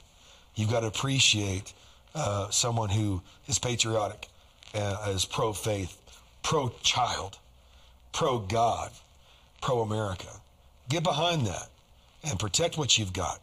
You've 0.55 0.71
got 0.71 0.81
to 0.81 0.87
appreciate 0.87 1.73
uh, 2.15 2.51
someone 2.51 2.91
who 2.91 3.23
is 3.47 3.59
patriotic, 3.59 4.29
uh, 4.75 5.07
is 5.09 5.25
pro 5.25 5.53
faith, 5.53 5.97
pro 6.43 6.71
child, 6.83 7.39
pro 8.13 8.39
God, 8.39 8.91
pro 9.61 9.81
America. 9.81 10.29
Get 10.89 11.03
behind 11.03 11.47
that 11.47 11.69
and 12.25 12.39
protect 12.39 12.77
what 12.77 12.99
you've 12.99 13.13
got. 13.13 13.41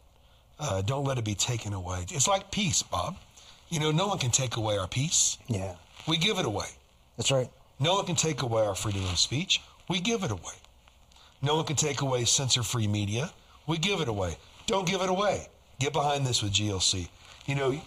Uh, 0.60 0.82
don't 0.82 1.06
let 1.06 1.18
it 1.18 1.26
be 1.26 1.36
taken 1.36 1.74
away. 1.74 2.06
It's 2.10 2.28
like 2.28 2.52
peace, 2.52 2.84
Bob. 2.84 3.16
You 3.70 3.80
know, 3.80 3.92
no 3.92 4.08
one 4.08 4.20
can 4.20 4.32
take 4.32 4.58
away 4.58 4.78
our 4.78 4.88
peace. 4.88 5.38
Yeah. 5.48 5.76
We 6.08 6.18
give 6.18 6.38
it 6.38 6.46
away. 6.46 6.68
That's 7.18 7.32
right. 7.32 7.50
No 7.80 7.96
one 7.96 8.06
can 8.06 8.16
take 8.16 8.42
away 8.42 8.66
our 8.66 8.76
freedom 8.76 9.04
of 9.04 9.18
speech. 9.18 9.62
We 9.90 10.00
give 10.00 10.24
it 10.24 10.32
away. 10.32 10.54
No 11.46 11.58
one 11.58 11.66
can 11.66 11.76
take 11.76 12.02
away 12.02 12.26
censor 12.26 12.64
free 12.64 12.88
media. 12.88 13.32
We 13.68 13.78
give 13.78 14.02
it 14.02 14.08
away. 14.08 14.38
Don't 14.66 14.88
give 14.88 15.02
it 15.02 15.10
away. 15.10 15.48
Get 15.80 15.94
behind 15.94 16.26
this 16.26 16.42
with 16.42 16.54
GLC. 16.54 17.08
You 17.46 17.54
know, 17.54 17.80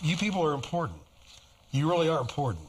you 0.00 0.16
people 0.16 0.44
are 0.46 0.54
important. 0.54 1.00
You 1.72 1.90
really 1.90 2.08
are 2.08 2.20
important. 2.20 2.64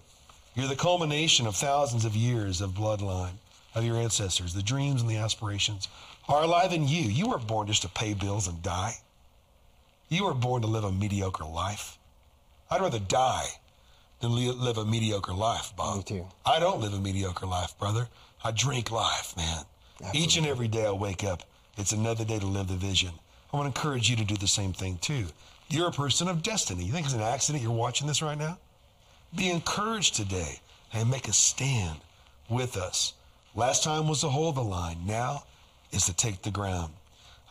You're 0.56 0.67
the 0.67 0.76
culmination 0.76 1.46
of 1.46 1.56
thousands 1.56 2.04
of 2.04 2.15
years 2.15 2.62
of 2.62 2.72
bloodline 2.72 3.34
of 3.76 3.84
your 3.84 3.98
ancestors. 3.98 4.56
The 4.56 4.63
dreams 4.63 5.02
and 5.02 5.10
the 5.10 5.17
aspirations 5.17 5.88
are 6.28 6.43
alive 6.43 6.74
in 6.74 6.88
you. 6.88 7.04
You 7.04 7.30
weren't 7.30 7.46
born 7.46 7.67
just 7.67 7.84
to 7.84 7.89
pay 7.89 8.15
bills 8.15 8.48
and 8.48 8.60
die. 8.63 8.96
You 10.10 10.26
were 10.26 10.34
born 10.34 10.63
to 10.63 10.67
live 10.67 10.84
a 10.84 10.91
mediocre 10.91 11.46
life. 11.46 12.00
I'd 12.72 12.82
rather 12.82 13.00
die 13.00 13.50
than 14.19 14.32
live 14.32 14.78
a 14.80 14.86
mediocre 14.86 15.34
life, 15.34 15.74
Bob. 15.76 15.98
Me 15.98 16.04
too. 16.04 16.28
I 16.43 16.60
don't 16.60 16.82
live 16.82 16.93
a 16.93 17.00
mediocre 17.00 17.46
life, 17.46 17.78
brother. 17.78 18.08
I 18.43 18.50
drink 18.50 18.89
life, 18.89 19.38
man. 19.38 19.65
Each 20.13 20.38
and 20.38 20.45
every 20.45 20.67
day 20.67 20.86
I 20.86 20.91
wake 20.91 21.23
up, 21.23 21.43
it's 21.77 21.91
another 21.91 22.25
day 22.25 22.39
to 22.39 22.45
live 22.45 22.67
the 22.67 22.75
vision. 22.75 23.12
I 23.51 23.58
want 23.58 23.73
to 23.73 23.79
encourage 23.79 24.10
you 24.10 24.15
to 24.15 24.25
do 24.25 24.36
the 24.36 24.47
same 24.47 24.73
thing 24.73 24.97
too. 25.01 25.27
You're 25.69 25.89
a 25.89 25.91
person 25.91 26.27
of 26.27 26.44
destiny. 26.44 26.83
You 26.83 26.91
think 26.91 27.06
it's 27.06 27.15
an 27.15 27.21
accident 27.21 27.63
you're 27.63 27.71
watching 27.71 28.08
this 28.08 28.21
right 28.21 28.37
now? 28.37 28.58
Be 29.35 29.50
encouraged 29.50 30.15
today 30.15 30.60
and 30.91 31.10
make 31.10 31.27
a 31.27 31.33
stand 31.33 32.00
with 32.50 32.77
us. 32.77 33.13
Last 33.56 33.83
time 33.83 34.08
was 34.08 34.21
to 34.21 34.29
hold 34.29 34.56
the 34.56 34.63
line. 34.63 34.98
Now 35.06 35.44
is 35.91 36.06
to 36.06 36.13
take 36.13 36.41
the 36.41 36.52
ground. 36.52 36.94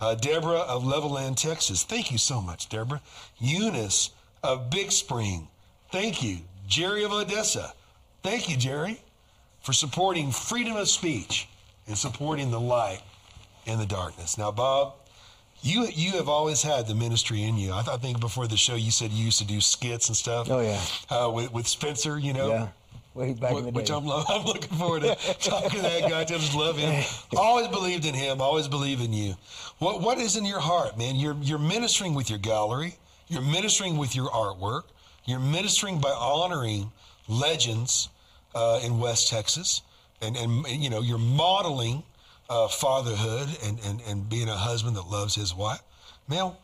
Uh, 0.01 0.15
Deborah 0.17 0.59
of 0.59 0.83
Levelland, 0.83 1.37
Texas. 1.37 1.85
Thank 1.85 2.11
you 2.11 2.19
so 2.19 2.41
much, 2.41 2.69
Deborah. 2.69 3.01
Eunice 3.39 4.11
of 4.43 4.71
Big 4.71 4.91
Spring. 4.91 5.49
Thank 5.91 6.23
you. 6.23 6.39
Jerry 6.67 7.05
of 7.05 7.13
Odessa. 7.13 7.75
Thank 8.23 8.49
you, 8.49 8.57
Jerry, 8.57 9.01
for 9.61 9.73
supporting 9.73 10.33
freedom 10.33 10.77
of 10.77 10.89
speech 10.89 11.49
and 11.87 11.97
supporting 11.97 12.51
the 12.51 12.61
light 12.61 13.01
in 13.67 13.79
the 13.79 13.87
darkness. 13.87 14.39
Now, 14.39 14.51
Bob, 14.51 14.95
you 15.63 15.87
you 15.93 16.13
have 16.13 16.29
always 16.29 16.63
had 16.63 16.87
the 16.87 16.95
ministry 16.95 17.43
in 17.43 17.57
you. 17.57 17.73
I, 17.73 17.83
th- 17.83 17.97
I 17.97 17.99
think 17.99 18.21
before 18.21 18.47
the 18.47 18.57
show 18.57 18.75
you 18.75 18.91
said 18.91 19.11
you 19.11 19.25
used 19.25 19.39
to 19.39 19.47
do 19.47 19.61
skits 19.61 20.09
and 20.09 20.17
stuff. 20.17 20.49
Oh, 20.51 20.61
yeah. 20.61 20.81
Uh, 21.11 21.31
with, 21.31 21.53
with 21.53 21.69
Spencer, 21.69 22.19
you 22.19 22.33
know. 22.33 22.49
Yeah. 22.49 22.69
Way 23.15 23.35
back 23.35 23.51
in 23.53 23.57
the 23.57 23.63
Wh- 23.63 23.65
day. 23.67 23.71
Which 23.73 23.91
I'm, 23.91 24.07
lo- 24.07 24.25
I'm 24.29 24.45
looking 24.45 24.77
forward 24.77 25.03
to 25.03 25.15
talking 25.41 25.71
to 25.71 25.83
that 25.83 26.09
guy. 26.09 26.21
I 26.21 26.25
just 26.25 26.55
love 26.55 26.79
him. 26.79 27.05
Always 27.37 27.69
believed 27.69 28.07
in 28.07 28.15
him. 28.15 28.41
Always 28.41 28.69
believe 28.69 29.01
in 29.01 29.13
you. 29.13 29.35
What 29.79 30.01
What 30.01 30.19
is 30.19 30.37
in 30.37 30.45
your 30.45 30.61
heart, 30.61 30.97
man? 30.99 31.17
You're 31.17 31.37
You're 31.43 31.59
ministering 31.59 32.15
with 32.15 32.31
your 32.31 32.39
gallery. 32.39 32.95
You're 33.29 33.43
ministering 33.43 33.99
with 33.99 34.17
your 34.17 34.29
artwork. 34.31 34.85
You're 35.25 35.41
ministering 35.41 36.01
by 36.01 36.11
honoring 36.11 36.91
legends 37.29 38.09
uh, 38.55 38.81
in 38.83 38.99
West 38.99 39.29
Texas, 39.29 39.83
and 40.23 40.37
and 40.37 40.67
you 40.67 40.89
know 40.89 41.01
you're 41.01 41.19
modeling 41.19 42.03
uh, 42.49 42.69
fatherhood 42.69 43.49
and, 43.65 43.79
and 43.85 44.01
and 44.07 44.29
being 44.29 44.49
a 44.49 44.57
husband 44.57 44.97
that 44.97 45.07
loves 45.09 45.35
his 45.35 45.55
wife. 45.55 45.83
Now, 46.29 46.57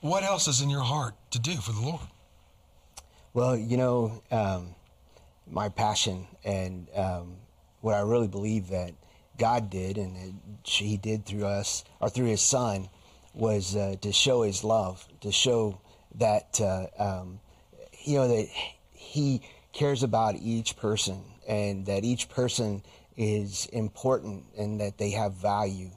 what 0.00 0.22
else 0.22 0.48
is 0.48 0.60
in 0.60 0.68
your 0.68 0.82
heart 0.82 1.14
to 1.30 1.38
do 1.38 1.54
for 1.54 1.72
the 1.72 1.80
Lord? 1.80 2.02
Well, 3.32 3.56
you 3.56 3.76
know, 3.76 4.22
um, 4.30 4.74
my 5.50 5.68
passion 5.68 6.26
and 6.44 6.88
um, 6.94 7.36
what 7.80 7.94
I 7.94 8.00
really 8.00 8.28
believe 8.28 8.68
that 8.68 8.92
God 9.38 9.70
did 9.70 9.98
and 9.98 10.16
that 10.16 10.32
He 10.68 10.96
did 10.96 11.26
through 11.26 11.46
us 11.46 11.84
or 12.00 12.08
through 12.08 12.26
His 12.26 12.40
Son 12.40 12.88
was 13.32 13.74
uh, 13.74 13.96
to 14.00 14.12
show 14.12 14.42
His 14.42 14.62
love, 14.62 15.06
to 15.20 15.32
show 15.32 15.80
that 16.16 16.60
uh, 16.60 16.86
um, 16.98 17.40
you 18.04 18.18
know 18.18 18.28
that 18.28 18.48
He 18.92 19.42
cares 19.72 20.02
about 20.02 20.36
each 20.36 20.76
person 20.76 21.20
and 21.48 21.86
that 21.86 22.04
each 22.04 22.28
person 22.28 22.82
is 23.16 23.66
important 23.72 24.44
and 24.56 24.80
that 24.80 24.98
they 24.98 25.10
have 25.10 25.34
value 25.34 25.90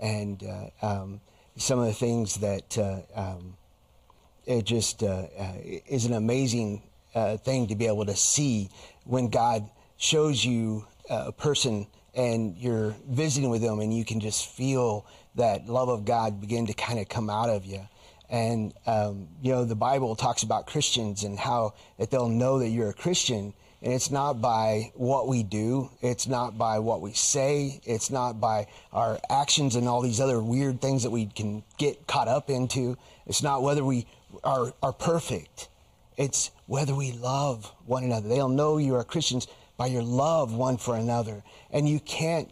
and 0.00 0.42
uh, 0.42 0.86
um, 0.86 1.20
some 1.56 1.78
of 1.78 1.86
the 1.86 1.92
things 1.92 2.36
that 2.36 2.78
uh, 2.78 3.00
um, 3.14 3.56
it 4.46 4.64
just 4.64 5.02
uh, 5.02 5.26
uh, 5.38 5.52
is 5.62 6.04
an 6.04 6.14
amazing 6.14 6.82
uh, 7.14 7.36
thing 7.36 7.68
to 7.68 7.76
be 7.76 7.86
able 7.86 8.04
to 8.04 8.16
see 8.16 8.68
when 9.04 9.28
God 9.28 9.68
shows 9.96 10.44
you 10.44 10.86
a 11.08 11.32
person 11.32 11.86
and 12.14 12.56
you're 12.56 12.94
visiting 13.08 13.50
with 13.50 13.62
them 13.62 13.80
and 13.80 13.96
you 13.96 14.04
can 14.04 14.20
just 14.20 14.48
feel 14.48 15.06
that 15.36 15.66
love 15.66 15.88
of 15.88 16.04
God 16.04 16.40
begin 16.40 16.66
to 16.66 16.74
kind 16.74 16.98
of 16.98 17.08
come 17.08 17.30
out 17.30 17.48
of 17.48 17.64
you. 17.64 17.80
And 18.28 18.72
um, 18.86 19.28
you 19.42 19.52
know, 19.52 19.64
the 19.64 19.74
Bible 19.76 20.16
talks 20.16 20.42
about 20.42 20.66
Christians 20.66 21.24
and 21.24 21.38
how 21.38 21.74
that 21.98 22.10
they'll 22.10 22.28
know 22.28 22.58
that 22.58 22.68
you're 22.68 22.90
a 22.90 22.94
Christian. 22.94 23.52
And 23.84 23.92
it's 23.92 24.10
not 24.10 24.40
by 24.40 24.92
what 24.94 25.28
we 25.28 25.42
do. 25.42 25.90
It's 26.00 26.26
not 26.26 26.56
by 26.56 26.78
what 26.78 27.02
we 27.02 27.12
say. 27.12 27.82
It's 27.84 28.10
not 28.10 28.40
by 28.40 28.66
our 28.94 29.20
actions 29.28 29.76
and 29.76 29.86
all 29.86 30.00
these 30.00 30.22
other 30.22 30.40
weird 30.42 30.80
things 30.80 31.02
that 31.02 31.10
we 31.10 31.26
can 31.26 31.62
get 31.76 32.06
caught 32.06 32.26
up 32.26 32.48
into. 32.48 32.96
It's 33.26 33.42
not 33.42 33.62
whether 33.62 33.84
we 33.84 34.06
are, 34.42 34.72
are 34.82 34.94
perfect. 34.94 35.68
It's 36.16 36.50
whether 36.64 36.94
we 36.94 37.12
love 37.12 37.70
one 37.84 38.04
another. 38.04 38.26
They'll 38.26 38.48
know 38.48 38.78
you 38.78 38.94
are 38.94 39.04
Christians 39.04 39.48
by 39.76 39.88
your 39.88 40.02
love 40.02 40.54
one 40.54 40.78
for 40.78 40.96
another. 40.96 41.42
And 41.70 41.86
you 41.86 42.00
can't, 42.00 42.48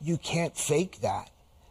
you 0.00 0.16
can't 0.16 0.56
fake 0.56 1.00
that 1.00 1.28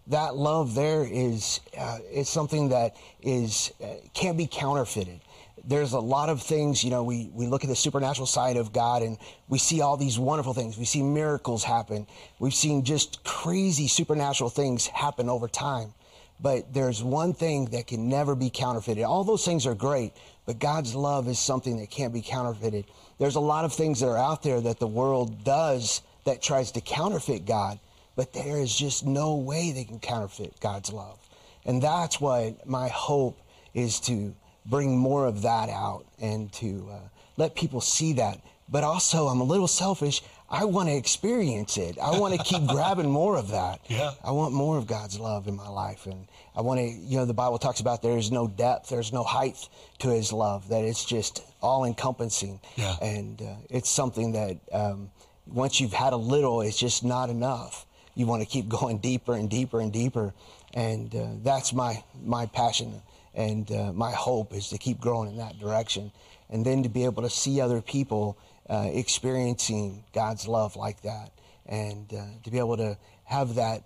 that 0.08 0.36
love 0.36 0.76
there 0.76 1.08
is 1.10 1.62
uh, 1.78 2.00
is 2.12 2.28
something 2.28 2.70
that 2.70 2.96
is 3.22 3.72
uh, 3.82 3.88
can't 4.14 4.38
be 4.38 4.48
counterfeited. 4.48 5.22
There's 5.64 5.94
a 5.94 6.00
lot 6.00 6.30
of 6.30 6.42
things, 6.42 6.84
you 6.84 6.90
know, 6.90 7.04
we, 7.04 7.30
we 7.34 7.46
look 7.46 7.64
at 7.64 7.70
the 7.70 7.76
supernatural 7.76 8.26
side 8.26 8.58
of 8.58 8.74
God 8.74 9.04
and 9.04 9.18
we 9.48 9.60
see 9.60 9.82
all 9.82 9.96
these 9.98 10.18
wonderful 10.18 10.54
things. 10.54 10.78
We 10.78 10.86
see 10.86 11.04
miracles 11.04 11.64
happen. 11.64 12.08
We've 12.40 12.54
seen 12.54 12.84
just 12.84 13.24
crazy 13.24 13.88
supernatural 13.88 14.50
things 14.50 14.88
happen 14.88 15.30
over 15.30 15.48
time. 15.48 15.94
But 16.40 16.74
there's 16.74 17.04
one 17.04 17.34
thing 17.34 17.66
that 17.66 17.86
can 17.86 18.10
never 18.10 18.34
be 18.34 18.50
counterfeited. 18.50 19.04
All 19.04 19.24
those 19.24 19.46
things 19.46 19.68
are 19.68 19.76
great, 19.76 20.14
but 20.48 20.58
God's 20.58 20.96
love 20.96 21.28
is 21.28 21.38
something 21.38 21.78
that 21.78 21.92
can't 21.92 22.14
be 22.14 22.24
counterfeited. 22.24 22.86
There's 23.20 23.36
a 23.36 23.40
lot 23.40 23.64
of 23.64 23.74
things 23.74 24.00
that 24.00 24.08
are 24.08 24.18
out 24.18 24.42
there 24.42 24.60
that 24.62 24.80
the 24.80 24.88
world 24.88 25.44
does 25.44 26.02
that 26.26 26.42
tries 26.42 26.72
to 26.72 26.82
counterfeit 26.82 27.46
God 27.46 27.80
but 28.16 28.34
there 28.34 28.58
is 28.58 28.76
just 28.76 29.06
no 29.06 29.36
way 29.36 29.72
they 29.72 29.84
can 29.84 30.00
counterfeit 30.00 30.60
God's 30.60 30.92
love. 30.92 31.18
And 31.66 31.82
that's 31.82 32.20
what 32.20 32.68
my 32.68 32.88
hope 32.90 33.40
is 33.74 34.00
to 34.02 34.36
bring 34.66 34.98
more 34.98 35.26
of 35.26 35.42
that 35.42 35.70
out 35.70 36.06
and 36.20 36.52
to 36.54 36.88
uh, 36.92 37.00
let 37.38 37.56
people 37.56 37.82
see 37.82 38.14
that. 38.14 38.40
But 38.70 38.84
also, 38.84 39.28
I'm 39.28 39.42
a 39.42 39.44
little 39.44 39.68
selfish. 39.68 40.22
I 40.50 40.66
want 40.66 40.88
to 40.88 40.96
experience 40.96 41.78
it. 41.78 41.98
I 42.00 42.18
want 42.20 42.34
to 42.34 42.44
keep 42.44 42.66
grabbing 42.68 43.10
more 43.10 43.38
of 43.38 43.50
that. 43.50 43.82
Yeah. 43.88 44.12
I 44.24 44.32
want 44.32 44.54
more 44.54 44.78
of 44.78 44.88
God's 44.88 45.20
love 45.20 45.48
in 45.48 45.56
my 45.56 45.68
life. 45.68 46.06
And 46.06 46.28
I 46.56 46.62
want 46.62 46.80
to, 46.80 46.86
you 46.86 47.18
know, 47.18 47.26
the 47.26 47.34
Bible 47.34 47.58
talks 47.58 47.82
about 47.82 48.02
there 48.02 48.18
is 48.18 48.32
no 48.32 48.48
depth, 48.48 48.90
there's 48.90 49.12
no 49.12 49.24
height 49.24 49.68
to 50.00 50.10
his 50.10 50.32
love, 50.32 50.70
that 50.70 50.84
it's 50.84 51.04
just 51.04 51.44
all 51.62 51.84
encompassing. 51.84 52.62
Yeah. 52.76 52.96
And 53.02 53.42
uh, 53.42 53.56
it's 53.70 53.90
something 53.90 54.34
that 54.34 54.58
um, 54.72 55.12
once 55.48 55.82
you've 55.82 55.94
had 55.94 56.14
a 56.14 56.18
little, 56.18 56.62
it's 56.62 56.78
just 56.78 57.04
not 57.04 57.30
enough 57.30 57.86
you 58.16 58.26
want 58.26 58.42
to 58.42 58.48
keep 58.48 58.70
going 58.80 58.98
deeper 58.98 59.34
and 59.34 59.50
deeper 59.50 59.80
and 59.80 59.92
deeper. 59.92 60.34
And 60.74 61.14
uh, 61.14 61.28
that's 61.44 61.74
my, 61.74 62.04
my 62.24 62.46
passion 62.46 63.02
and 63.34 63.72
uh, 63.72 63.92
my 63.94 64.12
hope 64.12 64.54
is 64.54 64.70
to 64.70 64.78
keep 64.78 65.00
growing 65.00 65.30
in 65.30 65.38
that 65.38 65.60
direction. 65.60 66.12
And 66.50 66.66
then 66.66 66.84
to 66.84 66.90
be 66.90 67.06
able 67.06 67.24
to 67.24 67.30
see 67.30 67.62
other 67.62 67.82
people 67.82 68.38
uh, 68.70 68.90
experiencing 68.92 70.04
God's 70.14 70.48
love 70.48 70.76
like 70.76 71.02
that. 71.02 71.32
And 71.66 72.14
uh, 72.14 72.24
to 72.44 72.52
be 72.52 72.60
able 72.60 72.78
to 72.78 72.98
have 73.24 73.56
that 73.56 73.84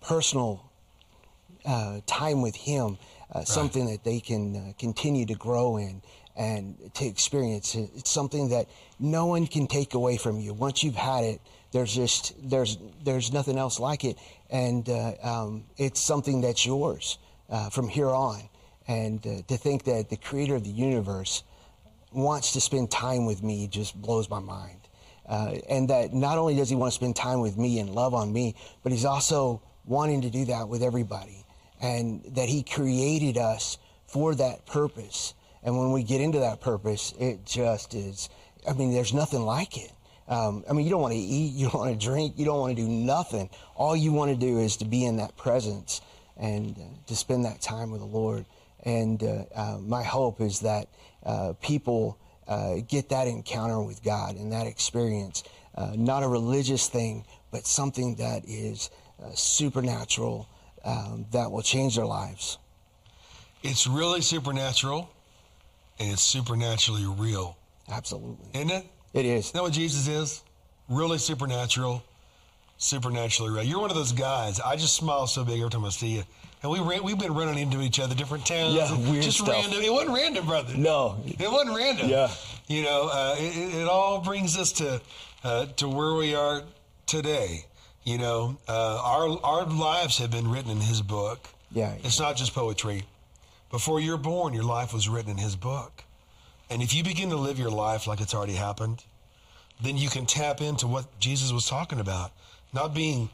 personal 0.00 0.68
uh, 1.64 2.00
time 2.06 2.42
with 2.42 2.56
Him, 2.56 2.98
uh, 3.32 3.38
right. 3.38 3.48
something 3.48 3.86
that 3.86 4.02
they 4.04 4.20
can 4.20 4.74
continue 4.78 5.24
to 5.26 5.34
grow 5.34 5.76
in 5.76 6.02
and 6.36 6.90
to 6.94 7.06
experience. 7.06 7.74
It's 7.74 8.10
something 8.10 8.48
that 8.48 8.66
no 8.98 9.26
one 9.26 9.46
can 9.46 9.66
take 9.66 9.94
away 9.94 10.16
from 10.16 10.40
you. 10.40 10.52
Once 10.52 10.82
you've 10.82 10.96
had 10.96 11.24
it, 11.24 11.40
there's 11.72 11.94
just 11.94 12.34
there's 12.48 12.78
there's 13.04 13.32
nothing 13.32 13.58
else 13.58 13.80
like 13.80 14.04
it, 14.04 14.16
and 14.50 14.88
uh, 14.88 15.14
um, 15.22 15.64
it's 15.76 16.00
something 16.00 16.40
that's 16.40 16.64
yours 16.64 17.18
uh, 17.50 17.70
from 17.70 17.88
here 17.88 18.10
on. 18.10 18.48
And 18.86 19.26
uh, 19.26 19.42
to 19.48 19.56
think 19.56 19.84
that 19.84 20.10
the 20.10 20.16
creator 20.16 20.54
of 20.56 20.64
the 20.64 20.70
universe 20.70 21.42
wants 22.12 22.52
to 22.52 22.60
spend 22.60 22.90
time 22.90 23.26
with 23.26 23.42
me 23.42 23.66
just 23.66 24.00
blows 24.00 24.28
my 24.28 24.40
mind. 24.40 24.80
Uh, 25.26 25.56
and 25.68 25.88
that 25.88 26.12
not 26.12 26.36
only 26.36 26.54
does 26.54 26.68
he 26.68 26.76
want 26.76 26.92
to 26.92 26.94
spend 26.94 27.16
time 27.16 27.40
with 27.40 27.56
me 27.56 27.78
and 27.78 27.90
love 27.90 28.14
on 28.14 28.32
me, 28.32 28.54
but 28.82 28.92
he's 28.92 29.06
also 29.06 29.62
wanting 29.86 30.20
to 30.22 30.30
do 30.30 30.44
that 30.44 30.68
with 30.68 30.82
everybody. 30.82 31.44
And 31.80 32.22
that 32.34 32.48
he 32.48 32.62
created 32.62 33.38
us 33.38 33.78
for 34.06 34.34
that 34.34 34.66
purpose. 34.66 35.34
And 35.62 35.78
when 35.78 35.92
we 35.92 36.02
get 36.02 36.20
into 36.20 36.40
that 36.40 36.60
purpose, 36.60 37.14
it 37.18 37.44
just 37.44 37.94
is, 37.94 38.28
I 38.68 38.74
mean, 38.74 38.92
there's 38.92 39.14
nothing 39.14 39.40
like 39.40 39.76
it. 39.76 39.92
Um, 40.28 40.64
I 40.68 40.72
mean, 40.72 40.84
you 40.84 40.90
don't 40.90 41.02
want 41.02 41.12
to 41.12 41.18
eat, 41.18 41.54
you 41.54 41.68
don't 41.68 41.80
want 41.80 42.00
to 42.00 42.06
drink, 42.06 42.34
you 42.36 42.44
don't 42.44 42.60
want 42.60 42.76
to 42.76 42.82
do 42.82 42.88
nothing. 42.88 43.50
All 43.74 43.94
you 43.96 44.12
want 44.12 44.30
to 44.30 44.36
do 44.36 44.58
is 44.58 44.76
to 44.78 44.84
be 44.84 45.04
in 45.04 45.16
that 45.16 45.36
presence 45.36 46.00
and 46.36 46.78
uh, 46.78 46.82
to 47.06 47.16
spend 47.16 47.44
that 47.44 47.60
time 47.60 47.90
with 47.90 48.00
the 48.00 48.06
Lord. 48.06 48.46
And 48.84 49.22
uh, 49.22 49.44
uh, 49.54 49.78
my 49.80 50.02
hope 50.02 50.40
is 50.40 50.60
that 50.60 50.88
uh, 51.24 51.54
people 51.60 52.18
uh, 52.46 52.76
get 52.86 53.08
that 53.08 53.26
encounter 53.26 53.82
with 53.82 54.02
God 54.02 54.36
and 54.36 54.52
that 54.52 54.66
experience, 54.66 55.42
uh, 55.74 55.92
not 55.96 56.22
a 56.22 56.28
religious 56.28 56.88
thing, 56.88 57.24
but 57.50 57.66
something 57.66 58.16
that 58.16 58.44
is 58.46 58.90
supernatural 59.34 60.48
um, 60.84 61.24
that 61.32 61.50
will 61.50 61.62
change 61.62 61.96
their 61.96 62.04
lives. 62.04 62.58
It's 63.62 63.86
really 63.86 64.20
supernatural 64.20 65.10
and 65.98 66.12
it's 66.12 66.22
supernaturally 66.22 67.06
real. 67.06 67.56
Absolutely. 67.90 68.46
Isn't 68.52 68.70
it? 68.70 68.86
It 69.14 69.24
is. 69.24 69.54
Know 69.54 69.62
what 69.62 69.72
Jesus 69.72 70.08
is? 70.08 70.42
Really 70.88 71.18
supernatural, 71.18 72.02
supernaturally 72.76 73.52
real. 73.52 73.62
You're 73.62 73.80
one 73.80 73.90
of 73.90 73.96
those 73.96 74.12
guys. 74.12 74.60
I 74.60 74.76
just 74.76 74.94
smile 74.94 75.26
so 75.26 75.44
big 75.44 75.58
every 75.60 75.70
time 75.70 75.84
I 75.84 75.90
see 75.90 76.16
you. 76.16 76.24
And 76.64 76.72
we 76.72 76.80
ran, 76.80 77.04
we've 77.04 77.18
been 77.18 77.34
running 77.34 77.58
into 77.58 77.82
each 77.82 78.00
other, 78.00 78.14
different 78.14 78.46
towns. 78.46 78.72
Yeah, 78.72 78.96
weird 78.96 79.22
just 79.22 79.36
stuff. 79.36 79.50
random. 79.50 79.82
It 79.82 79.92
wasn't 79.92 80.16
random, 80.16 80.46
brother. 80.46 80.74
No, 80.74 81.18
it 81.26 81.52
wasn't 81.52 81.76
random. 81.76 82.08
Yeah, 82.08 82.30
you 82.68 82.82
know, 82.82 83.10
uh, 83.12 83.36
it, 83.38 83.82
it, 83.82 83.86
all 83.86 84.22
brings 84.22 84.56
us 84.56 84.72
to 84.72 85.02
uh, 85.44 85.66
to 85.76 85.86
where 85.86 86.14
we 86.14 86.34
are 86.34 86.62
today. 87.04 87.66
You 88.04 88.16
know, 88.16 88.56
uh, 88.66 88.98
our 89.04 89.38
our 89.44 89.66
lives 89.66 90.16
have 90.16 90.30
been 90.30 90.50
written 90.50 90.70
in 90.70 90.78
His 90.78 91.02
book. 91.02 91.50
Yeah, 91.70 91.92
it's 92.02 92.18
not 92.18 92.34
just 92.36 92.54
poetry. 92.54 93.02
Before 93.70 94.00
you're 94.00 94.16
born, 94.16 94.54
your 94.54 94.64
life 94.64 94.94
was 94.94 95.06
written 95.06 95.32
in 95.32 95.36
His 95.36 95.56
book. 95.56 96.02
And 96.70 96.80
if 96.80 96.94
you 96.94 97.04
begin 97.04 97.28
to 97.28 97.36
live 97.36 97.58
your 97.58 97.70
life 97.70 98.06
like 98.06 98.22
it's 98.22 98.34
already 98.34 98.54
happened, 98.54 99.04
then 99.82 99.98
you 99.98 100.08
can 100.08 100.24
tap 100.24 100.62
into 100.62 100.86
what 100.86 101.20
Jesus 101.20 101.52
was 101.52 101.68
talking 101.68 102.00
about. 102.00 102.32
Not 102.72 102.94
being 102.94 103.28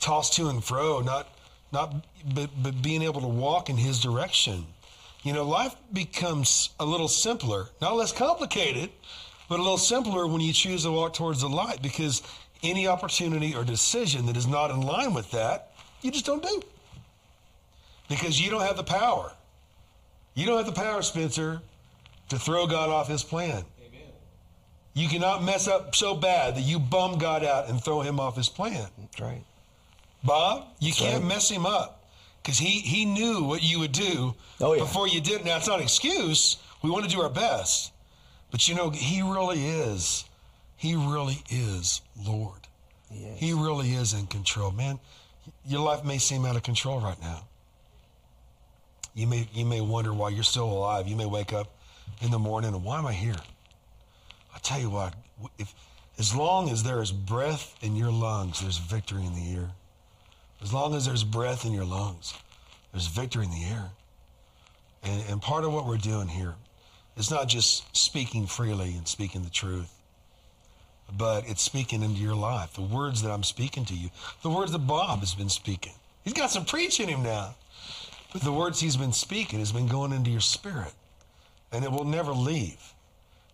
tossed 0.00 0.32
to 0.32 0.48
and 0.48 0.64
fro, 0.64 0.98
not 1.00 1.28
not 1.72 2.06
but, 2.34 2.50
but 2.62 2.82
being 2.82 3.02
able 3.02 3.20
to 3.20 3.26
walk 3.28 3.70
in 3.70 3.76
his 3.76 4.00
direction. 4.00 4.66
You 5.22 5.32
know, 5.32 5.44
life 5.44 5.74
becomes 5.92 6.70
a 6.80 6.84
little 6.84 7.08
simpler, 7.08 7.68
not 7.80 7.96
less 7.96 8.12
complicated, 8.12 8.90
but 9.48 9.58
a 9.58 9.62
little 9.62 9.78
simpler 9.78 10.26
when 10.26 10.40
you 10.40 10.52
choose 10.52 10.82
to 10.82 10.90
walk 10.90 11.14
towards 11.14 11.40
the 11.40 11.48
light 11.48 11.82
because 11.82 12.22
any 12.62 12.86
opportunity 12.86 13.54
or 13.54 13.64
decision 13.64 14.26
that 14.26 14.36
is 14.36 14.46
not 14.46 14.70
in 14.70 14.80
line 14.80 15.14
with 15.14 15.30
that, 15.32 15.72
you 16.00 16.10
just 16.10 16.26
don't 16.26 16.42
do. 16.42 16.62
Because 18.08 18.40
you 18.40 18.50
don't 18.50 18.62
have 18.62 18.76
the 18.76 18.84
power. 18.84 19.32
You 20.34 20.46
don't 20.46 20.56
have 20.56 20.66
the 20.66 20.80
power, 20.80 21.02
Spencer, 21.02 21.60
to 22.28 22.38
throw 22.38 22.66
God 22.66 22.88
off 22.88 23.08
his 23.08 23.22
plan. 23.22 23.64
Amen. 23.86 24.00
You 24.94 25.08
cannot 25.08 25.44
mess 25.44 25.68
up 25.68 25.94
so 25.94 26.14
bad 26.14 26.56
that 26.56 26.62
you 26.62 26.78
bum 26.78 27.18
God 27.18 27.44
out 27.44 27.68
and 27.68 27.82
throw 27.82 28.00
him 28.00 28.18
off 28.18 28.36
his 28.36 28.48
plan. 28.48 28.88
That's 28.98 29.20
right. 29.20 29.44
Bob, 30.24 30.66
you 30.78 30.90
That's 30.90 31.00
can't 31.00 31.22
right. 31.22 31.28
mess 31.28 31.50
him 31.50 31.66
up 31.66 32.04
because 32.42 32.58
he, 32.58 32.80
he 32.80 33.04
knew 33.04 33.44
what 33.44 33.62
you 33.62 33.80
would 33.80 33.92
do 33.92 34.34
oh, 34.60 34.74
yeah. 34.74 34.80
before 34.80 35.08
you 35.08 35.20
did. 35.20 35.44
Now, 35.44 35.56
it's 35.56 35.68
not 35.68 35.78
an 35.78 35.84
excuse. 35.84 36.56
We 36.82 36.90
want 36.90 37.04
to 37.04 37.10
do 37.10 37.20
our 37.22 37.30
best. 37.30 37.92
But 38.50 38.68
you 38.68 38.74
know, 38.74 38.90
he 38.90 39.22
really 39.22 39.64
is. 39.64 40.24
He 40.76 40.94
really 40.94 41.38
is 41.48 42.02
Lord. 42.26 42.68
He, 43.10 43.24
is. 43.24 43.38
he 43.38 43.52
really 43.52 43.92
is 43.92 44.12
in 44.12 44.26
control. 44.26 44.70
Man, 44.72 44.98
your 45.66 45.80
life 45.80 46.04
may 46.04 46.18
seem 46.18 46.44
out 46.44 46.56
of 46.56 46.62
control 46.62 47.00
right 47.00 47.20
now. 47.20 47.44
You 49.14 49.26
may, 49.26 49.48
you 49.52 49.64
may 49.64 49.80
wonder 49.80 50.12
why 50.12 50.30
you're 50.30 50.42
still 50.42 50.70
alive. 50.70 51.06
You 51.06 51.16
may 51.16 51.26
wake 51.26 51.52
up 51.52 51.68
in 52.20 52.30
the 52.30 52.38
morning 52.38 52.74
and 52.74 52.84
why 52.84 52.98
am 52.98 53.06
I 53.06 53.12
here? 53.12 53.36
I 54.54 54.58
tell 54.58 54.80
you 54.80 54.90
what, 54.90 55.14
if 55.58 55.74
as 56.18 56.34
long 56.34 56.70
as 56.70 56.82
there 56.82 57.00
is 57.00 57.10
breath 57.10 57.74
in 57.82 57.96
your 57.96 58.12
lungs, 58.12 58.60
there's 58.60 58.78
victory 58.78 59.24
in 59.24 59.34
the 59.34 59.54
air. 59.54 59.70
As 60.62 60.72
long 60.72 60.94
as 60.94 61.06
there's 61.06 61.24
breath 61.24 61.64
in 61.64 61.72
your 61.72 61.84
lungs, 61.84 62.34
there's 62.92 63.08
victory 63.08 63.44
in 63.44 63.50
the 63.50 63.64
air. 63.64 63.90
And, 65.02 65.22
and 65.28 65.42
part 65.42 65.64
of 65.64 65.72
what 65.72 65.86
we're 65.86 65.96
doing 65.96 66.28
here 66.28 66.54
is 67.16 67.30
not 67.30 67.48
just 67.48 67.96
speaking 67.96 68.46
freely 68.46 68.94
and 68.96 69.06
speaking 69.06 69.42
the 69.42 69.50
truth, 69.50 69.92
but 71.16 71.44
it's 71.48 71.62
speaking 71.62 72.02
into 72.02 72.20
your 72.20 72.34
life. 72.34 72.74
The 72.74 72.82
words 72.82 73.22
that 73.22 73.30
I'm 73.30 73.42
speaking 73.42 73.84
to 73.86 73.94
you, 73.94 74.10
the 74.42 74.50
words 74.50 74.72
that 74.72 74.86
Bob 74.86 75.20
has 75.20 75.34
been 75.34 75.48
speaking. 75.48 75.92
He's 76.24 76.32
got 76.32 76.50
some 76.50 76.64
preach 76.64 77.00
in 77.00 77.08
him 77.08 77.22
now. 77.22 77.56
But 78.32 78.42
the 78.42 78.52
words 78.52 78.80
he's 78.80 78.96
been 78.96 79.12
speaking 79.12 79.58
has 79.58 79.72
been 79.72 79.88
going 79.88 80.12
into 80.12 80.30
your 80.30 80.40
spirit 80.40 80.94
and 81.70 81.84
it 81.84 81.90
will 81.90 82.04
never 82.04 82.32
leave. 82.32 82.94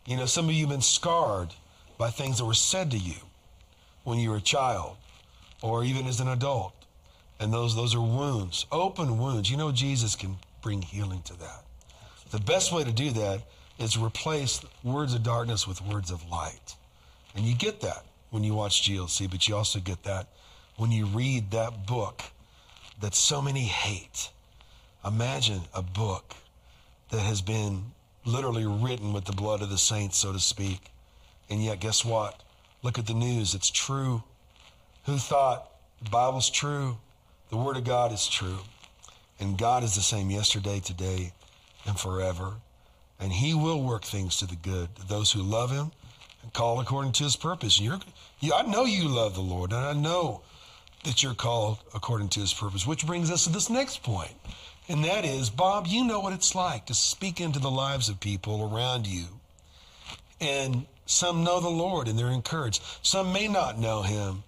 You 0.06 0.16
know, 0.16 0.26
some 0.26 0.48
of 0.48 0.54
you 0.54 0.66
have 0.66 0.70
been 0.70 0.82
scarred 0.82 1.48
by 1.96 2.10
things 2.10 2.38
that 2.38 2.44
were 2.44 2.54
said 2.54 2.90
to 2.92 2.98
you 2.98 3.16
when 4.04 4.18
you 4.18 4.30
were 4.30 4.36
a 4.36 4.42
child 4.42 4.96
or 5.62 5.82
even 5.84 6.06
as 6.06 6.20
an 6.20 6.28
adult. 6.28 6.77
And 7.40 7.52
those 7.52 7.76
those 7.76 7.94
are 7.94 8.00
wounds, 8.00 8.66
open 8.72 9.18
wounds. 9.18 9.50
You 9.50 9.56
know 9.56 9.72
Jesus 9.72 10.16
can 10.16 10.36
bring 10.62 10.82
healing 10.82 11.22
to 11.22 11.38
that. 11.38 11.64
The 12.30 12.40
best 12.40 12.72
way 12.72 12.84
to 12.84 12.92
do 12.92 13.10
that 13.12 13.42
is 13.78 13.96
replace 13.96 14.60
words 14.82 15.14
of 15.14 15.22
darkness 15.22 15.66
with 15.66 15.80
words 15.80 16.10
of 16.10 16.28
light. 16.28 16.74
And 17.34 17.44
you 17.44 17.54
get 17.54 17.80
that 17.82 18.04
when 18.30 18.44
you 18.44 18.54
watch 18.54 18.82
GLC, 18.82 19.30
but 19.30 19.46
you 19.48 19.54
also 19.54 19.78
get 19.78 20.02
that 20.02 20.26
when 20.76 20.90
you 20.90 21.06
read 21.06 21.50
that 21.52 21.86
book 21.86 22.22
that 23.00 23.14
so 23.14 23.40
many 23.40 23.64
hate. 23.64 24.30
Imagine 25.04 25.62
a 25.72 25.82
book 25.82 26.34
that 27.10 27.20
has 27.20 27.40
been 27.40 27.92
literally 28.24 28.66
written 28.66 29.12
with 29.12 29.24
the 29.24 29.32
blood 29.32 29.62
of 29.62 29.70
the 29.70 29.78
saints, 29.78 30.18
so 30.18 30.32
to 30.32 30.40
speak. 30.40 30.90
And 31.48 31.64
yet, 31.64 31.80
guess 31.80 32.04
what? 32.04 32.42
Look 32.82 32.98
at 32.98 33.06
the 33.06 33.14
news. 33.14 33.54
It's 33.54 33.70
true. 33.70 34.22
Who 35.06 35.16
thought 35.16 35.70
the 36.02 36.10
Bible's 36.10 36.50
true? 36.50 36.98
The 37.50 37.56
Word 37.56 37.76
of 37.76 37.84
God 37.84 38.12
is 38.12 38.26
true. 38.26 38.58
And 39.40 39.56
God 39.56 39.84
is 39.84 39.94
the 39.94 40.02
same 40.02 40.30
yesterday, 40.30 40.80
today, 40.80 41.32
and 41.86 41.98
forever. 41.98 42.54
And 43.20 43.32
He 43.32 43.54
will 43.54 43.82
work 43.82 44.04
things 44.04 44.36
to 44.38 44.46
the 44.46 44.56
good 44.56 44.94
to 44.96 45.06
those 45.06 45.32
who 45.32 45.42
love 45.42 45.70
Him 45.70 45.92
and 46.42 46.52
call 46.52 46.80
according 46.80 47.12
to 47.12 47.24
His 47.24 47.36
purpose. 47.36 47.80
You're, 47.80 48.00
you, 48.40 48.52
I 48.52 48.62
know 48.62 48.84
you 48.84 49.08
love 49.08 49.34
the 49.34 49.40
Lord, 49.40 49.72
and 49.72 49.84
I 49.84 49.92
know 49.92 50.42
that 51.04 51.22
you're 51.22 51.34
called 51.34 51.78
according 51.94 52.28
to 52.30 52.40
His 52.40 52.52
purpose, 52.52 52.86
which 52.86 53.06
brings 53.06 53.30
us 53.30 53.44
to 53.44 53.50
this 53.50 53.70
next 53.70 54.02
point. 54.02 54.34
And 54.88 55.04
that 55.04 55.24
is, 55.24 55.50
Bob, 55.50 55.86
you 55.86 56.04
know 56.04 56.20
what 56.20 56.32
it's 56.32 56.54
like 56.54 56.86
to 56.86 56.94
speak 56.94 57.40
into 57.40 57.58
the 57.58 57.70
lives 57.70 58.08
of 58.08 58.20
people 58.20 58.70
around 58.72 59.06
you. 59.06 59.26
And 60.40 60.86
some 61.06 61.44
know 61.44 61.60
the 61.60 61.68
Lord 61.68 62.08
and 62.08 62.18
they're 62.18 62.28
encouraged. 62.28 62.82
Some 63.02 63.32
may 63.32 63.48
not 63.48 63.78
know 63.78 64.02
Him. 64.02 64.44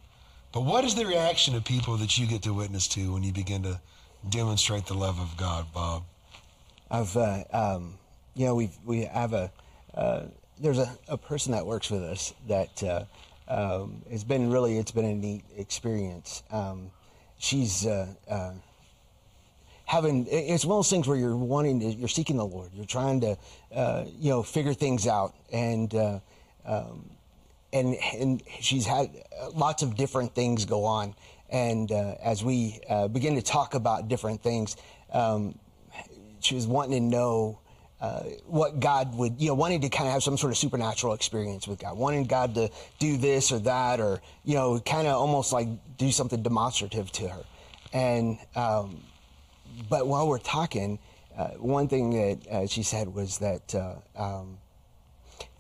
But 0.52 0.62
what 0.62 0.84
is 0.84 0.96
the 0.96 1.06
reaction 1.06 1.54
of 1.54 1.64
people 1.64 1.96
that 1.98 2.18
you 2.18 2.26
get 2.26 2.42
to 2.42 2.52
witness 2.52 2.88
to 2.88 3.12
when 3.12 3.22
you 3.22 3.32
begin 3.32 3.62
to 3.62 3.80
demonstrate 4.28 4.86
the 4.86 4.94
love 4.94 5.20
of 5.20 5.36
God, 5.36 5.66
Bob? 5.72 6.02
I've, 6.90 7.16
uh, 7.16 7.44
um, 7.52 7.94
you 8.34 8.46
know, 8.46 8.56
we 8.56 8.70
we 8.84 9.04
have 9.04 9.32
a 9.32 9.52
uh, 9.94 10.22
there's 10.58 10.78
a, 10.78 10.92
a 11.08 11.16
person 11.16 11.52
that 11.52 11.64
works 11.64 11.88
with 11.88 12.02
us 12.02 12.34
that 12.48 12.82
uh, 12.82 13.04
um, 13.46 14.02
it's 14.10 14.24
been 14.24 14.50
really 14.50 14.76
it's 14.76 14.90
been 14.90 15.04
a 15.04 15.14
neat 15.14 15.44
experience. 15.56 16.42
Um, 16.50 16.90
she's 17.38 17.86
uh, 17.86 18.08
uh, 18.28 18.52
having 19.84 20.26
it's 20.28 20.64
one 20.64 20.74
of 20.74 20.78
those 20.78 20.90
things 20.90 21.06
where 21.06 21.16
you're 21.16 21.36
wanting 21.36 21.78
to 21.78 21.86
you're 21.86 22.08
seeking 22.08 22.36
the 22.36 22.46
Lord. 22.46 22.70
You're 22.74 22.86
trying 22.86 23.20
to 23.20 23.38
uh, 23.72 24.04
you 24.18 24.30
know 24.30 24.42
figure 24.42 24.74
things 24.74 25.06
out 25.06 25.32
and. 25.52 25.94
Um, 26.66 27.08
and 27.72 27.96
and 28.14 28.42
she's 28.60 28.86
had 28.86 29.10
lots 29.54 29.82
of 29.82 29.96
different 29.96 30.34
things 30.34 30.64
go 30.64 30.84
on. 30.84 31.14
And 31.48 31.90
uh, 31.90 32.14
as 32.22 32.44
we 32.44 32.80
uh, 32.88 33.08
begin 33.08 33.34
to 33.34 33.42
talk 33.42 33.74
about 33.74 34.08
different 34.08 34.42
things, 34.42 34.76
um, 35.12 35.58
she 36.40 36.54
was 36.54 36.66
wanting 36.66 36.92
to 36.92 37.16
know 37.16 37.58
uh, 38.00 38.22
what 38.46 38.80
God 38.80 39.14
would, 39.16 39.40
you 39.40 39.48
know, 39.48 39.54
wanting 39.54 39.80
to 39.80 39.88
kind 39.88 40.06
of 40.06 40.14
have 40.14 40.22
some 40.22 40.38
sort 40.38 40.52
of 40.52 40.58
supernatural 40.58 41.12
experience 41.12 41.66
with 41.66 41.80
God, 41.80 41.98
wanting 41.98 42.24
God 42.24 42.54
to 42.54 42.70
do 42.98 43.16
this 43.16 43.52
or 43.52 43.58
that, 43.60 44.00
or 44.00 44.22
you 44.44 44.54
know, 44.54 44.78
kind 44.80 45.06
of 45.06 45.16
almost 45.16 45.52
like 45.52 45.68
do 45.98 46.10
something 46.10 46.42
demonstrative 46.42 47.10
to 47.12 47.28
her. 47.28 47.44
And 47.92 48.38
um, 48.54 49.02
but 49.88 50.06
while 50.06 50.28
we're 50.28 50.38
talking, 50.38 50.98
uh, 51.36 51.48
one 51.58 51.88
thing 51.88 52.10
that 52.10 52.46
uh, 52.48 52.66
she 52.66 52.82
said 52.82 53.12
was 53.12 53.38
that. 53.38 53.74
Uh, 53.74 53.94
um, 54.16 54.58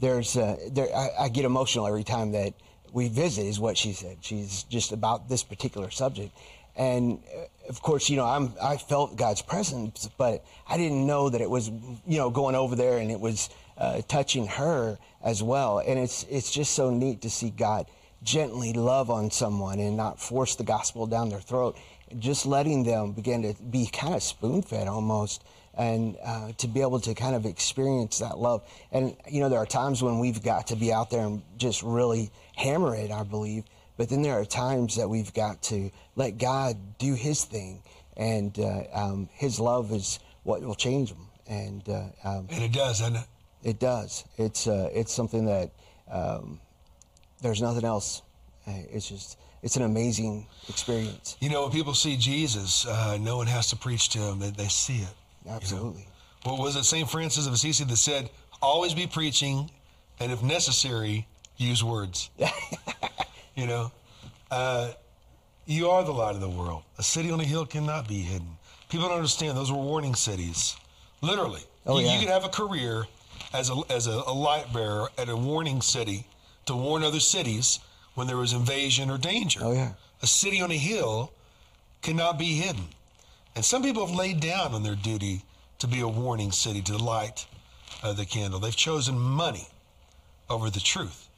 there's 0.00 0.36
uh, 0.36 0.56
there 0.72 0.88
I, 0.94 1.24
I, 1.24 1.28
get 1.28 1.44
emotional 1.44 1.86
every 1.86 2.04
time 2.04 2.32
that 2.32 2.54
we 2.92 3.08
visit 3.08 3.44
is 3.46 3.60
what 3.60 3.76
she 3.76 3.92
said. 3.92 4.18
She's 4.20 4.64
just 4.64 4.92
about 4.92 5.28
this 5.28 5.42
particular 5.44 5.90
subject. 5.90 6.36
And 6.76 7.20
uh, 7.36 7.44
of 7.68 7.82
course 7.82 8.08
you 8.08 8.16
know 8.16 8.24
I'm 8.24 8.52
I 8.62 8.76
felt 8.76 9.16
God's 9.16 9.42
presence 9.42 10.08
but 10.16 10.44
I 10.68 10.76
didn't 10.76 11.06
know 11.06 11.28
that 11.28 11.40
it 11.40 11.50
was 11.50 11.68
you 11.68 12.18
know 12.18 12.30
going 12.30 12.54
over 12.54 12.74
there 12.74 12.98
and 12.98 13.10
it 13.10 13.20
was 13.20 13.50
uh, 13.78 14.02
touching 14.08 14.46
her 14.46 14.98
as 15.22 15.42
well. 15.42 15.78
And 15.78 15.98
it's 15.98 16.24
it's 16.24 16.50
just 16.50 16.74
so 16.74 16.90
neat 16.90 17.22
to 17.22 17.30
see 17.30 17.50
God 17.50 17.86
gently 18.22 18.72
love 18.72 19.10
on 19.10 19.30
someone 19.30 19.80
and 19.80 19.96
not 19.96 20.20
force 20.20 20.54
the 20.54 20.64
gospel 20.64 21.06
down 21.06 21.28
their 21.28 21.40
throat. 21.40 21.76
Just 22.18 22.44
letting 22.44 22.82
them 22.84 23.12
begin 23.12 23.42
to 23.42 23.62
be 23.62 23.86
kind 23.86 24.14
of 24.14 24.22
spoon 24.22 24.62
fed 24.62 24.88
almost 24.88 25.44
and 25.74 26.16
uh, 26.24 26.52
to 26.58 26.68
be 26.68 26.80
able 26.80 27.00
to 27.00 27.14
kind 27.14 27.34
of 27.34 27.46
experience 27.46 28.18
that 28.18 28.38
love. 28.38 28.62
And, 28.92 29.16
you 29.30 29.40
know, 29.40 29.48
there 29.48 29.58
are 29.58 29.66
times 29.66 30.02
when 30.02 30.18
we've 30.18 30.42
got 30.42 30.68
to 30.68 30.76
be 30.76 30.92
out 30.92 31.10
there 31.10 31.26
and 31.26 31.42
just 31.56 31.82
really 31.82 32.30
hammer 32.56 32.94
it, 32.94 33.10
I 33.10 33.22
believe. 33.22 33.64
But 33.96 34.08
then 34.08 34.22
there 34.22 34.34
are 34.34 34.44
times 34.44 34.96
that 34.96 35.08
we've 35.08 35.32
got 35.32 35.62
to 35.64 35.90
let 36.16 36.38
God 36.38 36.76
do 36.98 37.14
His 37.14 37.44
thing. 37.44 37.82
And 38.16 38.58
uh, 38.58 38.82
um, 38.92 39.28
His 39.32 39.60
love 39.60 39.92
is 39.92 40.18
what 40.42 40.62
will 40.62 40.74
change 40.74 41.10
them. 41.10 41.28
And, 41.46 41.88
uh, 41.88 42.08
um, 42.24 42.48
and 42.50 42.62
it 42.62 42.72
does, 42.72 43.00
doesn't 43.00 43.16
it? 43.16 43.26
It 43.62 43.78
does. 43.78 44.24
It's, 44.38 44.66
uh, 44.66 44.88
it's 44.92 45.12
something 45.12 45.46
that 45.46 45.70
um, 46.10 46.60
there's 47.42 47.62
nothing 47.62 47.84
else. 47.84 48.22
Uh, 48.66 48.72
it's 48.90 49.08
just 49.08 49.38
it's 49.62 49.76
an 49.76 49.82
amazing 49.82 50.46
experience. 50.68 51.36
You 51.40 51.50
know, 51.50 51.62
when 51.62 51.72
people 51.72 51.94
see 51.94 52.16
Jesus, 52.16 52.86
uh, 52.86 53.18
no 53.20 53.36
one 53.36 53.46
has 53.46 53.68
to 53.70 53.76
preach 53.76 54.08
to 54.10 54.18
them; 54.18 54.38
they, 54.38 54.50
they 54.50 54.68
see 54.68 54.98
it. 54.98 55.14
Absolutely. 55.48 56.00
You 56.00 56.06
know? 56.46 56.52
What 56.52 56.60
was 56.60 56.76
it 56.76 56.84
St. 56.84 57.08
Francis 57.08 57.46
of 57.46 57.52
Assisi 57.52 57.84
that 57.84 57.96
said, 57.96 58.30
always 58.62 58.94
be 58.94 59.06
preaching, 59.06 59.70
and 60.18 60.32
if 60.32 60.42
necessary, 60.42 61.26
use 61.56 61.84
words? 61.84 62.30
you 63.54 63.66
know? 63.66 63.92
Uh, 64.50 64.92
you 65.66 65.88
are 65.88 66.02
the 66.02 66.12
light 66.12 66.34
of 66.34 66.40
the 66.40 66.48
world. 66.48 66.82
A 66.98 67.02
city 67.02 67.30
on 67.30 67.40
a 67.40 67.44
hill 67.44 67.66
cannot 67.66 68.08
be 68.08 68.20
hidden. 68.20 68.48
People 68.88 69.08
don't 69.08 69.16
understand 69.16 69.56
those 69.56 69.70
were 69.70 69.78
warning 69.78 70.14
cities. 70.14 70.76
Literally. 71.20 71.60
Oh, 71.86 71.98
you, 71.98 72.06
yeah. 72.06 72.14
you 72.14 72.20
could 72.20 72.28
have 72.28 72.44
a 72.44 72.48
career 72.48 73.04
as 73.52 73.70
a, 73.70 73.80
as 73.88 74.06
a, 74.06 74.22
a 74.26 74.34
light 74.34 74.72
bearer 74.72 75.08
at 75.18 75.28
a 75.28 75.36
warning 75.36 75.80
city 75.80 76.26
to 76.66 76.74
warn 76.74 77.02
other 77.02 77.20
cities 77.20 77.78
when 78.14 78.26
there 78.26 78.36
was 78.36 78.52
invasion 78.52 79.10
or 79.10 79.18
danger. 79.18 79.60
Oh, 79.62 79.72
yeah. 79.72 79.92
A 80.22 80.26
city 80.26 80.60
on 80.60 80.70
a 80.70 80.76
hill 80.76 81.32
cannot 82.02 82.38
be 82.38 82.54
hidden. 82.54 82.84
And 83.54 83.64
some 83.64 83.82
people 83.82 84.06
have 84.06 84.14
laid 84.14 84.40
down 84.40 84.74
on 84.74 84.82
their 84.82 84.94
duty 84.94 85.42
to 85.78 85.86
be 85.86 86.00
a 86.00 86.08
warning 86.08 86.52
city, 86.52 86.82
to 86.82 86.96
light 86.96 87.46
uh, 88.02 88.12
the 88.12 88.24
candle. 88.24 88.60
They've 88.60 88.74
chosen 88.74 89.18
money 89.18 89.66
over 90.48 90.70
the 90.70 90.80
truth. 90.80 91.28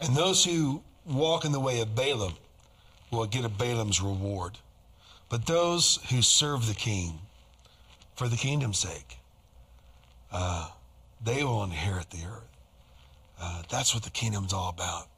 And 0.00 0.16
those 0.16 0.44
who 0.44 0.82
walk 1.06 1.44
in 1.44 1.52
the 1.52 1.60
way 1.60 1.80
of 1.80 1.94
Balaam 1.94 2.34
will 3.10 3.26
get 3.26 3.44
a 3.44 3.48
Balaam's 3.48 4.00
reward. 4.00 4.58
But 5.28 5.46
those 5.46 5.98
who 6.10 6.22
serve 6.22 6.66
the 6.66 6.74
king 6.74 7.18
for 8.14 8.28
the 8.28 8.36
kingdom's 8.36 8.78
sake, 8.78 9.18
uh, 10.32 10.68
they 11.22 11.44
will 11.44 11.62
inherit 11.62 12.10
the 12.10 12.24
earth. 12.26 12.48
Uh, 13.40 13.62
that's 13.70 13.94
what 13.94 14.02
the 14.02 14.10
kingdom's 14.10 14.52
all 14.52 14.70
about. 14.70 15.08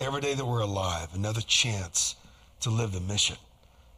Every 0.00 0.20
day 0.20 0.34
that 0.34 0.44
we're 0.44 0.60
alive, 0.60 1.08
another 1.14 1.40
chance 1.40 2.16
to 2.60 2.70
live 2.70 2.92
the 2.92 3.00
mission 3.00 3.36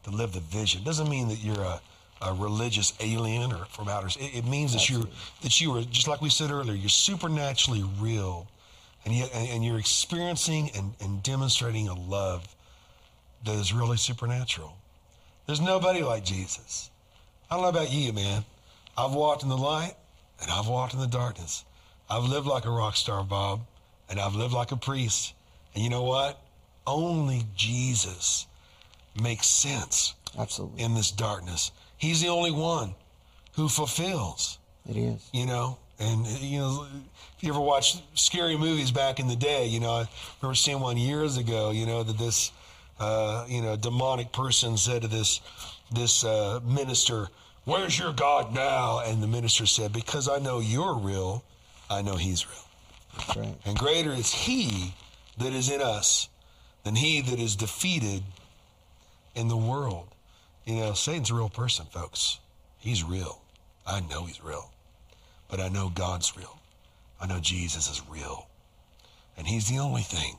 to 0.07 0.17
live 0.17 0.33
the 0.33 0.41
vision. 0.41 0.85
Doesn't 0.85 1.09
mean 1.09 1.29
that 1.29 1.43
you're 1.43 1.61
a, 1.61 1.81
a 2.23 2.33
religious 2.33 2.95
alien 3.01 3.53
or 3.53 3.65
from 3.67 3.89
outer. 3.89 4.07
It, 4.07 4.39
it 4.39 4.47
means 4.47 4.73
that 4.73 4.89
you're 4.89 5.05
that 5.43 5.61
you 5.61 5.77
are 5.77 5.83
just 5.83 6.09
like 6.09 6.23
we 6.23 6.31
said 6.31 6.51
earlier. 6.51 6.75
You're 6.75 6.89
supernaturally 6.89 7.85
real, 7.99 8.47
and 9.05 9.15
yet 9.15 9.35
and 9.35 9.65
you're 9.65 9.79
experiencing 9.79 10.71
and, 10.77 10.95
and 11.01 11.23
demonstrating 11.23 11.89
a 11.89 11.95
love 11.95 12.47
that 13.45 13.55
is 13.55 13.73
really 13.73 13.97
supernatural. 13.97 14.77
There's 15.47 15.61
nobody 15.61 16.03
like 16.03 16.25
Jesus. 16.25 16.91
I 17.51 17.55
don't 17.55 17.63
know 17.63 17.69
about 17.69 17.93
you, 17.93 18.13
man. 18.13 18.45
I've 18.97 19.13
walked 19.13 19.43
in 19.43 19.49
the 19.49 19.57
light 19.57 19.95
and 20.41 20.51
I've 20.51 20.67
walked 20.67 20.95
in 20.95 21.01
the 21.01 21.07
darkness. 21.07 21.65
I've 22.09 22.25
lived 22.25 22.47
like 22.47 22.65
a 22.65 22.71
rock 22.71 22.97
star, 22.97 23.23
Bob, 23.23 23.61
and 24.09 24.19
I've 24.19 24.35
lived 24.35 24.55
like 24.55 24.73
a 24.73 24.77
priest. 24.77 25.35
And 25.75 25.85
you 25.85 25.91
know 25.91 26.03
what? 26.03 26.41
Only 26.87 27.45
Jesus 27.55 28.47
makes 29.21 29.47
sense 29.47 30.15
absolutely 30.39 30.83
in 30.83 30.95
this 30.95 31.11
darkness. 31.11 31.71
He's 31.97 32.21
the 32.21 32.29
only 32.29 32.51
one 32.51 32.95
who 33.55 33.69
fulfills. 33.69 34.59
It 34.89 34.97
is. 34.97 35.29
You 35.33 35.47
know, 35.47 35.79
and 35.99 36.27
you 36.27 36.59
know, 36.59 36.87
if 37.37 37.43
you 37.43 37.51
ever 37.51 37.61
watched 37.61 38.03
scary 38.15 38.57
movies 38.57 38.91
back 38.91 39.19
in 39.19 39.29
the 39.29 39.37
day, 39.37 39.67
you 39.67 39.81
know, 39.81 39.91
I 39.91 40.09
remember 40.41 40.55
seeing 40.55 40.81
one 40.81 40.97
years 40.97 41.37
ago. 41.37 41.71
You 41.71 41.87
know 41.87 42.03
that 42.03 42.19
this, 42.19 42.53
uh, 43.01 43.47
you 43.49 43.63
know, 43.63 43.77
demonic 43.77 44.33
person 44.33 44.77
said 44.77 45.03
to 45.03 45.09
this 45.09 45.41
this 45.93 46.25
uh, 46.25 46.61
minister, 46.65 47.29
"Where's 47.65 47.99
your 47.99 48.13
God 48.13 48.55
now?" 48.55 49.01
And 49.05 49.23
the 49.23 49.27
minister 49.27 49.67
said, 49.67 49.93
"Because 49.93 50.29
I 50.29 50.39
know 50.39 50.61
you're 50.61 50.95
real, 50.95 51.43
I 51.91 52.03
know 52.03 52.17
He's 52.17 52.47
real. 52.47 52.65
That's 53.17 53.37
right. 53.37 53.55
And 53.65 53.79
greater 53.79 54.13
is 54.13 54.33
He 54.33 54.95
that 55.39 55.53
is 55.53 55.71
in 55.71 55.81
us 55.81 56.29
than 56.87 56.95
he 56.95 57.21
that 57.21 57.41
is 57.41 57.57
defeated 57.57 58.23
in 59.37 59.49
the 59.49 59.57
world. 59.57 60.09
You 60.65 60.77
know, 60.77 60.95
Satan's 60.95 61.31
a 61.31 61.35
real 61.35 61.49
person, 61.49 61.87
folks. 61.87 62.41
He's 62.79 63.05
real. 63.05 63.41
I 63.87 64.01
know 64.01 64.25
he's 64.25 64.43
real. 64.43 64.73
But 65.49 65.61
I 65.61 65.69
know 65.69 65.93
God's 65.95 66.37
real. 66.37 66.59
I 67.21 67.27
know 67.27 67.39
Jesus 67.39 67.89
is 67.89 68.03
real. 68.11 68.49
And 69.37 69.47
he's 69.47 69.69
the 69.69 69.79
only 69.79 70.03
thing 70.03 70.37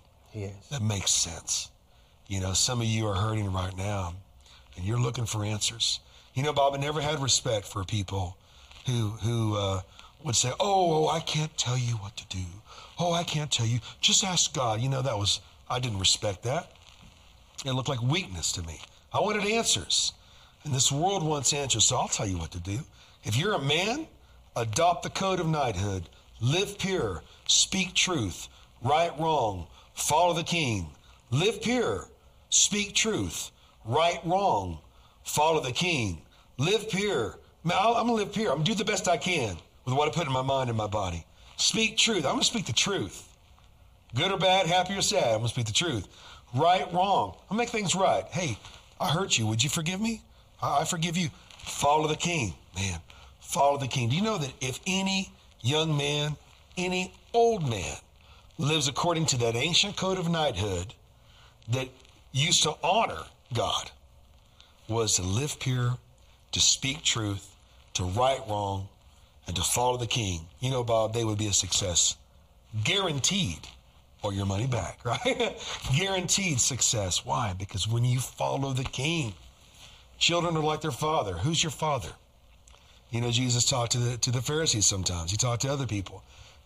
that 0.69 0.81
makes 0.81 1.11
sense. 1.11 1.71
You 2.27 2.41
know, 2.41 2.53
some 2.53 2.81
of 2.81 2.87
you 2.87 3.07
are 3.07 3.15
hurting 3.15 3.53
right 3.53 3.75
now 3.77 4.13
and 4.75 4.85
you're 4.85 4.99
looking 4.99 5.25
for 5.25 5.45
answers. 5.45 6.01
You 6.33 6.43
know, 6.43 6.51
Bob, 6.53 6.73
I 6.73 6.77
never 6.77 6.99
had 6.99 7.21
respect 7.21 7.65
for 7.65 7.83
people 7.83 8.37
who 8.85 9.09
who 9.23 9.55
uh, 9.55 9.81
would 10.23 10.35
say, 10.35 10.51
oh, 10.59 11.05
oh, 11.05 11.07
I 11.07 11.19
can't 11.19 11.55
tell 11.57 11.77
you 11.77 11.93
what 11.93 12.17
to 12.17 12.25
do. 12.27 12.43
Oh, 12.99 13.13
I 13.13 13.23
can't 13.23 13.51
tell 13.51 13.65
you. 13.65 13.79
Just 14.01 14.23
ask 14.23 14.53
God. 14.53 14.81
You 14.81 14.89
know, 14.89 15.01
that 15.01 15.17
was 15.17 15.39
I 15.69 15.79
didn't 15.79 15.99
respect 15.99 16.43
that. 16.43 16.71
It 17.65 17.71
looked 17.71 17.89
like 17.89 18.01
weakness 18.01 18.51
to 18.53 18.61
me. 18.63 18.79
I 19.13 19.19
wanted 19.19 19.45
answers. 19.45 20.13
And 20.63 20.73
this 20.73 20.91
world 20.91 21.23
wants 21.23 21.53
answers, 21.53 21.85
so 21.85 21.97
I'll 21.97 22.07
tell 22.07 22.27
you 22.27 22.37
what 22.37 22.51
to 22.51 22.59
do. 22.59 22.79
If 23.23 23.37
you're 23.37 23.53
a 23.53 23.61
man, 23.61 24.07
adopt 24.55 25.03
the 25.03 25.09
code 25.09 25.39
of 25.39 25.47
knighthood. 25.47 26.09
Live 26.41 26.77
pure. 26.77 27.23
Speak 27.47 27.93
truth. 27.93 28.47
Right 28.81 29.11
wrong. 29.19 29.67
Follow 29.93 30.33
the 30.33 30.43
king. 30.43 30.89
Live 31.31 31.61
pure. 31.61 32.07
Speak 32.49 32.93
truth. 32.93 33.51
Right 33.85 34.19
wrong. 34.25 34.79
Follow 35.23 35.61
the 35.61 35.71
king. 35.71 36.21
Live 36.57 36.89
pure. 36.89 37.39
Man, 37.63 37.77
I'm 37.79 38.07
to 38.07 38.13
live 38.13 38.33
pure. 38.33 38.51
I'm 38.51 38.63
to 38.63 38.71
do 38.71 38.75
the 38.75 38.85
best 38.85 39.07
I 39.07 39.17
can 39.17 39.57
with 39.85 39.95
what 39.95 40.07
I 40.07 40.11
put 40.11 40.27
in 40.27 40.33
my 40.33 40.41
mind 40.41 40.69
and 40.69 40.77
my 40.77 40.87
body. 40.87 41.25
Speak 41.57 41.97
truth. 41.97 42.25
I'm 42.25 42.37
to 42.37 42.45
speak 42.45 42.65
the 42.65 42.73
truth. 42.73 43.27
Good 44.15 44.31
or 44.31 44.37
bad, 44.37 44.67
happy 44.67 44.95
or 44.95 45.01
sad, 45.01 45.35
I'm 45.35 45.41
to 45.41 45.47
speak 45.49 45.65
the 45.65 45.73
truth. 45.73 46.07
Right, 46.53 46.91
wrong. 46.93 47.35
I'll 47.49 47.57
make 47.57 47.69
things 47.69 47.95
right. 47.95 48.25
Hey, 48.29 48.57
I 48.99 49.09
hurt 49.09 49.37
you. 49.37 49.47
Would 49.47 49.63
you 49.63 49.69
forgive 49.69 50.01
me? 50.01 50.21
I, 50.61 50.79
I 50.81 50.85
forgive 50.85 51.17
you. 51.17 51.29
Follow 51.57 52.07
the 52.07 52.15
king, 52.15 52.53
man. 52.75 52.99
Follow 53.41 53.77
the 53.77 53.87
king. 53.87 54.09
Do 54.09 54.15
you 54.15 54.21
know 54.21 54.37
that 54.37 54.53
if 54.61 54.79
any 54.87 55.31
young 55.61 55.97
man, 55.97 56.35
any 56.77 57.13
old 57.33 57.69
man 57.69 57.95
lives 58.57 58.87
according 58.87 59.25
to 59.27 59.37
that 59.37 59.55
ancient 59.55 59.95
code 59.95 60.17
of 60.17 60.29
knighthood 60.29 60.93
that 61.69 61.89
used 62.31 62.63
to 62.63 62.75
honor 62.83 63.23
God, 63.53 63.91
was 64.87 65.15
to 65.15 65.21
live 65.21 65.59
pure, 65.59 65.97
to 66.51 66.59
speak 66.59 67.03
truth, 67.03 67.55
to 67.93 68.03
right 68.03 68.41
wrong, 68.47 68.87
and 69.47 69.55
to 69.55 69.61
follow 69.61 69.97
the 69.97 70.07
king, 70.07 70.41
you 70.59 70.69
know, 70.69 70.83
Bob, 70.83 71.13
they 71.13 71.23
would 71.23 71.37
be 71.37 71.47
a 71.47 71.53
success. 71.53 72.15
Guaranteed, 72.83 73.59
or 74.23 74.33
your 74.33 74.45
money 74.45 74.67
back, 74.67 74.99
right? 75.05 75.57
Guaranteed 75.95 76.59
success. 76.59 77.25
Why? 77.25 77.53
Because 77.57 77.87
when 77.87 78.05
you 78.05 78.19
follow 78.19 78.73
the 78.73 78.83
king, 78.83 79.33
children 80.17 80.55
are 80.57 80.63
like 80.63 80.81
their 80.81 80.91
father. 80.91 81.33
Who's 81.33 81.63
your 81.63 81.71
father? 81.71 82.09
You 83.11 83.21
know, 83.21 83.31
Jesus 83.31 83.65
talked 83.65 83.93
to 83.93 83.99
the 83.99 84.17
to 84.17 84.31
the 84.31 84.41
Pharisees 84.41 84.85
sometimes. 84.85 85.31
He 85.31 85.37
talked 85.37 85.61
to 85.61 85.71
other 85.71 85.87
people. 85.87 86.23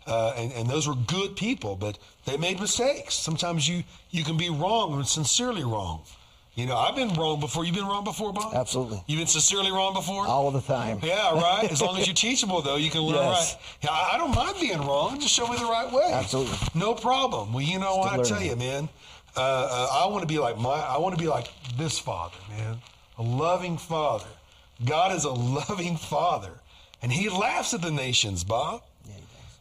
Uh, 0.07 0.33
and, 0.35 0.51
and 0.53 0.67
those 0.67 0.87
were 0.87 0.95
good 0.95 1.35
people, 1.35 1.75
but 1.75 1.99
they 2.25 2.35
made 2.35 2.59
mistakes. 2.59 3.13
Sometimes 3.13 3.67
you 3.67 3.83
you 4.09 4.23
can 4.23 4.37
be 4.37 4.49
wrong 4.49 4.93
and 4.93 5.07
sincerely 5.07 5.63
wrong. 5.63 6.01
You 6.55 6.65
know, 6.65 6.75
I've 6.75 6.95
been 6.97 7.13
wrong 7.13 7.39
before. 7.39 7.63
You've 7.63 7.75
been 7.75 7.87
wrong 7.87 8.03
before, 8.03 8.33
Bob? 8.33 8.53
Absolutely. 8.53 9.01
You've 9.07 9.19
been 9.19 9.27
sincerely 9.27 9.71
wrong 9.71 9.93
before? 9.93 10.27
All 10.27 10.51
the 10.51 10.59
time. 10.61 10.99
Yeah, 11.03 11.33
right. 11.39 11.71
As 11.71 11.81
long 11.81 11.97
as 11.97 12.05
you're 12.07 12.13
teachable, 12.13 12.61
though, 12.61 12.75
you 12.75 12.89
can 12.91 13.01
learn 13.01 13.15
Yes. 13.15 13.55
right. 13.55 13.63
Yeah, 13.83 13.91
I 14.13 14.17
don't 14.17 14.35
mind 14.35 14.57
being 14.59 14.79
wrong. 14.81 15.19
Just 15.19 15.33
show 15.33 15.47
me 15.47 15.57
the 15.57 15.63
right 15.65 15.89
way. 15.91 16.11
Absolutely. 16.11 16.57
No 16.75 16.93
problem. 16.93 17.53
Well, 17.53 17.63
you 17.63 17.79
know 17.79 17.95
what 17.97 18.19
I 18.19 18.23
tell 18.23 18.41
you, 18.43 18.55
man. 18.57 18.89
Uh, 19.35 19.39
uh, 19.41 19.87
I 20.03 20.07
want 20.07 20.23
to 20.23 20.27
be 20.27 20.39
like 20.39 20.57
my. 20.57 20.71
I 20.71 20.97
want 20.97 21.15
to 21.15 21.21
be 21.21 21.29
like 21.29 21.47
this 21.77 21.97
father, 21.97 22.37
man. 22.49 22.77
A 23.17 23.23
loving 23.23 23.77
father. 23.77 24.27
God 24.83 25.15
is 25.15 25.23
a 25.23 25.29
loving 25.31 25.95
father, 25.95 26.51
and 27.01 27.13
He 27.13 27.29
laughs 27.29 27.73
at 27.73 27.81
the 27.81 27.91
nations, 27.91 28.43
Bob. 28.43 28.83
Yeah. 29.07 29.13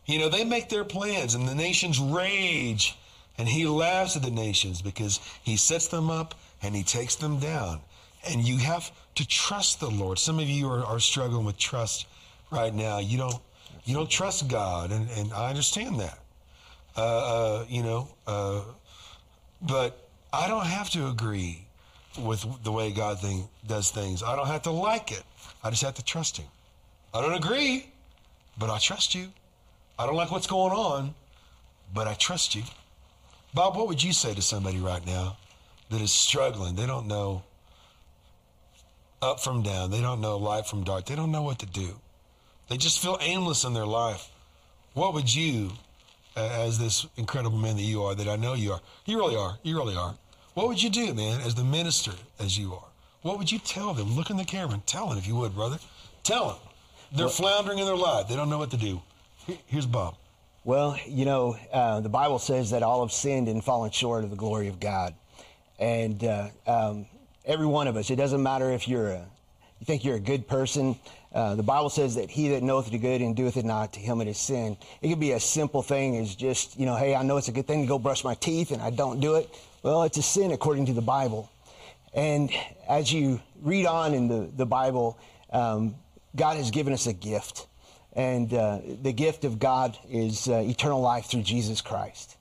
You 0.07 0.19
know, 0.19 0.29
they 0.29 0.43
make 0.45 0.69
their 0.71 0.85
plans 0.85 1.37
and 1.37 1.47
the 1.47 1.55
nations 1.55 2.01
rage. 2.01 2.97
And 3.39 3.49
he 3.49 3.65
laughs 3.67 4.17
at 4.17 4.23
the 4.23 4.31
nations 4.31 4.83
because 4.83 5.19
he 5.43 5.57
sets 5.57 5.87
them 5.89 6.11
up 6.11 6.35
and 6.63 6.75
he 6.75 6.83
takes 6.83 7.17
them 7.17 7.39
down. 7.39 7.81
And 8.29 8.47
you 8.47 8.59
have 8.59 8.91
to 9.15 9.27
trust 9.27 9.81
the 9.81 9.91
Lord. 9.91 10.19
Some 10.19 10.39
of 10.39 10.49
you 10.49 10.69
are, 10.69 10.85
are 10.85 11.01
struggling 11.01 11.45
with 11.47 11.57
trust 11.57 12.07
right 12.51 12.75
now. 12.75 12.99
You 12.99 13.19
don't 13.19 13.37
you 13.85 13.95
don't 13.95 14.11
trust 14.11 14.49
God, 14.49 14.93
and, 14.93 15.09
and 15.17 15.33
I 15.33 15.49
understand 15.49 16.01
that. 16.01 16.19
Uh, 16.97 17.01
uh, 17.01 17.65
you 17.69 17.83
know, 17.83 18.09
uh, 18.27 18.61
but 19.63 20.09
I 20.33 20.49
don't 20.49 20.67
have 20.67 20.91
to 20.91 21.09
agree 21.09 21.65
with 22.19 22.45
the 22.63 22.73
way 22.73 22.91
God 22.91 23.21
thing, 23.21 23.49
does 23.67 23.91
things. 23.91 24.23
I 24.23 24.37
don't 24.37 24.49
have 24.49 24.63
to 24.63 24.71
like 24.71 25.13
it. 25.13 25.23
I 25.65 25.71
just 25.71 25.83
have 25.83 25.95
to 25.95 26.05
trust 26.05 26.37
him. 26.37 26.47
I 27.15 27.23
don't 27.23 27.35
agree, 27.35 27.87
but 28.59 28.71
I 28.71 28.79
trust 28.79 29.15
you. 29.15 29.29
I 29.99 30.07
don't 30.07 30.17
like 30.17 30.31
what's 30.31 30.47
going 30.47 30.73
on, 30.73 31.15
but 31.95 32.07
I 32.07 32.15
trust 32.15 32.55
you. 32.55 32.63
Bob, 33.55 33.77
what 33.77 33.89
would 33.89 34.03
you 34.03 34.13
say 34.13 34.35
to 34.35 34.43
somebody 34.43 34.79
right 34.79 35.05
now 35.07 35.37
that 35.91 36.01
is 36.01 36.13
struggling? 36.13 36.75
They 36.75 36.87
don't 36.87 37.07
know 37.07 37.43
up 39.23 39.41
from 39.41 39.63
down. 39.63 39.91
They 39.91 40.01
don't 40.01 40.21
know 40.21 40.39
light 40.39 40.67
from 40.67 40.85
dark. 40.85 41.07
They 41.07 41.15
don't 41.15 41.31
know 41.31 41.43
what 41.43 41.59
to 41.59 41.67
do. 41.67 42.01
They 42.69 42.77
just 42.77 43.01
feel 43.01 43.19
aimless 43.21 43.65
in 43.65 43.75
their 43.75 43.87
life. 43.87 44.31
What 44.95 45.15
would 45.15 45.33
you, 45.33 45.73
as 46.37 46.79
this 46.79 47.07
incredible 47.17 47.59
man 47.59 47.77
that 47.77 47.83
you 47.83 48.03
are, 48.05 48.15
that 48.15 48.29
I 48.29 48.37
know 48.37 48.55
you 48.55 48.73
are, 48.73 48.81
you 49.05 49.19
really 49.19 49.37
are, 49.37 49.59
you 49.63 49.77
really 49.77 49.97
are, 49.97 50.15
what 50.55 50.69
would 50.69 50.83
you 50.83 50.91
do, 50.91 51.15
man, 51.15 51.41
as 51.43 51.55
the 51.55 51.65
minister 51.65 52.13
as 52.39 52.59
you 52.59 52.75
are? 52.75 52.89
What 53.23 53.39
would 53.39 53.53
you 53.53 53.59
tell 53.59 53.93
them? 53.93 54.17
Look 54.17 54.31
in 54.31 54.37
the 54.37 54.45
camera 54.45 54.75
and 54.75 54.87
tell 54.87 55.09
them 55.09 55.19
if 55.19 55.27
you 55.27 55.37
would, 55.37 55.55
brother. 55.55 55.79
Tell 56.23 56.49
them. 56.49 56.59
They're 57.13 57.29
floundering 57.29 57.79
in 57.79 57.87
their 57.87 57.97
life. 57.97 58.29
They 58.29 58.37
don't 58.37 58.49
know 58.49 58.59
what 58.59 58.71
to 58.71 58.77
do. 58.77 59.03
Here's 59.67 59.87
Bob. 59.87 60.15
Well, 60.65 60.97
you 61.07 61.25
know, 61.25 61.57
uh, 61.73 62.01
the 62.01 62.09
Bible 62.09 62.39
says 62.39 62.71
that 62.71 62.83
all 62.83 63.05
have 63.05 63.13
sinned 63.13 63.49
and 63.49 63.65
fallen 63.65 63.91
short 63.91 64.25
of 64.25 64.31
the 64.31 64.37
glory 64.37 64.69
of 64.69 64.79
God. 64.79 65.15
And 65.81 66.23
uh, 66.23 66.49
um, 66.67 67.07
every 67.45 67.67
one 67.67 67.89
of 67.89 67.97
us, 67.97 68.11
it 68.11 68.17
doesn't 68.17 68.43
matter 68.43 68.71
if 68.71 68.87
you're 68.87 69.09
a, 69.09 69.27
you 69.81 69.87
think 69.87 70.05
you're 70.05 70.17
a 70.17 70.21
good 70.21 70.47
person. 70.47 70.95
Uh, 71.33 71.55
the 71.55 71.63
Bible 71.63 71.89
says 71.89 72.15
that 72.17 72.31
he 72.31 72.51
that 72.51 72.63
knoweth 72.63 72.91
the 72.91 72.99
good 72.99 73.23
and 73.23 73.35
doeth 73.35 73.57
it 73.57 73.65
not, 73.65 73.95
to 73.95 74.01
him 74.01 74.21
it 74.21 74.29
is 74.29 74.37
sin. 74.37 74.77
It 75.01 75.09
could 75.09 75.21
be 75.21 75.33
a 75.33 75.41
simple 75.41 75.81
thing 75.81 76.19
as 76.19 76.35
just, 76.35 76.79
you 76.79 76.85
know, 76.85 76.97
hey, 76.97 77.15
I 77.15 77.23
know 77.23 77.39
it's 77.39 77.49
a 77.49 77.53
good 77.53 77.67
thing 77.67 77.81
to 77.81 77.89
go 77.89 77.99
brush 77.99 78.23
my 78.25 78.35
teeth 78.35 78.73
and 78.73 78.83
I 78.83 78.91
don't 78.91 79.21
do 79.21 79.37
it. 79.37 79.49
Well, 79.83 80.03
it's 80.03 80.19
a 80.19 80.23
sin 80.23 80.53
according 80.53 80.87
to 80.87 80.93
the 80.93 81.01
Bible. 81.01 81.51
And 82.13 82.51
as 82.87 83.11
you 83.11 83.41
read 83.63 83.87
on 83.87 84.13
in 84.13 84.29
the, 84.29 84.51
the 84.55 84.67
Bible, 84.67 85.19
um, 85.51 85.95
God 86.37 86.59
has 86.59 86.71
given 86.71 86.93
us 86.93 87.07
a 87.07 87.15
gift. 87.15 87.67
And 88.13 88.53
uh, 88.53 88.81
the 89.03 89.13
gift 89.13 89.45
of 89.45 89.59
God 89.59 89.97
is 90.11 90.49
uh, 90.49 90.57
eternal 90.57 91.01
life 91.01 91.27
through 91.27 91.43
Jesus 91.43 91.81
Christ. 91.81 92.37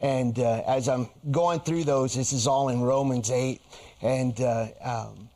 And 0.00 0.38
uh, 0.38 0.62
as 0.66 0.88
I'm 0.88 1.08
going 1.30 1.60
through 1.60 1.84
those, 1.84 2.14
this 2.14 2.32
is 2.32 2.46
all 2.46 2.68
in 2.68 2.82
Romans 2.82 3.30
8. 3.30 3.60
And 4.02 4.38
uh, 4.40 4.66
um, 4.82 5.28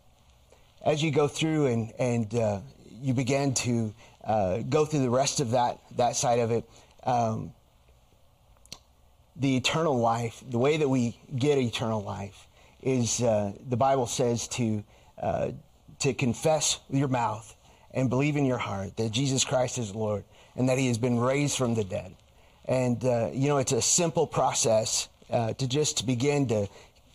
as 0.85 1.03
you 1.03 1.11
go 1.11 1.29
through 1.29 1.67
and, 1.67 1.93
and 1.99 2.35
uh, 2.35 2.61
you 3.01 3.15
begin 3.15 3.55
to 3.55 3.95
uh, 4.25 4.59
go 4.59 4.85
through 4.85 5.01
the 5.01 5.11
rest 5.11 5.41
of 5.41 5.53
that, 5.53 5.81
that 5.97 6.17
side 6.17 6.39
of 6.39 6.51
it, 6.51 6.69
um, 7.05 7.53
the 9.37 9.57
eternal 9.57 9.99
life, 9.99 10.43
the 10.51 10.59
way 10.59 10.77
that 10.77 10.89
we 10.89 11.19
get 11.37 11.57
eternal 11.57 12.03
life 12.03 12.47
is 12.83 13.23
uh, 13.23 13.53
the 13.69 13.77
Bible 13.77 14.07
says 14.07 14.49
to, 14.49 14.85
uh, 15.23 15.51
to 16.01 16.13
confess 16.13 16.81
with 16.89 16.99
your 16.99 17.09
mouth 17.09 17.55
and 17.93 18.11
believe 18.11 18.37
in 18.37 18.45
your 18.45 18.59
heart 18.59 18.97
that 18.97 19.11
Jesus 19.11 19.45
Christ 19.45 19.79
is 19.79 19.95
Lord 19.95 20.25
and 20.57 20.69
that 20.69 20.79
he 20.79 20.89
has 20.89 20.99
been 20.99 21.19
raised 21.19 21.57
from 21.57 21.75
the 21.75 21.85
dead. 21.85 22.15
And, 22.71 23.05
uh, 23.05 23.31
you 23.33 23.49
know, 23.49 23.59
it's 23.59 23.73
a 23.73 23.83
simple 23.83 24.29
process 24.29 25.09
uh, 25.29 25.55
to 25.55 25.67
just 25.67 26.07
begin 26.07 26.47
to, 26.49 26.69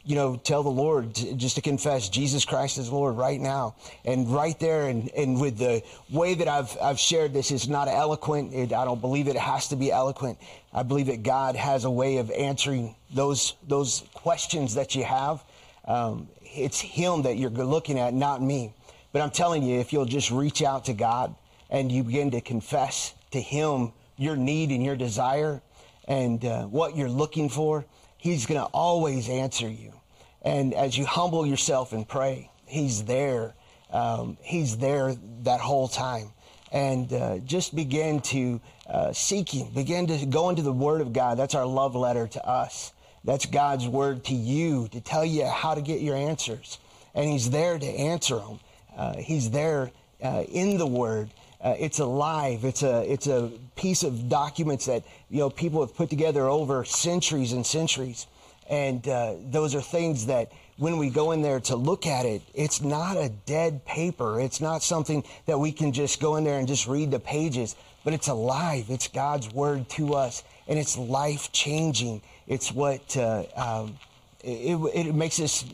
you 0.04 0.16
know, 0.16 0.36
tell 0.36 0.64
the 0.64 0.70
Lord, 0.70 1.16
just 1.16 1.56
to 1.56 1.62
confess 1.62 2.10
Jesus 2.10 2.44
Christ 2.44 2.78
is 2.78 2.92
Lord 2.92 3.16
right 3.16 3.40
now. 3.40 3.76
And 4.04 4.28
right 4.28 4.60
there, 4.60 4.90
and, 4.90 5.10
and 5.12 5.40
with 5.40 5.58
the 5.58 5.82
way 6.12 6.34
that 6.34 6.50
I've, 6.50 6.78
I've 6.82 7.00
shared 7.00 7.32
this, 7.32 7.52
is 7.52 7.70
not 7.70 7.88
eloquent. 7.88 8.54
It, 8.54 8.74
I 8.74 8.84
don't 8.84 9.00
believe 9.00 9.30
it 9.30 9.38
has 9.38 9.70
to 9.70 9.78
be 9.78 9.94
eloquent. 9.94 10.38
I 10.74 10.84
believe 10.84 11.06
that 11.08 11.24
God 11.24 11.56
has 11.56 11.86
a 11.86 11.90
way 11.90 12.18
of 12.18 12.30
answering 12.32 12.94
those, 13.14 13.54
those 13.66 14.04
questions 14.14 14.76
that 14.76 14.94
you 14.94 15.06
have. 15.06 15.42
Um, 15.86 16.28
it's 16.44 16.82
Him 16.82 17.22
that 17.22 17.38
you're 17.38 17.50
looking 17.50 17.98
at, 17.98 18.14
not 18.14 18.42
me. 18.42 18.74
But 19.14 19.22
I'm 19.22 19.32
telling 19.32 19.64
you, 19.64 19.80
if 19.80 19.94
you'll 19.94 20.04
just 20.04 20.32
reach 20.32 20.62
out 20.62 20.84
to 20.86 20.94
God 20.94 21.34
and 21.70 21.90
you 21.90 22.04
begin 22.04 22.32
to 22.32 22.42
confess 22.42 23.14
to 23.32 23.40
Him 23.40 23.94
your 24.18 24.36
need 24.36 24.72
and 24.72 24.84
your 24.84 24.96
desire 24.96 25.62
and 26.08 26.44
uh, 26.46 26.64
what 26.64 26.96
you're 26.96 27.10
looking 27.10 27.50
for, 27.50 27.86
He's 28.18 28.46
going 28.46 28.60
to 28.60 28.68
always 28.68 29.30
answer 29.30 29.70
you. 29.70 29.94
And 30.42 30.74
as 30.74 30.98
you 30.98 31.06
humble 31.06 31.46
yourself 31.46 31.94
and 31.94 32.08
pray, 32.08 32.50
He's 32.66 33.04
there. 33.04 33.54
Um, 33.92 34.38
he's 34.42 34.78
there 34.78 35.16
that 35.44 35.60
whole 35.60 35.88
time. 35.88 36.32
And 36.72 37.12
uh, 37.14 37.38
just 37.40 37.76
begin 37.76 38.20
to 38.22 38.60
uh, 38.88 39.14
seek 39.14 39.50
Him, 39.50 39.68
begin 39.74 40.08
to 40.08 40.26
go 40.26 40.50
into 40.50 40.62
the 40.62 40.74
Word 40.74 41.02
of 41.02 41.14
God. 41.14 41.38
That's 41.38 41.56
our 41.56 41.66
love 41.66 41.96
letter 41.96 42.28
to 42.28 42.48
us. 42.48 42.94
That's 43.24 43.46
God's 43.46 43.88
Word 43.88 44.26
to 44.26 44.36
you 44.36 44.88
to 44.90 45.02
tell 45.02 45.26
you 45.26 45.46
how 45.46 45.76
to 45.76 45.82
get 45.82 46.02
your 46.02 46.16
answers. 46.16 46.80
And 47.14 47.30
He's 47.30 47.50
there 47.50 47.78
to 47.80 47.86
answer 47.86 48.36
them. 48.38 48.60
Uh, 48.96 49.18
he's 49.18 49.52
there 49.52 49.92
uh, 50.24 50.44
in 50.48 50.78
the 50.78 50.88
Word. 50.88 51.30
Uh, 51.66 51.74
it's 51.80 51.98
alive. 51.98 52.64
It's 52.64 52.84
a 52.84 53.12
it's 53.12 53.26
a 53.26 53.52
piece 53.76 54.04
of 54.04 54.30
documents 54.30 54.86
that 54.86 55.04
you 55.32 55.40
know 55.40 55.50
people 55.50 55.82
have 55.82 55.96
put 55.96 56.12
together 56.12 56.48
over 56.48 56.86
centuries 56.86 57.54
and 57.54 57.66
centuries, 57.66 58.28
And 58.70 59.08
uh, 59.08 59.34
those 59.50 59.74
are 59.74 59.82
things 59.82 60.28
that 60.28 60.52
when 60.78 60.98
we 60.98 61.10
go 61.10 61.32
in 61.32 61.42
there 61.42 61.60
to 61.62 61.76
look 61.76 62.06
at 62.06 62.26
it, 62.28 62.44
it's 62.54 62.82
not 62.82 63.18
a 63.18 63.30
dead 63.48 63.84
paper. 63.86 64.40
It's 64.40 64.62
not 64.62 64.84
something 64.84 65.24
that 65.48 65.58
we 65.58 65.72
can 65.72 65.92
just 65.92 66.22
go 66.22 66.36
in 66.36 66.44
there 66.44 66.60
and 66.60 66.68
just 66.68 66.88
read 66.88 67.10
the 67.10 67.20
pages, 67.20 67.76
but 68.04 68.14
it's 68.14 68.28
alive. 68.28 68.86
It's 68.90 69.08
God's 69.08 69.52
word 69.52 69.90
to 69.98 70.14
us, 70.14 70.44
and 70.68 70.78
it's 70.78 71.00
life 71.00 71.52
changing. 71.52 72.22
It's 72.46 72.72
what 72.72 73.18
uh, 73.18 73.44
um, 73.56 73.98
it, 74.44 74.76
it, 74.94 75.16
makes 75.16 75.40
us 75.40 75.66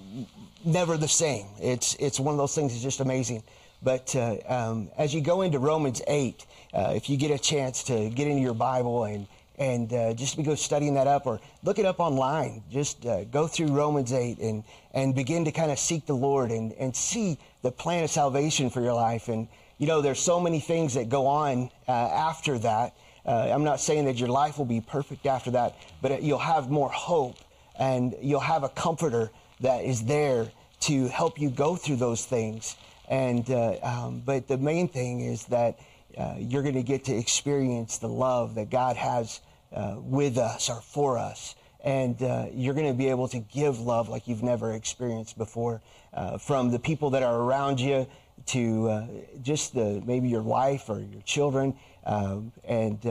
never 0.64 0.96
the 0.96 1.10
same. 1.10 1.48
It's 1.60 1.96
it's 1.96 2.18
one 2.18 2.34
of 2.34 2.38
those 2.38 2.56
things 2.56 2.72
that's 2.72 2.84
just 2.84 3.02
amazing. 3.02 3.44
But 3.84 4.16
uh, 4.16 4.38
um, 4.48 4.90
as 4.98 5.14
you 5.14 5.22
go 5.22 5.42
into 5.42 5.60
Romans 5.60 6.02
8, 6.08 6.46
uh, 6.74 6.94
if 6.96 7.10
you 7.10 7.18
get 7.18 7.32
a 7.32 7.40
chance 7.40 7.84
to 7.86 8.10
get 8.10 8.28
into 8.28 8.42
your 8.42 8.54
Bible 8.54 9.06
and 9.06 9.28
and 9.62 9.94
uh, 9.94 10.12
just 10.14 10.42
go 10.42 10.56
studying 10.56 10.96
that 10.96 11.06
up 11.06 11.28
or 11.28 11.40
look 11.64 11.78
it 11.78 11.86
up 11.86 12.00
online. 12.00 12.64
Just 12.72 13.06
uh, 13.06 13.26
go 13.26 13.46
through 13.46 13.68
Romans 13.68 14.12
8 14.12 14.40
and, 14.40 14.64
and 14.92 15.14
begin 15.14 15.46
to 15.46 15.52
kind 15.52 15.70
of 15.70 15.78
seek 15.78 16.08
the 16.08 16.16
Lord 16.16 16.50
and, 16.50 16.74
and 16.74 16.96
see 16.96 17.38
the 17.62 17.72
plan 17.72 18.04
of 18.04 18.10
salvation 18.10 18.72
for 18.72 18.82
your 18.82 18.96
life. 18.96 19.28
And, 19.28 19.48
you 19.78 19.86
know, 19.86 20.02
there's 20.02 20.20
so 20.20 20.40
many 20.40 20.60
things 20.60 20.96
that 20.96 21.10
go 21.10 21.28
on 21.28 21.70
uh, 21.88 21.92
after 21.92 22.58
that. 22.58 22.96
Uh, 23.24 23.52
I'm 23.54 23.64
not 23.64 23.80
saying 23.80 24.06
that 24.06 24.18
your 24.18 24.30
life 24.30 24.58
will 24.58 24.66
be 24.66 24.82
perfect 24.82 25.28
after 25.28 25.52
that, 25.52 25.76
but 26.02 26.24
you'll 26.24 26.40
have 26.40 26.72
more 26.72 26.90
hope 26.90 27.38
and 27.78 28.16
you'll 28.20 28.40
have 28.40 28.64
a 28.64 28.70
comforter 28.70 29.30
that 29.60 29.86
is 29.86 30.04
there 30.06 30.48
to 30.82 31.08
help 31.10 31.40
you 31.40 31.52
go 31.52 31.76
through 31.76 31.98
those 31.98 32.26
things. 32.26 32.76
And, 33.12 33.52
uh, 33.52 33.76
um, 33.84 34.24
but 34.26 34.48
the 34.48 34.58
main 34.58 34.88
thing 34.88 35.20
is 35.20 35.44
that 35.48 35.78
uh, 36.18 36.36
you're 36.40 36.64
going 36.64 36.76
to 36.76 36.84
get 36.84 37.04
to 37.06 37.14
experience 37.16 37.98
the 37.98 38.08
love 38.08 38.56
that 38.56 38.70
God 38.70 38.96
has 38.96 39.42
uh, 39.76 39.98
with 40.00 40.38
us 40.38 40.70
or 40.70 40.80
for 40.80 41.18
us. 41.18 41.56
And 41.84 42.22
uh, 42.24 42.46
you're 42.54 42.74
going 42.74 42.88
to 42.88 42.94
be 42.94 43.10
able 43.10 43.28
to 43.28 43.40
give 43.40 43.82
love 43.82 44.08
like 44.08 44.30
you've 44.30 44.44
never 44.44 44.72
experienced 44.74 45.38
before 45.38 45.82
uh, 46.14 46.38
from 46.38 46.72
the 46.72 46.80
people 46.80 47.10
that 47.10 47.22
are 47.22 47.38
around 47.38 47.82
you 47.82 48.08
to 48.48 48.90
uh, 48.90 49.08
just 49.42 49.74
the, 49.76 50.02
maybe 50.06 50.30
your 50.30 50.42
wife 50.42 50.90
or 50.90 51.02
your 51.02 51.22
children. 51.24 51.76
Um, 52.06 52.54
and 52.64 53.02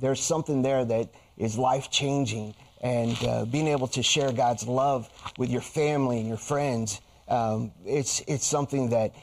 there's 0.00 0.20
something 0.20 0.62
there 0.62 0.84
that 0.84 1.08
is 1.36 1.58
life 1.58 1.90
changing. 1.90 2.54
And 2.80 3.16
being 3.50 3.68
able 3.68 3.88
to 3.88 4.02
share 4.02 4.32
God's 4.32 4.68
love 4.68 5.10
with 5.36 5.50
your 5.50 5.60
family 5.62 6.20
and 6.20 6.28
your 6.28 6.38
friends, 6.38 7.00
um, 7.32 7.72
it's, 7.86 8.20
it's 8.26 8.46
something 8.46 8.90
that 8.90 9.14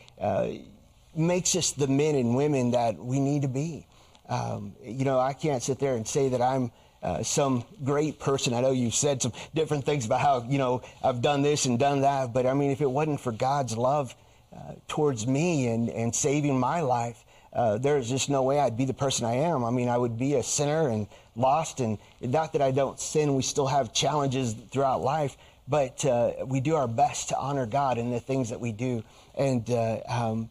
makes 1.15 1.55
us 1.55 1.71
the 1.71 1.87
men 1.87 2.15
and 2.15 2.35
women 2.35 2.71
that 2.71 2.97
we 2.97 3.19
need 3.19 3.41
to 3.43 3.47
be. 3.47 3.85
Um, 4.27 4.75
you 4.83 5.05
know, 5.05 5.19
I 5.19 5.33
can't 5.33 5.63
sit 5.63 5.79
there 5.79 5.95
and 5.95 6.07
say 6.07 6.29
that 6.29 6.41
I'm 6.41 6.71
uh, 7.01 7.23
some 7.23 7.63
great 7.83 8.19
person. 8.19 8.53
I 8.53 8.61
know 8.61 8.71
you've 8.71 8.93
said 8.93 9.21
some 9.21 9.33
different 9.55 9.85
things 9.85 10.05
about 10.05 10.19
how, 10.19 10.45
you 10.47 10.57
know, 10.57 10.81
I've 11.03 11.21
done 11.21 11.41
this 11.41 11.65
and 11.65 11.79
done 11.79 12.01
that, 12.01 12.33
but 12.33 12.45
I 12.45 12.53
mean, 12.53 12.71
if 12.71 12.81
it 12.81 12.89
wasn't 12.89 13.21
for 13.21 13.31
God's 13.31 13.77
love 13.77 14.13
uh, 14.53 14.73
towards 14.87 15.25
me 15.25 15.67
and, 15.67 15.89
and 15.89 16.13
saving 16.13 16.59
my 16.59 16.81
life, 16.81 17.23
uh, 17.53 17.77
there's 17.77 18.09
just 18.09 18.29
no 18.29 18.43
way 18.43 18.59
I'd 18.59 18.77
be 18.77 18.85
the 18.85 18.93
person 18.93 19.25
I 19.25 19.35
am. 19.35 19.63
I 19.63 19.71
mean, 19.71 19.89
I 19.89 19.97
would 19.97 20.19
be 20.19 20.35
a 20.35 20.43
sinner 20.43 20.89
and 20.89 21.07
lost, 21.35 21.79
and 21.79 21.97
not 22.21 22.53
that 22.53 22.61
I 22.61 22.71
don't 22.71 22.99
sin, 22.99 23.35
we 23.35 23.41
still 23.41 23.67
have 23.67 23.93
challenges 23.93 24.53
throughout 24.53 25.01
life, 25.01 25.37
but 25.67 26.03
uh, 26.05 26.33
we 26.45 26.59
do 26.59 26.75
our 26.75 26.87
best 26.87 27.29
to 27.29 27.37
honor 27.37 27.65
God 27.65 27.97
in 27.97 28.11
the 28.11 28.19
things 28.19 28.49
that 28.49 28.59
we 28.59 28.71
do. 28.71 29.03
And, 29.39 29.67
uh, 29.71 30.01
um, 30.07 30.49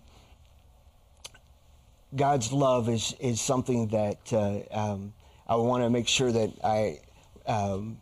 God's 2.14 2.52
love 2.52 2.88
is 2.88 3.14
is 3.20 3.40
something 3.40 3.88
that 3.88 4.32
uh, 4.32 4.60
um, 4.70 5.12
I 5.46 5.56
want 5.56 5.82
to 5.82 5.90
make 5.90 6.08
sure 6.08 6.32
that 6.32 6.50
I 6.64 7.00
um, 7.46 7.98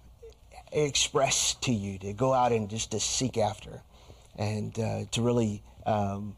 express 0.72 1.55
to 1.62 1.72
you 1.72 1.99
to 1.99 2.12
go 2.12 2.32
out 2.32 2.53
and 2.53 2.70
just 2.70 2.93
to 2.93 3.01
seek 3.01 3.37
after, 3.37 3.82
and 4.37 4.78
uh, 4.78 5.05
to 5.11 5.22
really 5.22 5.62
um, 5.84 6.37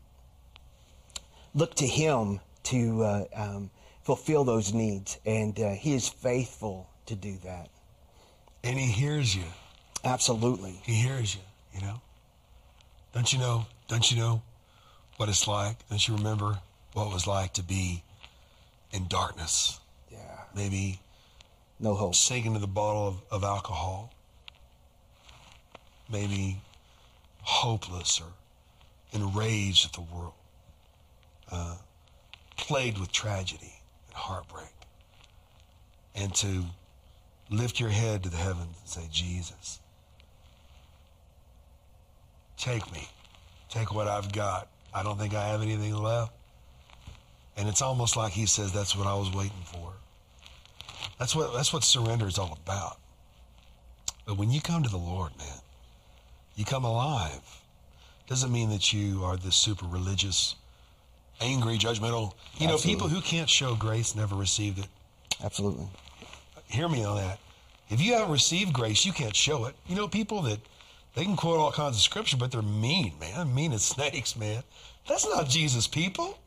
look 1.55 1.75
to 1.77 1.87
Him 1.87 2.41
to 2.65 3.03
uh, 3.03 3.25
um, 3.35 3.71
fulfill 4.03 4.45
those 4.45 4.73
needs, 4.73 5.19
and 5.27 5.59
uh, 5.61 5.71
He 5.73 5.95
is 5.95 6.09
faithful 6.09 6.89
to 7.07 7.15
do 7.15 7.37
that. 7.45 7.69
And 8.65 8.79
He 8.79 8.87
hears 8.87 9.37
you. 9.37 9.45
Absolutely, 10.05 10.81
He 10.85 10.95
hears 10.95 11.35
you. 11.35 11.43
You 11.75 11.87
know. 11.87 12.01
Don't 13.13 13.31
you 13.31 13.39
know? 13.39 13.67
Don't 13.89 14.11
you 14.11 14.19
know 14.19 14.43
what 15.17 15.29
it's 15.29 15.49
like? 15.49 15.77
Don't 15.89 16.07
you 16.07 16.17
remember? 16.17 16.59
what 16.99 17.11
it 17.11 17.15
was 17.15 17.27
like 17.27 17.53
to 17.55 17.63
be 17.63 18.03
in 18.93 19.07
darkness. 19.07 19.79
Yeah. 20.11 20.19
Maybe 20.55 21.01
no 21.79 21.95
hope. 21.95 22.15
Sinking 22.15 22.55
to 22.55 22.61
the 22.61 22.67
bottle 22.67 23.09
of, 23.09 23.23
of 23.31 23.45
alcohol. 23.45 24.13
Maybe 26.11 26.61
hopeless 27.43 28.21
or 28.21 28.33
enraged 29.13 29.87
at 29.87 29.93
the 29.93 30.01
world. 30.01 30.33
Uh, 31.51 31.77
plagued 32.57 32.99
with 32.99 33.13
tragedy 33.13 33.75
and 34.09 34.17
heartbreak. 34.17 34.73
And 36.15 36.35
to 36.37 36.65
lift 37.51 37.79
your 37.79 37.91
head 37.91 38.25
to 38.25 38.29
the 38.29 38.37
heavens 38.37 38.77
and 38.81 38.89
say, 38.89 39.09
Jesus, 39.11 39.79
take 42.57 42.91
me. 42.93 43.09
Take 43.69 43.95
what 43.95 44.09
I've 44.09 44.33
got. 44.33 44.69
I 44.95 45.03
don't 45.03 45.19
think 45.19 45.35
I 45.35 45.47
have 45.49 45.63
anything 45.63 45.95
left. 45.95 46.33
And 47.57 47.69
it's 47.69 47.83
almost 47.83 48.17
like 48.17 48.33
he 48.33 48.47
says, 48.47 48.73
that's 48.73 48.97
what 48.97 49.07
I 49.07 49.15
was 49.15 49.33
waiting 49.35 49.65
for. 49.65 49.93
That's 51.19 51.35
what, 51.35 51.53
that's 51.53 51.73
what 51.73 51.85
surrender 51.85 52.27
is 52.27 52.39
all 52.39 52.59
about. 52.65 52.99
But 54.27 54.37
when 54.37 54.51
you 54.51 54.61
come 54.61 54.83
to 54.83 54.89
the 54.89 54.97
Lord, 54.97 55.33
man, 55.39 55.59
you 56.55 56.65
come 56.65 56.85
alive. 56.85 57.41
Doesn't 58.29 58.53
mean 58.53 58.71
that 58.71 58.93
you 58.93 59.25
are 59.25 59.37
this 59.37 59.57
super 59.57 59.87
religious, 59.87 60.55
angry, 61.41 61.79
judgmental. 61.79 62.35
You 62.59 62.67
Absolutely. 62.67 62.67
know, 62.67 62.79
people 62.79 63.09
who 63.09 63.21
can't 63.21 63.49
show 63.49 63.75
grace 63.75 64.15
never 64.15 64.35
received 64.35 64.79
it. 64.79 64.89
Absolutely. 65.43 65.87
Hear 66.69 66.89
me 66.89 67.05
on 67.05 67.17
that. 67.17 67.39
If 67.89 68.03
you 68.03 68.13
haven't 68.13 68.33
received 68.33 68.73
grace, 68.73 69.07
you 69.07 69.13
can't 69.13 69.35
show 69.35 69.65
it. 69.65 69.75
You 69.87 69.97
know, 69.97 70.09
people 70.09 70.43
that 70.43 70.59
they 71.15 71.25
can 71.25 71.37
quote 71.37 71.59
all 71.59 71.73
kinds 71.73 71.97
of 71.97 72.03
scripture, 72.03 72.37
but 72.37 72.53
they're 72.53 72.63
mean, 72.63 73.15
man. 73.21 73.55
Mean 73.55 73.73
as 73.73 73.85
snakes, 73.85 74.37
man. 74.37 74.63
That's 75.09 75.27
not 75.27 75.49
Jesus' 75.49 75.87
people. 75.87 76.39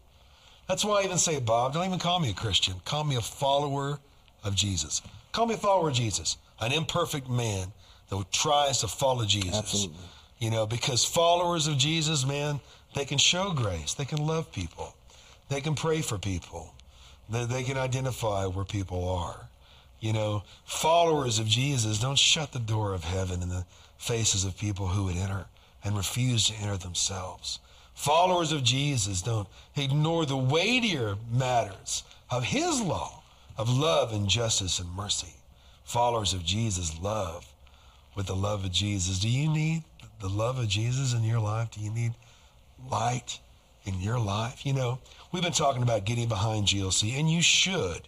That's 0.68 0.86
why 0.86 1.01
I 1.01 1.03
even 1.03 1.18
say, 1.18 1.39
Bob, 1.39 1.74
don't 1.74 1.86
even 1.86 1.99
call 1.99 2.20
me 2.20 2.30
a 2.30 2.34
Christian. 2.34 2.76
Call 2.86 3.03
me 3.03 3.16
a 3.16 3.22
follower 3.22 3.99
of 4.43 4.55
Jesus. 4.55 5.01
Call 5.32 5.45
me 5.47 5.55
a 5.55 5.57
follower 5.57 5.89
of 5.89 5.95
Jesus, 5.95 6.38
an 6.59 6.72
imperfect 6.72 7.30
man 7.30 7.74
that 8.09 8.32
tries 8.32 8.80
to 8.80 8.88
follow 8.88 9.26
Jesus. 9.26 9.57
Absolutely. 9.57 9.97
You 10.39 10.49
know, 10.49 10.66
because 10.66 11.03
followers 11.03 11.68
of 11.68 11.78
Jesus, 11.78 12.26
man, 12.26 12.59
they 12.95 13.05
can 13.05 13.18
show 13.18 13.51
grace. 13.51 13.93
They 13.93 14.05
can 14.05 14.26
love 14.26 14.51
people. 14.51 14.95
They 15.49 15.62
can 15.62 15.76
pray 15.76 16.01
for 16.01 16.18
people. 16.18 16.74
They, 17.30 17.45
they 17.45 17.64
can 17.64 17.78
identify 17.78 18.45
where 18.45 18.66
people 18.66 19.07
are. 19.09 19.47
You 19.99 20.14
know, 20.14 20.43
followers 20.66 21.38
of 21.38 21.47
Jesus 21.47 21.99
don't 21.99 22.18
shut 22.18 22.53
the 22.53 22.59
door 22.59 22.93
of 22.93 23.03
heaven 23.03 23.41
in 23.41 23.49
the 23.49 23.66
faces 24.02 24.43
of 24.45 24.58
people 24.58 24.88
who 24.88 25.04
would 25.04 25.16
enter 25.16 25.45
and 25.84 25.95
refuse 25.95 26.47
to 26.47 26.56
enter 26.56 26.76
themselves. 26.76 27.60
Followers 27.93 28.52
of 28.52 28.64
Jesus 28.64 29.22
don't 29.22 29.47
ignore 29.76 30.26
the 30.26 30.36
weightier 30.36 31.18
matters 31.32 32.04
of 32.32 32.43
his 32.43 32.82
law 32.82 33.22
of 33.60 33.70
love 33.70 34.12
and 34.12 34.28
justice 34.28 34.80
and 34.80 34.89
mercy. 34.95 35.36
Followers 35.84 36.34
of 36.34 36.43
Jesus 36.43 36.99
love 36.99 37.45
with 38.16 38.26
the 38.26 38.36
love 38.36 38.66
of 38.66 38.72
Jesus. 38.72 39.20
Do 39.20 39.30
you 39.30 39.47
need 39.47 39.84
the 40.20 40.30
love 40.30 40.58
of 40.58 40.68
Jesus 40.68 41.14
in 41.14 41.24
your 41.24 41.39
life? 41.39 41.70
Do 41.70 41.82
you 41.82 41.91
need 41.91 42.14
light 42.89 43.39
in 43.86 44.02
your 44.02 44.18
life? 44.18 44.66
You 44.66 44.74
know, 44.74 44.97
we've 45.32 45.43
been 45.43 45.52
talking 45.52 45.84
about 45.84 46.06
getting 46.06 46.28
behind 46.28 46.66
GLC, 46.66 47.20
and 47.20 47.30
you 47.30 47.43
should. 47.43 48.08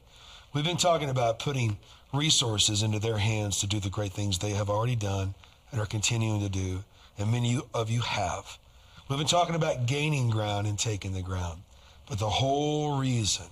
We've 0.53 0.65
been 0.65 0.77
talking 0.77 1.09
about 1.09 1.37
putting 1.37 1.77
resources 2.11 2.81
into 2.81 2.97
their 2.97 3.19
hands 3.19 3.59
to 3.59 3.67
do 3.67 3.79
the 3.79 3.89
great 3.91 4.13
things 4.13 4.39
they 4.39 4.51
have 4.51 4.71
already 4.71 4.95
done 4.95 5.35
and 5.73 5.81
are 5.81 5.87
continuing 5.87 6.39
to 6.39 6.49
do, 6.49 6.83
and 7.17 7.31
many 7.31 7.59
of 7.73 7.89
you 7.89 7.99
have. 8.01 8.59
We've 9.09 9.17
been 9.17 9.27
talking 9.27 9.55
about 9.55 9.87
gaining 9.87 10.29
ground 10.29 10.67
and 10.67 10.77
taking 10.77 11.13
the 11.13 11.23
ground. 11.23 11.63
But 12.07 12.19
the 12.19 12.29
whole 12.29 12.99
reason 12.99 13.47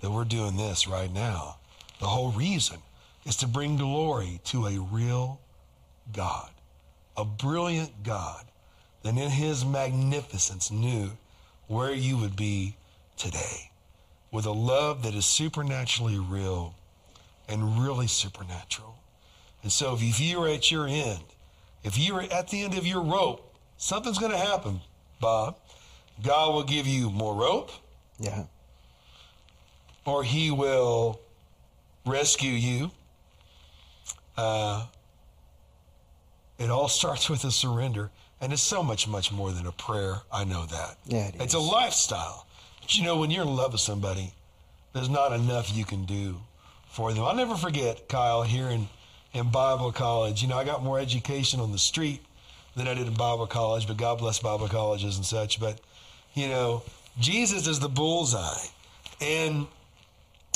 that 0.00 0.10
we're 0.10 0.24
doing 0.24 0.56
this 0.56 0.88
right 0.88 1.12
now, 1.12 1.58
the 2.00 2.06
whole 2.06 2.32
reason 2.32 2.78
is 3.26 3.36
to 3.36 3.46
bring 3.46 3.76
glory 3.76 4.40
to 4.44 4.66
a 4.66 4.78
real 4.78 5.38
God, 6.12 6.50
a 7.16 7.24
brilliant 7.24 8.02
God 8.02 8.44
that 9.02 9.16
in 9.16 9.30
his 9.30 9.64
magnificence 9.64 10.70
knew 10.70 11.10
where 11.66 11.92
you 11.92 12.16
would 12.16 12.36
be 12.36 12.76
today 13.18 13.70
with 14.32 14.46
a 14.46 14.52
love 14.52 15.02
that 15.02 15.14
is 15.14 15.26
supernaturally 15.26 16.18
real 16.18 16.74
and 17.48 17.82
really 17.82 18.06
supernatural. 18.06 18.96
And 19.62 19.70
so 19.70 19.94
if 20.00 20.20
you're 20.20 20.48
at 20.48 20.70
your 20.70 20.86
end, 20.86 21.24
if 21.86 21.96
you're 21.96 22.20
at 22.20 22.48
the 22.48 22.62
end 22.64 22.76
of 22.76 22.84
your 22.84 23.00
rope, 23.00 23.54
something's 23.76 24.18
going 24.18 24.32
to 24.32 24.38
happen. 24.38 24.80
Bob, 25.20 25.56
God 26.20 26.52
will 26.52 26.64
give 26.64 26.84
you 26.86 27.10
more 27.10 27.34
rope. 27.34 27.70
Yeah. 28.18 28.44
Or 30.04 30.24
he 30.24 30.50
will 30.50 31.20
rescue 32.04 32.50
you. 32.50 32.90
Uh, 34.36 34.86
it 36.58 36.70
all 36.70 36.88
starts 36.88 37.30
with 37.30 37.44
a 37.44 37.52
surrender. 37.52 38.10
And 38.40 38.52
it's 38.52 38.62
so 38.62 38.82
much, 38.82 39.06
much 39.06 39.30
more 39.30 39.52
than 39.52 39.66
a 39.66 39.72
prayer. 39.72 40.16
I 40.32 40.42
know 40.42 40.66
that. 40.66 40.96
Yeah, 41.06 41.28
it 41.28 41.36
it's 41.38 41.54
a 41.54 41.58
lifestyle. 41.58 42.46
But 42.80 42.98
you 42.98 43.04
know, 43.04 43.16
when 43.16 43.30
you're 43.30 43.44
in 43.44 43.54
love 43.54 43.72
with 43.72 43.80
somebody, 43.80 44.34
there's 44.92 45.08
not 45.08 45.32
enough 45.32 45.74
you 45.74 45.84
can 45.84 46.04
do 46.04 46.36
for 46.88 47.12
them. 47.12 47.24
I'll 47.24 47.34
never 47.34 47.54
forget, 47.54 48.08
Kyle, 48.08 48.42
here 48.42 48.68
in, 49.32 49.50
Bible 49.50 49.92
college. 49.92 50.42
You 50.42 50.48
know, 50.48 50.56
I 50.56 50.64
got 50.64 50.82
more 50.82 50.98
education 50.98 51.60
on 51.60 51.72
the 51.72 51.78
street 51.78 52.22
than 52.74 52.88
I 52.88 52.94
did 52.94 53.06
in 53.06 53.14
Bible 53.14 53.46
college, 53.46 53.86
but 53.86 53.96
God 53.96 54.18
bless 54.18 54.38
Bible 54.38 54.68
colleges 54.68 55.16
and 55.16 55.24
such. 55.24 55.60
But, 55.60 55.80
you 56.34 56.48
know, 56.48 56.82
Jesus 57.18 57.66
is 57.66 57.80
the 57.80 57.88
bullseye. 57.88 58.66
And 59.20 59.66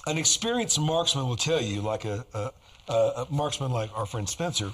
an 0.06 0.18
experienced 0.18 0.78
marksman 0.80 1.26
will 1.26 1.36
tell 1.36 1.60
you, 1.60 1.80
like 1.80 2.04
a, 2.04 2.24
a, 2.34 2.52
a 2.92 3.26
marksman 3.30 3.70
like 3.70 3.90
our 3.96 4.06
friend 4.06 4.28
Spencer, 4.28 4.72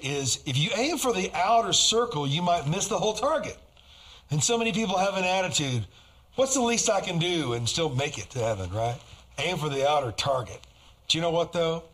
is 0.00 0.42
if 0.46 0.56
you 0.56 0.70
aim 0.76 0.98
for 0.98 1.12
the 1.12 1.30
outer 1.34 1.72
circle, 1.72 2.26
you 2.26 2.42
might 2.42 2.68
miss 2.68 2.86
the 2.86 2.98
whole 2.98 3.14
target. 3.14 3.56
And 4.30 4.42
so 4.42 4.58
many 4.58 4.72
people 4.72 4.98
have 4.98 5.16
an 5.16 5.24
attitude, 5.24 5.86
what's 6.36 6.54
the 6.54 6.60
least 6.60 6.90
I 6.90 7.00
can 7.00 7.18
do 7.18 7.54
and 7.54 7.68
still 7.68 7.88
make 7.88 8.18
it 8.18 8.30
to 8.30 8.38
heaven, 8.38 8.70
right? 8.70 8.96
Aim 9.38 9.56
for 9.56 9.68
the 9.68 9.88
outer 9.88 10.12
target. 10.12 10.60
Do 11.08 11.18
you 11.18 11.22
know 11.22 11.30
what 11.30 11.52
though? 11.52 11.84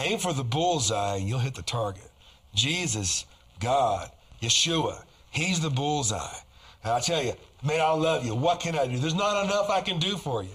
Aim 0.00 0.18
for 0.18 0.32
the 0.32 0.44
bullseye 0.44 1.16
and 1.16 1.28
you'll 1.28 1.38
hit 1.38 1.54
the 1.54 1.62
target. 1.62 2.10
Jesus, 2.54 3.26
God, 3.60 4.10
Yeshua, 4.42 5.02
He's 5.30 5.60
the 5.60 5.70
bullseye. 5.70 6.36
And 6.82 6.92
I 6.92 7.00
tell 7.00 7.22
you, 7.22 7.34
man, 7.62 7.80
I 7.80 7.92
love 7.92 8.24
you. 8.24 8.34
What 8.34 8.60
can 8.60 8.78
I 8.78 8.86
do? 8.86 8.98
There's 8.98 9.14
not 9.14 9.44
enough 9.44 9.70
I 9.70 9.80
can 9.80 9.98
do 9.98 10.16
for 10.16 10.42
you. 10.42 10.50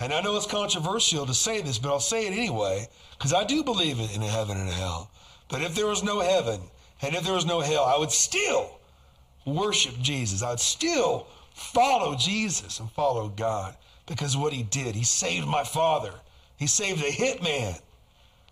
And 0.00 0.12
I 0.12 0.20
know 0.20 0.36
it's 0.36 0.46
controversial 0.46 1.26
to 1.26 1.34
say 1.34 1.60
this, 1.60 1.78
but 1.78 1.90
I'll 1.90 2.00
say 2.00 2.26
it 2.26 2.32
anyway, 2.32 2.88
because 3.16 3.32
I 3.32 3.44
do 3.44 3.62
believe 3.62 3.98
in 3.98 4.22
a 4.22 4.28
heaven 4.28 4.56
and 4.56 4.68
a 4.68 4.72
hell. 4.72 5.10
But 5.48 5.62
if 5.62 5.74
there 5.74 5.86
was 5.86 6.02
no 6.02 6.20
heaven 6.20 6.60
and 7.02 7.14
if 7.14 7.22
there 7.24 7.34
was 7.34 7.46
no 7.46 7.60
hell, 7.60 7.84
I 7.84 7.98
would 7.98 8.10
still 8.10 8.80
worship 9.44 9.94
Jesus. 10.00 10.42
I'd 10.42 10.60
still 10.60 11.26
follow 11.54 12.16
Jesus 12.16 12.80
and 12.80 12.90
follow 12.92 13.28
God 13.28 13.76
because 14.06 14.36
what 14.36 14.52
he 14.52 14.62
did, 14.62 14.94
he 14.94 15.04
saved 15.04 15.46
my 15.46 15.64
father. 15.64 16.12
He 16.56 16.66
saved 16.66 17.02
a 17.02 17.10
hitman 17.10 17.80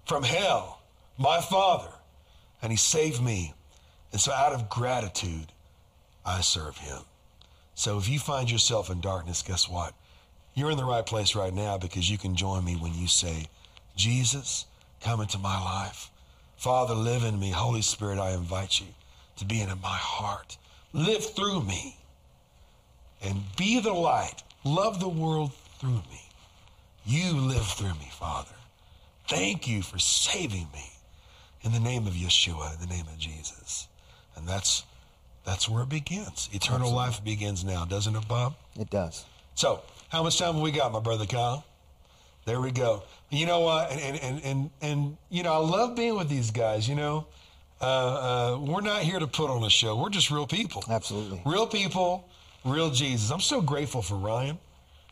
from 0.05 0.23
hell, 0.23 0.83
my 1.19 1.41
father, 1.41 1.93
and 2.61 2.71
he 2.71 2.77
saved 2.77 3.23
me. 3.23 3.55
And 4.13 4.21
so 4.21 4.33
out 4.33 4.53
of 4.53 4.69
gratitude, 4.69 5.53
I 6.25 6.41
serve 6.41 6.77
him. 6.79 7.01
So 7.75 7.99
if 7.99 8.09
you 8.09 8.19
find 8.19 8.51
yourself 8.51 8.91
in 8.91 9.01
darkness, 9.01 9.43
guess 9.43 9.69
what? 9.69 9.95
You're 10.55 10.71
in 10.71 10.77
the 10.77 10.85
right 10.85 11.05
place 11.05 11.35
right 11.35 11.53
now 11.53 11.79
because 11.79 12.11
you 12.11 12.19
can 12.19 12.37
join 12.37 12.65
me 12.65 12.77
when 12.77 12.95
you 12.95 13.09
say, 13.09 13.47
Jesus, 13.97 14.67
come 15.01 15.21
into 15.21 15.39
my 15.39 15.59
life. 15.63 16.11
Father, 16.57 16.95
live 16.95 17.25
in 17.25 17.41
me. 17.41 17.51
Holy 17.51 17.83
Spirit, 17.83 18.19
I 18.19 18.33
invite 18.33 18.81
you 18.81 18.87
to 19.39 19.45
be 19.45 19.61
in 19.61 19.69
my 19.69 19.77
heart. 19.83 20.59
Live 20.93 21.35
through 21.35 21.63
me 21.63 21.97
and 23.23 23.43
be 23.57 23.81
the 23.81 23.93
light. 23.93 24.43
Love 24.65 25.01
the 25.01 25.09
world 25.09 25.53
through 25.81 26.03
me. 26.11 26.23
You 27.05 27.33
live 27.33 27.67
through 27.67 27.95
me, 27.95 28.11
Father. 28.13 28.55
Thank 29.33 29.67
you 29.67 29.81
for 29.81 29.99
saving 29.99 30.69
me 30.75 30.93
in 31.63 31.73
the 31.73 31.81
name 31.81 32.07
of 32.07 32.13
Yeshua, 32.13 32.75
in 32.75 32.87
the 32.87 32.95
name 32.95 33.07
of 33.07 33.19
Jesus. 33.19 33.89
And 34.37 34.47
that's 34.47 34.85
that's 35.45 35.69
where 35.69 35.83
it 35.83 35.89
begins. 35.89 36.51
Eternal 36.53 36.89
Absolutely. 36.89 36.97
life 36.97 37.25
begins 37.25 37.65
now, 37.65 37.85
doesn't 37.87 38.15
it, 38.15 38.29
Bob? 38.29 38.55
It 38.79 38.91
does. 38.91 39.25
So, 39.55 39.81
how 40.11 40.23
much 40.23 40.39
time 40.39 40.55
have 40.55 40.63
we 40.63 40.71
got, 40.71 40.93
my 40.93 41.01
brother 41.01 41.25
Kyle? 41.27 41.65
There 42.45 42.61
we 42.61 42.73
go. 42.73 43.05
You 43.31 43.47
know 43.47 43.61
what? 43.61 43.91
And 43.91 44.01
and 44.01 44.23
and 44.23 44.45
and, 44.45 44.71
and 44.83 45.17
you 45.31 45.43
know, 45.43 45.55
I 45.55 45.57
love 45.57 45.97
being 45.97 46.17
with 46.17 46.29
these 46.29 46.51
guys. 46.51 46.87
You 46.87 46.97
know, 46.97 47.27
uh, 47.81 47.85
uh, 47.85 48.59
we're 48.59 48.83
not 48.83 49.03
here 49.03 49.19
to 49.19 49.27
put 49.27 49.49
on 49.49 49.65
a 49.65 49.71
show. 49.71 49.97
We're 49.97 50.11
just 50.11 50.31
real 50.31 50.47
people. 50.47 50.85
Absolutely. 50.91 51.41
Real 51.47 51.67
people, 51.67 52.29
real 52.67 52.91
Jesus. 52.91 53.31
I'm 53.31 53.41
so 53.41 53.63
grateful 53.63 54.03
for 54.03 54.17
Ryan, 54.17 54.59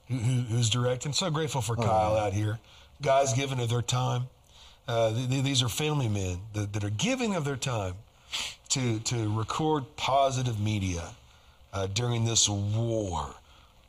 who, 0.09 0.17
who, 0.17 0.43
who's 0.43 0.69
directing. 0.69 1.15
So 1.15 1.31
grateful 1.31 1.63
for 1.63 1.75
Kyle 1.75 2.17
out 2.17 2.35
here. 2.35 2.59
Guys 3.03 3.33
giving 3.33 3.61
of 3.61 3.69
their 3.69 3.83
time. 3.83 4.25
Uh, 4.87 5.13
th- 5.15 5.29
th- 5.31 5.45
these 5.45 5.63
are 5.63 5.69
family 5.69 6.09
men 6.09 6.39
that, 6.53 6.73
that 6.73 6.85
are 6.85 6.91
giving 6.91 7.35
of 7.35 7.45
their 7.45 7.57
time 7.57 7.95
to 8.71 8.99
to 9.01 9.37
record 9.37 9.85
positive 9.97 10.61
media 10.61 11.11
uh, 11.73 11.87
during 11.87 12.25
this 12.25 12.49
war 12.49 13.35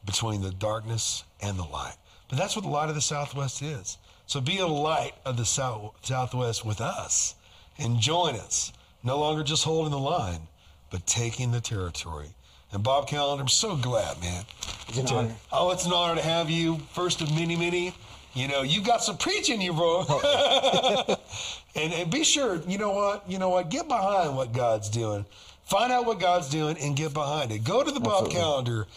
between 0.05 0.41
the 0.41 0.51
darkness 0.51 1.24
and 1.41 1.57
the 1.57 1.64
light. 1.64 1.95
But 2.30 2.38
that's 2.38 2.55
what 2.55 2.64
the 2.64 2.72
light 2.72 2.89
of 2.89 2.95
the 2.95 3.01
Southwest 3.01 3.62
is. 3.62 3.97
So 4.26 4.39
be 4.39 4.59
a 4.59 4.68
light 4.68 5.14
of 5.26 5.36
the 5.38 5.45
South, 5.45 5.93
Southwest 6.03 6.66
with 6.66 6.80
us 6.80 7.36
and 7.78 7.99
join 7.99 8.36
us. 8.36 8.72
No 9.03 9.20
longer 9.20 9.43
just 9.43 9.64
holding 9.64 9.91
the 9.91 9.99
line, 9.99 10.47
but 10.89 11.05
taking 11.05 11.51
the 11.51 11.59
territory. 11.59 12.30
And 12.72 12.82
Bob 12.84 13.07
Callender, 13.09 13.41
I'm 13.41 13.49
so 13.49 13.76
glad, 13.76 14.22
man. 14.22 14.45
It's 14.88 14.97
an 14.99 15.05
To- 15.07 15.16
honor. 15.16 15.36
Oh, 15.51 15.72
it's 15.72 15.86
an 15.86 15.91
honor 15.91 16.16
to 16.16 16.22
have 16.26 16.49
you. 16.49 16.78
First 16.93 17.20
of 17.22 17.30
many, 17.36 17.55
many. 17.57 17.93
You 18.34 18.47
know, 18.47 18.61
you 18.61 18.82
got 18.82 19.03
some 19.03 19.17
preaching, 19.17 19.61
you 19.61 19.73
bro. 19.73 20.05
Oh. 20.07 21.17
and, 21.75 21.93
and 21.93 22.11
be 22.11 22.23
sure, 22.23 22.61
you 22.67 22.77
know 22.77 22.91
what? 22.91 23.29
You 23.29 23.39
know 23.39 23.49
what? 23.49 23.69
Get 23.69 23.88
behind 23.88 24.36
what 24.36 24.53
God's 24.53 24.89
doing. 24.89 25.25
Find 25.65 25.91
out 25.91 26.05
what 26.05 26.19
God's 26.19 26.49
doing 26.49 26.77
and 26.79 26.95
get 26.95 27.13
behind 27.13 27.51
it. 27.51 27.63
Go 27.63 27.84
to 27.84 27.91
the 27.91 27.99
Bob 27.99 28.25
Absolutely. 28.25 28.39
Callender 28.39 28.88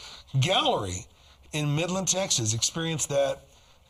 Gallery 0.41 1.07
in 1.53 1.75
Midland, 1.77 2.09
Texas. 2.09 2.55
Experience 2.55 3.07
that 3.07 3.41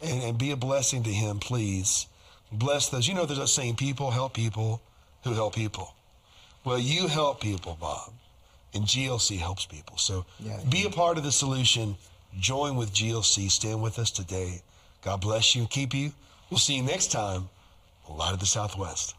and, 0.03 0.23
and 0.23 0.39
be 0.39 0.51
a 0.51 0.57
blessing 0.57 1.03
to 1.05 1.11
him, 1.11 1.39
please. 1.39 2.07
Bless 2.53 2.89
those. 2.89 3.09
You 3.09 3.15
know, 3.15 3.27
there's 3.27 3.39
a 3.39 3.49
saying, 3.49 3.77
people 3.77 4.11
help 4.11 4.35
people 4.35 4.83
who 5.25 5.33
help 5.33 5.55
people. 5.55 5.95
Well, 6.65 6.79
you 6.79 7.09
help 7.09 7.41
people, 7.41 7.77
Bob, 7.81 8.13
and 8.73 8.85
GLC 8.85 9.39
helps 9.39 9.67
people. 9.67 9.99
So 9.99 10.25
Yeah, 10.39 10.59
be 10.71 10.85
a 10.87 10.91
part 10.91 11.19
of 11.19 11.25
the 11.25 11.33
solution. 11.33 11.97
Join 12.39 12.77
with 12.77 12.93
GLC. 12.93 13.51
Stand 13.51 13.83
with 13.83 13.99
us 13.99 14.11
today. 14.11 14.63
God 15.05 15.21
bless 15.21 15.55
you 15.55 15.61
and 15.61 15.71
keep 15.71 15.93
you. 15.93 16.13
We'll 16.51 16.59
see 16.59 16.77
you 16.77 16.83
next 16.83 17.13
time. 17.13 17.51
A 18.09 18.13
lot 18.13 18.33
of 18.33 18.41
the 18.41 18.47
Southwest. 18.47 19.15